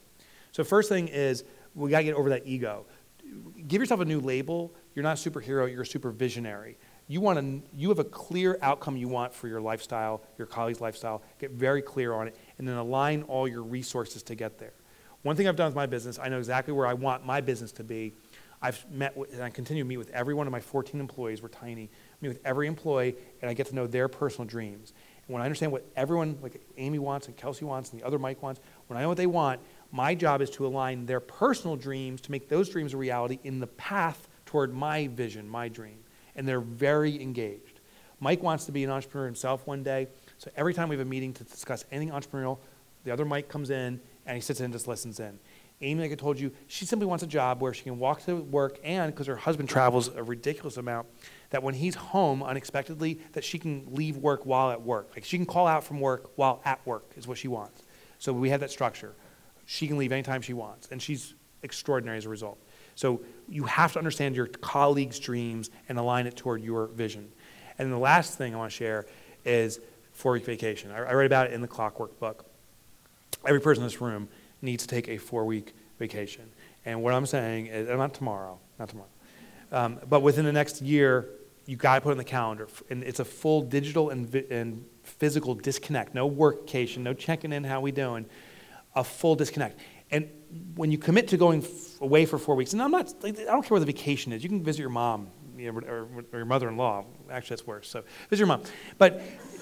So 0.52 0.64
first 0.64 0.90
thing 0.90 1.08
is 1.08 1.44
we 1.76 1.90
got 1.90 2.00
to 2.00 2.04
get 2.04 2.16
over 2.16 2.30
that 2.30 2.46
ego. 2.46 2.86
Give 3.68 3.82
yourself 3.82 4.02
a 4.02 4.06
new 4.06 4.20
label. 4.20 4.74
You're 4.96 5.04
not 5.04 5.26
a 5.26 5.30
superhero, 5.30 5.72
you're 5.72 5.84
a 5.84 5.86
super 5.86 6.12
visionary. 6.12 6.78
You 7.08 7.22
want 7.22 7.40
to, 7.40 7.62
you 7.76 7.90
have 7.90 8.00
a 8.00 8.06
clear 8.06 8.58
outcome 8.62 8.96
you 8.96 9.08
want 9.08 9.34
for 9.34 9.48
your 9.48 9.62
lifestyle, 9.62 10.24
your 10.38 10.48
colleague's 10.48 10.82
lifestyle. 10.82 11.22
Get 11.40 11.52
very 11.52 11.82
clear 11.82 12.14
on 12.14 12.28
it 12.28 12.36
and 12.58 12.68
then 12.68 12.78
align 12.78 13.24
all 13.24 13.48
your 13.48 13.64
resources 13.64 14.24
to 14.24 14.36
get 14.36 14.58
there. 14.58 14.74
One 15.24 15.36
thing 15.36 15.48
I've 15.48 15.56
done 15.56 15.68
with 15.68 15.76
my 15.76 15.86
business, 15.86 16.18
I 16.20 16.30
know 16.30 16.40
exactly 16.40 16.74
where 16.74 16.88
I 16.88 16.94
want 16.94 17.26
my 17.26 17.42
business 17.42 17.72
to 17.74 17.84
be. 17.84 18.14
I've 18.62 18.90
met 18.92 19.18
with, 19.18 19.34
and 19.34 19.44
I 19.44 19.50
continue 19.50 19.84
to 19.84 19.88
meet 19.88 19.98
with 19.98 20.12
every 20.12 20.34
one 20.34 20.48
of 20.48 20.52
my 20.52 20.60
14 20.60 21.00
employees. 21.00 21.42
We're 21.42 21.50
tiny. 21.50 21.84
I 21.84 22.16
meet 22.22 22.30
with 22.30 22.42
every 22.46 22.68
employee, 22.68 23.16
and 23.42 23.50
I 23.50 23.54
get 23.54 23.68
to 23.68 23.76
know 23.76 23.88
their 23.88 24.08
personal 24.08 24.48
dreams. 24.48 24.94
And 25.26 25.34
when 25.34 25.42
I 25.42 25.46
understand 25.46 25.72
what 25.72 25.86
everyone, 25.96 26.38
like 26.42 26.62
Amy 26.78 27.00
wants 27.00 27.28
and 27.28 27.36
Kelsey 27.36 27.66
wants 27.66 27.92
and 27.92 28.00
the 28.00 28.06
other 28.06 28.20
Mike 28.20 28.44
wants, 28.44 28.62
when 28.88 28.98
I 28.98 29.02
know 29.02 29.08
what 29.08 29.18
they 29.18 29.28
want, 29.28 29.60
my 29.92 30.16
job 30.16 30.42
is 30.42 30.50
to 30.52 30.66
align 30.66 31.06
their 31.06 31.20
personal 31.20 31.76
dreams 31.76 32.22
to 32.22 32.32
make 32.32 32.48
those 32.48 32.70
dreams 32.70 32.94
a 32.94 32.98
reality 32.98 33.40
in 33.44 33.60
the 33.60 33.68
path 33.68 34.28
toward 34.46 34.74
my 34.74 35.08
vision, 35.08 35.48
my 35.48 35.68
dream. 35.68 35.98
And 36.36 36.48
they're 36.48 36.62
very 36.62 37.22
engaged. 37.22 37.80
Mike 38.20 38.44
wants 38.44 38.66
to 38.66 38.72
be 38.72 38.84
an 38.84 38.90
entrepreneur 38.90 39.26
himself 39.26 39.66
one 39.66 39.84
day, 39.84 40.08
so 40.38 40.50
every 40.56 40.74
time 40.74 40.90
we 40.90 40.96
have 40.96 41.06
a 41.06 41.10
meeting 41.10 41.34
to 41.34 41.44
discuss 41.44 41.86
anything 41.92 42.14
entrepreneurial, 42.14 42.60
the 43.04 43.12
other 43.12 43.26
Mike 43.26 43.50
comes 43.50 43.70
in 43.70 44.00
and 44.26 44.36
he 44.36 44.42
sits 44.42 44.60
in 44.60 44.66
and 44.66 44.74
just 44.74 44.88
listens 44.88 45.20
in. 45.20 45.40
Amy, 45.84 46.04
like 46.04 46.12
I 46.12 46.16
told 46.16 46.40
you, 46.40 46.52
she 46.68 46.86
simply 46.86 47.08
wants 47.08 47.24
a 47.24 47.28
job 47.28 47.62
where 47.62 47.74
she 47.74 47.84
can 47.84 47.98
walk 47.98 48.24
to 48.26 48.36
work 48.36 48.80
and, 48.84 49.12
because 49.12 49.26
her 49.26 49.36
husband 49.36 49.68
travels 49.68 50.10
a 50.10 50.22
ridiculous 50.22 50.78
amount, 50.78 51.08
that 51.50 51.64
when 51.64 51.74
he's 51.74 51.96
home 51.96 52.44
unexpectedly, 52.44 53.20
that 53.34 53.44
she 53.44 53.58
can 53.58 53.88
leave 53.90 54.18
work 54.18 54.46
while 54.46 54.70
at 54.70 54.82
work. 54.82 55.10
Like 55.16 55.26
she 55.26 55.38
can 55.38 55.48
call 55.48 55.66
out 55.66 55.84
from 55.84 56.00
work 56.00 56.32
while 56.36 56.62
at 56.66 56.86
work 56.86 57.12
is 57.18 57.28
what 57.28 57.40
she 57.40 57.48
wants. 57.48 57.82
So 58.20 58.32
we 58.32 58.52
have 58.52 58.60
that 58.60 58.70
structure. 58.70 59.16
She 59.66 59.88
can 59.88 59.98
leave 59.98 60.12
anytime 60.12 60.42
she 60.42 60.54
wants, 60.54 60.88
and 60.92 61.02
she's 61.02 61.34
extraordinary 61.64 62.18
as 62.18 62.26
a 62.26 62.30
result. 62.30 62.58
So 62.96 63.22
you 63.48 63.64
have 63.64 63.94
to 63.94 64.00
understand 64.00 64.36
your 64.36 64.48
colleagues' 64.48 65.20
dreams 65.20 65.70
and 65.88 65.98
align 65.98 66.28
it 66.28 66.36
toward 66.36 66.62
your 66.62 66.88
vision. 66.88 67.32
And 67.78 67.92
the 67.92 67.98
last 67.98 68.38
thing 68.38 68.54
I 68.54 68.58
want 68.58 68.72
to 68.72 68.78
share 68.78 69.06
is 69.46 69.80
four-week 70.14 70.46
vacation. 70.46 70.92
I, 70.92 70.98
I 71.04 71.24
about 71.24 71.48
it 71.48 71.54
in 71.54 71.62
the 71.62 71.68
Clockwork 71.68 72.20
book. 72.20 72.46
Every 73.46 73.62
person 73.62 73.84
in 73.84 73.88
this 73.88 74.02
room 74.02 74.28
needs 74.62 74.86
to 74.86 74.90
take 74.94 75.08
a 75.08 75.18
four-week 75.18 75.74
vacation. 75.98 76.50
And 76.86 77.02
what 77.02 77.14
I'm 77.14 77.26
saying 77.26 77.68
is, 77.68 77.88
not 77.90 78.14
tomorrow, 78.14 78.60
not 78.78 78.90
tomorrow, 78.90 79.10
um, 79.72 80.00
but 80.10 80.22
within 80.22 80.46
the 80.46 80.52
next 80.52 80.82
year, 80.82 81.30
you 81.66 81.78
got 81.78 81.96
to 81.96 82.02
put 82.02 82.10
it 82.10 82.14
on 82.14 82.18
the 82.18 82.24
calendar. 82.24 82.68
And 82.90 83.04
it's 83.04 83.20
a 83.20 83.26
full 83.26 83.62
digital 83.62 84.10
and, 84.10 84.28
vi- 84.28 84.46
and 84.50 84.84
physical 85.04 85.56
disconnect. 85.56 86.14
No 86.14 86.30
workcation, 86.30 86.98
no 87.00 87.14
checking 87.14 87.54
in, 87.54 87.64
how 87.64 87.82
we 87.82 87.92
doing. 87.92 88.26
A 88.96 89.04
full 89.04 89.36
disconnect. 89.36 89.80
And 90.10 90.30
when 90.76 90.92
you 90.92 90.98
commit 90.98 91.30
to 91.30 91.38
going 91.38 91.64
f- 91.64 92.02
away 92.02 92.26
for 92.26 92.38
four 92.38 92.56
weeks, 92.56 92.74
and 92.74 92.82
I'm 92.82 92.92
not, 92.92 93.14
like, 93.24 93.40
I 93.40 93.44
don't 93.46 93.62
care 93.62 93.70
where 93.70 93.80
the 93.80 93.86
vacation 93.86 94.34
is. 94.34 94.44
You 94.44 94.50
can 94.50 94.64
visit 94.64 94.82
your 94.82 94.90
mom 94.90 95.30
you 95.58 95.72
know, 95.72 95.80
or, 95.88 96.08
or 96.32 96.40
your 96.40 96.46
mother-in-law. 96.46 97.06
Actually, 97.30 97.56
that's 97.56 97.68
worse. 97.68 97.88
So 97.88 98.04
visit 98.30 98.42
your 98.42 98.48
mom. 98.48 98.64
But 98.98 99.22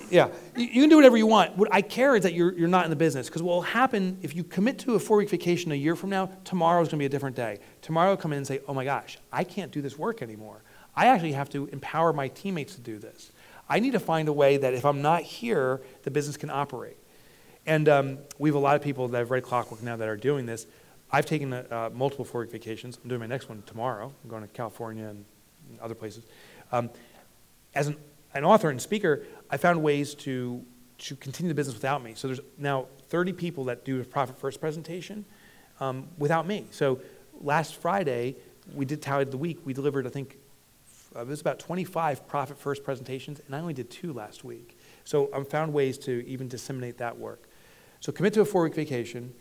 yeah, 0.09 0.29
you, 0.55 0.65
you 0.65 0.81
can 0.81 0.89
do 0.89 0.95
whatever 0.95 1.17
you 1.17 1.27
want. 1.27 1.57
What 1.57 1.69
I 1.71 1.81
care 1.81 2.15
is 2.15 2.23
that 2.23 2.33
you're, 2.33 2.57
you're 2.57 2.67
not 2.67 2.85
in 2.85 2.89
the 2.89 2.95
business. 2.95 3.27
Because 3.27 3.43
what 3.43 3.53
will 3.53 3.61
happen 3.61 4.17
if 4.21 4.35
you 4.35 4.43
commit 4.43 4.79
to 4.79 4.95
a 4.95 4.99
four-week 4.99 5.29
vacation 5.29 5.71
a 5.71 5.75
year 5.75 5.95
from 5.95 6.09
now, 6.09 6.27
tomorrow 6.43 6.81
is 6.81 6.87
going 6.87 6.97
to 6.97 7.01
be 7.01 7.05
a 7.05 7.09
different 7.09 7.35
day. 7.35 7.59
Tomorrow, 7.81 8.15
come 8.15 8.31
in 8.31 8.37
and 8.37 8.47
say, 8.47 8.61
oh 8.67 8.73
my 8.73 8.85
gosh, 8.85 9.17
I 9.31 9.43
can't 9.43 9.71
do 9.71 9.81
this 9.81 9.97
work 9.97 10.21
anymore. 10.21 10.63
I 10.95 11.07
actually 11.07 11.33
have 11.33 11.49
to 11.49 11.67
empower 11.67 12.13
my 12.13 12.29
teammates 12.29 12.75
to 12.75 12.81
do 12.81 12.97
this. 12.97 13.31
I 13.67 13.79
need 13.79 13.91
to 13.91 13.99
find 13.99 14.27
a 14.27 14.33
way 14.33 14.57
that 14.57 14.73
if 14.73 14.85
I'm 14.85 15.01
not 15.01 15.21
here, 15.21 15.81
the 16.03 16.11
business 16.11 16.37
can 16.37 16.49
operate. 16.49 16.97
And 17.69 17.87
um, 17.87 18.17
we 18.39 18.49
have 18.49 18.55
a 18.55 18.59
lot 18.59 18.75
of 18.75 18.81
people 18.81 19.07
that 19.09 19.19
have 19.19 19.29
read 19.29 19.43
Clockwork 19.43 19.83
now 19.83 19.95
that 19.95 20.07
are 20.07 20.17
doing 20.17 20.47
this. 20.47 20.65
I've 21.11 21.27
taken 21.27 21.53
uh, 21.53 21.91
multiple 21.93 22.25
four-week 22.25 22.51
vacations. 22.51 22.97
I'm 23.03 23.07
doing 23.07 23.21
my 23.21 23.27
next 23.27 23.47
one 23.47 23.61
tomorrow. 23.67 24.11
I'm 24.23 24.29
going 24.29 24.41
to 24.41 24.47
California 24.47 25.05
and 25.05 25.23
other 25.79 25.93
places. 25.93 26.25
Um, 26.71 26.89
as 27.75 27.85
an, 27.85 27.97
an 28.33 28.43
author 28.43 28.71
and 28.71 28.81
speaker, 28.81 29.27
I 29.51 29.57
found 29.57 29.83
ways 29.83 30.15
to 30.15 30.65
to 30.97 31.15
continue 31.17 31.47
the 31.47 31.55
business 31.55 31.75
without 31.75 32.03
me. 32.03 32.13
So 32.15 32.27
there's 32.27 32.41
now 32.57 32.87
30 33.09 33.33
people 33.33 33.65
that 33.65 33.85
do 33.85 34.01
a 34.01 34.03
Profit 34.03 34.39
First 34.39 34.59
presentation 34.59 35.23
um, 35.79 36.07
without 36.17 36.47
me. 36.47 36.65
So 36.71 36.99
last 37.39 37.75
Friday, 37.75 38.35
we 38.73 38.83
did 38.83 38.99
tally 38.99 39.25
the 39.25 39.37
week. 39.37 39.59
We 39.63 39.73
delivered, 39.73 40.07
I 40.07 40.09
think, 40.09 40.37
uh, 41.15 41.21
it 41.21 41.27
was 41.27 41.39
about 41.39 41.59
25 41.59 42.27
Profit 42.27 42.57
First 42.57 42.83
presentations, 42.83 43.39
and 43.45 43.55
I 43.55 43.59
only 43.59 43.75
did 43.75 43.91
two 43.91 44.11
last 44.11 44.43
week. 44.43 44.75
So 45.05 45.29
I've 45.33 45.47
found 45.47 45.71
ways 45.71 45.99
to 45.99 46.27
even 46.27 46.47
disseminate 46.47 46.97
that 46.97 47.17
work. 47.17 47.48
So 47.99 48.11
commit 48.11 48.33
to 48.33 48.41
a 48.41 48.45
four-week 48.45 48.75
vacation, 48.75 49.33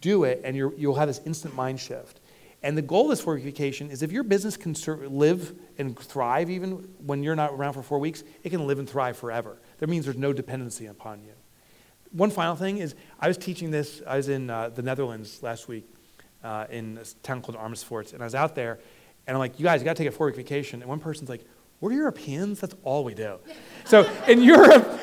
do 0.00 0.24
it, 0.24 0.40
and 0.44 0.56
you 0.56 0.72
will 0.78 0.94
have 0.94 1.08
this 1.08 1.20
instant 1.24 1.54
mind 1.54 1.80
shift. 1.80 2.20
And 2.62 2.76
the 2.76 2.82
goal 2.82 3.04
of 3.04 3.10
this 3.10 3.20
four-week 3.20 3.44
vacation 3.44 3.90
is 3.90 4.02
if 4.02 4.10
your 4.10 4.22
business 4.22 4.56
can 4.56 4.74
live 5.16 5.54
and 5.78 5.98
thrive 5.98 6.50
even 6.50 6.88
when 7.04 7.22
you're 7.22 7.36
not 7.36 7.52
around 7.52 7.74
for 7.74 7.82
four 7.82 7.98
weeks, 7.98 8.24
it 8.42 8.50
can 8.50 8.66
live 8.66 8.78
and 8.78 8.88
thrive 8.88 9.16
forever. 9.16 9.60
That 9.78 9.88
means 9.88 10.04
there's 10.04 10.16
no 10.16 10.32
dependency 10.32 10.86
upon 10.86 11.22
you. 11.22 11.32
One 12.12 12.30
final 12.30 12.56
thing 12.56 12.78
is 12.78 12.94
I 13.20 13.28
was 13.28 13.36
teaching 13.36 13.70
this, 13.70 14.02
I 14.06 14.16
was 14.16 14.28
in 14.28 14.48
uh, 14.48 14.70
the 14.70 14.82
Netherlands 14.82 15.42
last 15.42 15.68
week 15.68 15.88
uh, 16.42 16.66
in 16.70 16.98
a 16.98 17.04
town 17.22 17.42
called 17.42 17.58
Amersfoort, 17.58 18.12
and 18.12 18.22
I 18.22 18.24
was 18.24 18.34
out 18.34 18.54
there, 18.54 18.78
and 19.26 19.36
I'm 19.36 19.38
like, 19.38 19.58
you 19.58 19.64
guys, 19.64 19.80
you 19.80 19.84
gotta 19.84 19.98
take 19.98 20.08
a 20.08 20.12
four-week 20.12 20.36
vacation. 20.36 20.80
And 20.80 20.88
one 20.88 21.00
person's 21.00 21.28
like, 21.28 21.44
we're 21.80 21.92
Europeans, 21.92 22.60
that's 22.60 22.74
all 22.84 23.04
we 23.04 23.14
do. 23.14 23.38
so 23.84 24.10
in 24.26 24.42
Europe, 24.54 24.98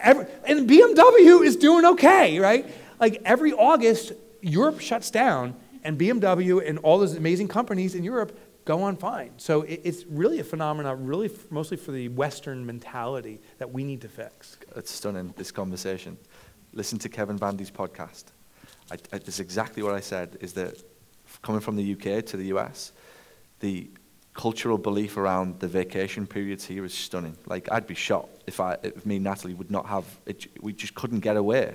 every, 0.00 0.26
and 0.44 0.68
BMW 0.68 1.44
is 1.44 1.56
doing 1.56 1.84
okay, 1.84 2.38
right? 2.38 2.66
Like 2.98 3.22
every 3.24 3.52
August, 3.52 4.12
Europe 4.40 4.80
shuts 4.80 5.10
down, 5.10 5.54
and 5.82 5.98
BMW 5.98 6.66
and 6.68 6.78
all 6.78 6.98
those 6.98 7.14
amazing 7.14 7.48
companies 7.48 7.94
in 7.94 8.04
Europe 8.04 8.38
go 8.64 8.82
on 8.82 8.96
fine. 8.96 9.32
So 9.38 9.62
it, 9.62 9.80
it's 9.84 10.04
really 10.04 10.40
a 10.40 10.44
phenomenon, 10.44 11.06
really 11.06 11.26
f- 11.26 11.50
mostly 11.50 11.76
for 11.76 11.92
the 11.92 12.08
Western 12.08 12.64
mentality 12.64 13.40
that 13.58 13.70
we 13.70 13.84
need 13.84 14.00
to 14.02 14.08
fix. 14.08 14.58
It's 14.76 14.90
stunning, 14.90 15.32
this 15.36 15.50
conversation. 15.50 16.18
Listen 16.72 16.98
to 17.00 17.08
Kevin 17.08 17.36
Bandy's 17.36 17.70
podcast. 17.70 18.24
I, 18.90 18.94
I, 18.94 19.18
that's 19.18 19.40
exactly 19.40 19.82
what 19.82 19.94
I 19.94 20.00
said, 20.00 20.36
is 20.40 20.52
that 20.54 20.82
coming 21.42 21.60
from 21.60 21.76
the 21.76 21.92
UK 21.92 22.24
to 22.26 22.36
the 22.36 22.46
US, 22.56 22.92
the 23.60 23.90
cultural 24.40 24.78
belief 24.78 25.18
around 25.18 25.60
the 25.60 25.68
vacation 25.68 26.26
periods 26.26 26.64
here 26.64 26.82
is 26.82 26.94
stunning. 26.94 27.36
Like, 27.44 27.70
I'd 27.70 27.86
be 27.86 27.94
shocked 27.94 28.42
if, 28.46 28.58
I, 28.58 28.78
if 28.82 29.04
me 29.04 29.16
and 29.16 29.24
Natalie 29.24 29.52
would 29.52 29.70
not 29.70 29.84
have, 29.84 30.06
it, 30.24 30.46
we 30.62 30.72
just 30.72 30.94
couldn't 30.94 31.20
get 31.20 31.36
away. 31.36 31.74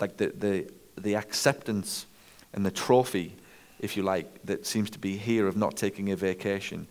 Like, 0.00 0.16
the, 0.16 0.26
the, 0.30 0.68
the 0.96 1.14
acceptance 1.14 2.06
and 2.52 2.66
the 2.66 2.72
trophy, 2.72 3.36
if 3.78 3.96
you 3.96 4.02
like, 4.02 4.26
that 4.42 4.66
seems 4.66 4.90
to 4.90 4.98
be 4.98 5.16
here 5.16 5.46
of 5.46 5.56
not 5.56 5.76
taking 5.76 6.10
a 6.10 6.16
vacation. 6.16 6.88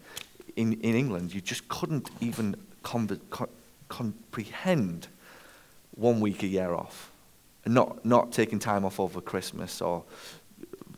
In, 0.56 0.80
in 0.80 0.96
England, 0.96 1.34
you 1.34 1.42
just 1.42 1.68
couldn't 1.68 2.10
even 2.22 2.56
com- 2.82 3.20
co- 3.30 3.50
comprehend 3.90 5.10
one 5.96 6.22
week 6.22 6.44
a 6.44 6.48
year 6.48 6.74
off. 6.74 7.12
And 7.66 7.74
not, 7.74 8.06
not 8.06 8.32
taking 8.32 8.58
time 8.58 8.86
off 8.86 9.02
over 9.02 9.20
Christmas 9.20 9.82
or 9.82 10.06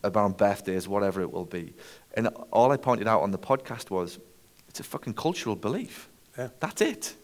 around 0.03 0.37
birthdays, 0.37 0.87
whatever 0.87 1.21
it 1.21 1.33
will 1.33 1.45
be. 1.45 1.73
And 2.15 2.27
all 2.51 2.71
I 2.71 2.77
pointed 2.77 3.07
out 3.07 3.21
on 3.21 3.31
the 3.31 3.37
podcast 3.37 3.89
was 3.89 4.19
it's 4.67 4.79
a 4.79 4.83
fucking 4.83 5.13
cultural 5.13 5.55
belief. 5.55 6.09
Yeah. 6.37 6.49
That's 6.59 6.81
it. 6.81 7.15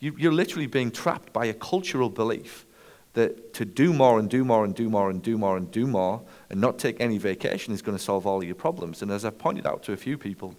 You, 0.00 0.14
you're 0.18 0.32
literally 0.32 0.66
being 0.66 0.90
trapped 0.90 1.32
by 1.32 1.46
a 1.46 1.54
cultural 1.54 2.08
belief 2.08 2.66
that 3.14 3.52
to 3.54 3.64
do 3.64 3.92
more 3.92 4.18
and 4.18 4.28
do 4.30 4.44
more 4.44 4.64
and 4.64 4.74
do 4.74 4.88
more 4.88 5.10
and 5.10 5.22
do 5.22 5.36
more 5.36 5.56
and 5.56 5.70
do 5.70 5.86
more 5.86 6.22
and 6.50 6.60
not 6.60 6.78
take 6.78 7.00
any 7.00 7.18
vacation 7.18 7.74
is 7.74 7.82
going 7.82 7.96
to 7.96 8.02
solve 8.02 8.26
all 8.26 8.44
your 8.44 8.54
problems. 8.54 9.02
And 9.02 9.10
as 9.10 9.24
I've 9.24 9.38
pointed 9.38 9.66
out 9.66 9.82
to 9.84 9.92
a 9.92 9.96
few 9.96 10.16
people, 10.16 10.54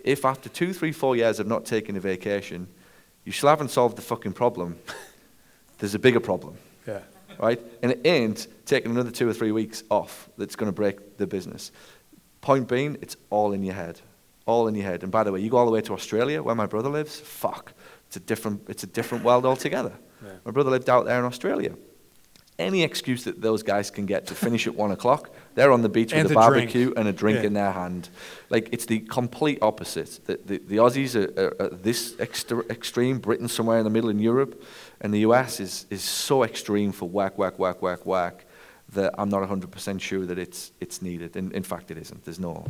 if 0.00 0.24
after 0.24 0.48
two, 0.48 0.72
three, 0.72 0.92
four 0.92 1.14
years 1.14 1.40
of 1.40 1.46
not 1.46 1.64
taking 1.64 1.96
a 1.96 2.00
vacation, 2.00 2.66
you 3.24 3.32
still 3.32 3.48
haven't 3.48 3.70
solved 3.70 3.96
the 3.96 4.02
fucking 4.02 4.32
problem, 4.32 4.78
there's 5.78 5.94
a 5.94 5.98
bigger 5.98 6.20
problem. 6.20 6.56
Yeah. 6.86 7.00
Right? 7.38 7.60
And 7.82 7.92
it 7.92 8.00
ain't 8.04 8.48
taking 8.66 8.90
another 8.90 9.10
two 9.10 9.28
or 9.28 9.32
three 9.32 9.52
weeks 9.52 9.82
off 9.90 10.28
that's 10.36 10.56
going 10.56 10.68
to 10.68 10.74
break 10.74 11.16
the 11.16 11.26
business. 11.26 11.70
Point 12.40 12.68
being, 12.68 12.96
it's 13.00 13.16
all 13.30 13.52
in 13.52 13.62
your 13.62 13.74
head. 13.74 14.00
All 14.46 14.66
in 14.68 14.74
your 14.74 14.84
head. 14.84 15.02
And 15.02 15.12
by 15.12 15.24
the 15.24 15.32
way, 15.32 15.40
you 15.40 15.50
go 15.50 15.58
all 15.58 15.66
the 15.66 15.72
way 15.72 15.82
to 15.82 15.92
Australia, 15.92 16.42
where 16.42 16.54
my 16.54 16.66
brother 16.66 16.88
lives, 16.88 17.20
fuck. 17.20 17.72
It's 18.06 18.16
a 18.16 18.20
different, 18.20 18.62
it's 18.68 18.82
a 18.82 18.86
different 18.88 19.24
world 19.24 19.44
altogether. 19.46 19.92
Yeah. 20.22 20.32
My 20.44 20.50
brother 20.50 20.68
lived 20.68 20.90
out 20.90 21.06
there 21.06 21.18
in 21.18 21.24
Australia 21.24 21.74
any 22.60 22.82
excuse 22.82 23.24
that 23.24 23.40
those 23.40 23.62
guys 23.62 23.90
can 23.90 24.06
get 24.06 24.26
to 24.26 24.34
finish 24.34 24.66
at 24.66 24.74
one 24.74 24.92
o'clock, 24.92 25.30
they're 25.54 25.72
on 25.72 25.82
the 25.82 25.88
beach 25.88 26.12
And 26.12 26.24
with 26.24 26.32
a 26.32 26.34
barbecue 26.34 26.84
drink. 26.86 26.98
and 26.98 27.08
a 27.08 27.12
drink 27.12 27.38
Yeah. 27.40 27.46
in 27.46 27.52
their 27.54 27.72
hand. 27.72 28.10
Like 28.50 28.68
it's 28.70 28.86
the 28.86 29.00
complete 29.00 29.58
opposite. 29.62 30.20
The, 30.26 30.38
the, 30.44 30.58
the 30.58 30.76
Aussies 30.76 31.16
are, 31.16 31.40
are, 31.42 31.56
are 31.66 31.68
this 31.70 32.14
extra, 32.20 32.58
extreme, 32.70 33.18
Britain 33.18 33.48
somewhere 33.48 33.78
in 33.78 33.84
the 33.84 33.90
middle 33.90 34.10
in 34.10 34.18
Europe, 34.18 34.62
and 35.00 35.12
the 35.12 35.20
US 35.20 35.58
is, 35.58 35.86
is 35.90 36.02
so 36.02 36.44
extreme 36.44 36.92
for 36.92 37.08
whack, 37.08 37.38
whack, 37.38 37.58
whack, 37.58 37.80
whack, 37.82 38.04
whack 38.06 38.44
that 38.92 39.14
I'm 39.18 39.28
not 39.28 39.48
100% 39.48 40.00
sure 40.00 40.26
that 40.26 40.38
it's, 40.38 40.72
it's 40.80 41.00
needed. 41.02 41.36
In, 41.36 41.52
in 41.52 41.62
fact, 41.62 41.90
it 41.90 41.98
isn't. 41.98 42.24
There's 42.24 42.40
no, 42.40 42.66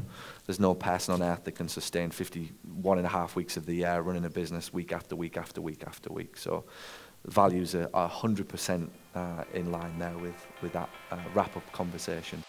there's 0.46 0.60
no 0.60 0.74
person 0.74 1.14
on 1.14 1.22
earth 1.22 1.44
that 1.44 1.52
can 1.52 1.68
sustain 1.68 2.10
51 2.10 2.98
and 2.98 3.06
a 3.06 3.10
half 3.10 3.36
weeks 3.36 3.56
of 3.56 3.66
the 3.66 3.74
year 3.74 4.00
running 4.00 4.24
a 4.24 4.30
business 4.30 4.72
week 4.72 4.92
after 4.92 5.16
week 5.16 5.36
after 5.36 5.60
week 5.60 5.84
after 5.86 6.12
week. 6.12 6.36
So 6.36 6.64
values 7.26 7.74
are, 7.74 7.88
are 7.94 8.10
100% 8.10 8.88
uh, 9.14 9.44
in 9.54 9.72
line 9.72 9.98
there 9.98 10.16
with, 10.18 10.46
with 10.62 10.72
that 10.72 10.90
uh, 11.10 11.18
wrap-up 11.34 11.70
conversation. 11.72 12.42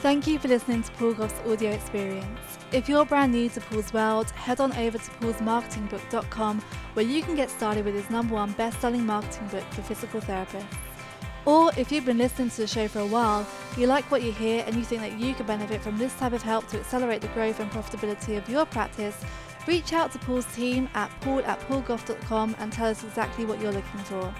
Thank 0.00 0.26
you 0.26 0.38
for 0.38 0.48
listening 0.48 0.82
to 0.82 0.90
Paul 0.92 1.12
Gough's 1.12 1.34
audio 1.46 1.72
experience. 1.72 2.58
If 2.72 2.88
you're 2.88 3.04
brand 3.04 3.32
new 3.32 3.50
to 3.50 3.60
Paul's 3.60 3.92
world, 3.92 4.30
head 4.30 4.58
on 4.58 4.72
over 4.72 4.96
to 4.96 5.10
paulsmarketingbook.com 5.10 6.60
where 6.94 7.04
you 7.04 7.22
can 7.22 7.34
get 7.36 7.50
started 7.50 7.84
with 7.84 7.94
his 7.94 8.08
number 8.08 8.32
one 8.32 8.52
best-selling 8.52 9.04
marketing 9.04 9.48
book 9.48 9.64
for 9.72 9.82
physical 9.82 10.22
therapists. 10.22 10.64
Or 11.44 11.70
if 11.76 11.92
you've 11.92 12.06
been 12.06 12.16
listening 12.16 12.48
to 12.48 12.62
the 12.62 12.66
show 12.66 12.88
for 12.88 13.00
a 13.00 13.06
while, 13.06 13.46
you 13.76 13.86
like 13.88 14.10
what 14.10 14.22
you 14.22 14.32
hear 14.32 14.64
and 14.66 14.74
you 14.74 14.84
think 14.84 15.02
that 15.02 15.20
you 15.20 15.34
could 15.34 15.46
benefit 15.46 15.82
from 15.82 15.98
this 15.98 16.14
type 16.16 16.32
of 16.32 16.40
help 16.40 16.66
to 16.68 16.80
accelerate 16.80 17.20
the 17.20 17.28
growth 17.28 17.60
and 17.60 17.70
profitability 17.70 18.38
of 18.38 18.48
your 18.48 18.64
practice, 18.64 19.22
reach 19.66 19.92
out 19.92 20.12
to 20.12 20.18
Paul's 20.20 20.46
team 20.54 20.88
at 20.94 21.10
paul 21.20 21.40
at 21.40 21.60
paulgough.com 21.68 22.56
and 22.58 22.72
tell 22.72 22.88
us 22.88 23.04
exactly 23.04 23.44
what 23.44 23.60
you're 23.60 23.70
looking 23.70 24.00
for. 24.00 24.34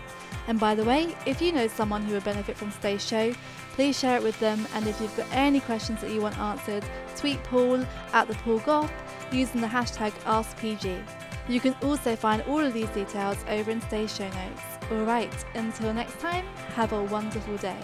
And 0.49 0.59
by 0.59 0.75
the 0.75 0.85
way, 0.85 1.15
if 1.27 1.43
you 1.43 1.53
know 1.53 1.69
someone 1.69 2.03
who 2.03 2.15
would 2.15 2.25
benefit 2.25 2.57
from 2.57 2.73
today's 2.73 3.07
show, 3.07 3.35
please 3.81 3.99
share 3.99 4.17
it 4.19 4.23
with 4.23 4.39
them. 4.41 4.67
And 4.75 4.87
if 4.87 5.01
you've 5.01 5.17
got 5.17 5.27
any 5.33 5.59
questions 5.59 6.03
that 6.03 6.11
you 6.11 6.21
want 6.21 6.39
answered, 6.39 6.85
tweet 7.17 7.43
Paul 7.45 7.83
at 8.13 8.29
the 8.29 8.35
Paul 8.35 8.59
Gough 8.59 8.93
using 9.33 9.63
the 9.63 9.67
hashtag 9.67 10.13
AskPG. 10.25 11.03
You 11.49 11.61
can 11.61 11.75
also 11.83 12.15
find 12.15 12.43
all 12.43 12.61
of 12.61 12.75
these 12.75 12.91
details 12.91 13.39
over 13.49 13.71
in 13.71 13.81
today's 13.81 14.15
show 14.15 14.29
notes. 14.29 14.63
Alright, 14.93 15.33
until 15.55 15.95
next 15.95 16.21
time, 16.21 16.45
have 16.75 16.93
a 16.93 17.03
wonderful 17.05 17.57
day. 17.57 17.81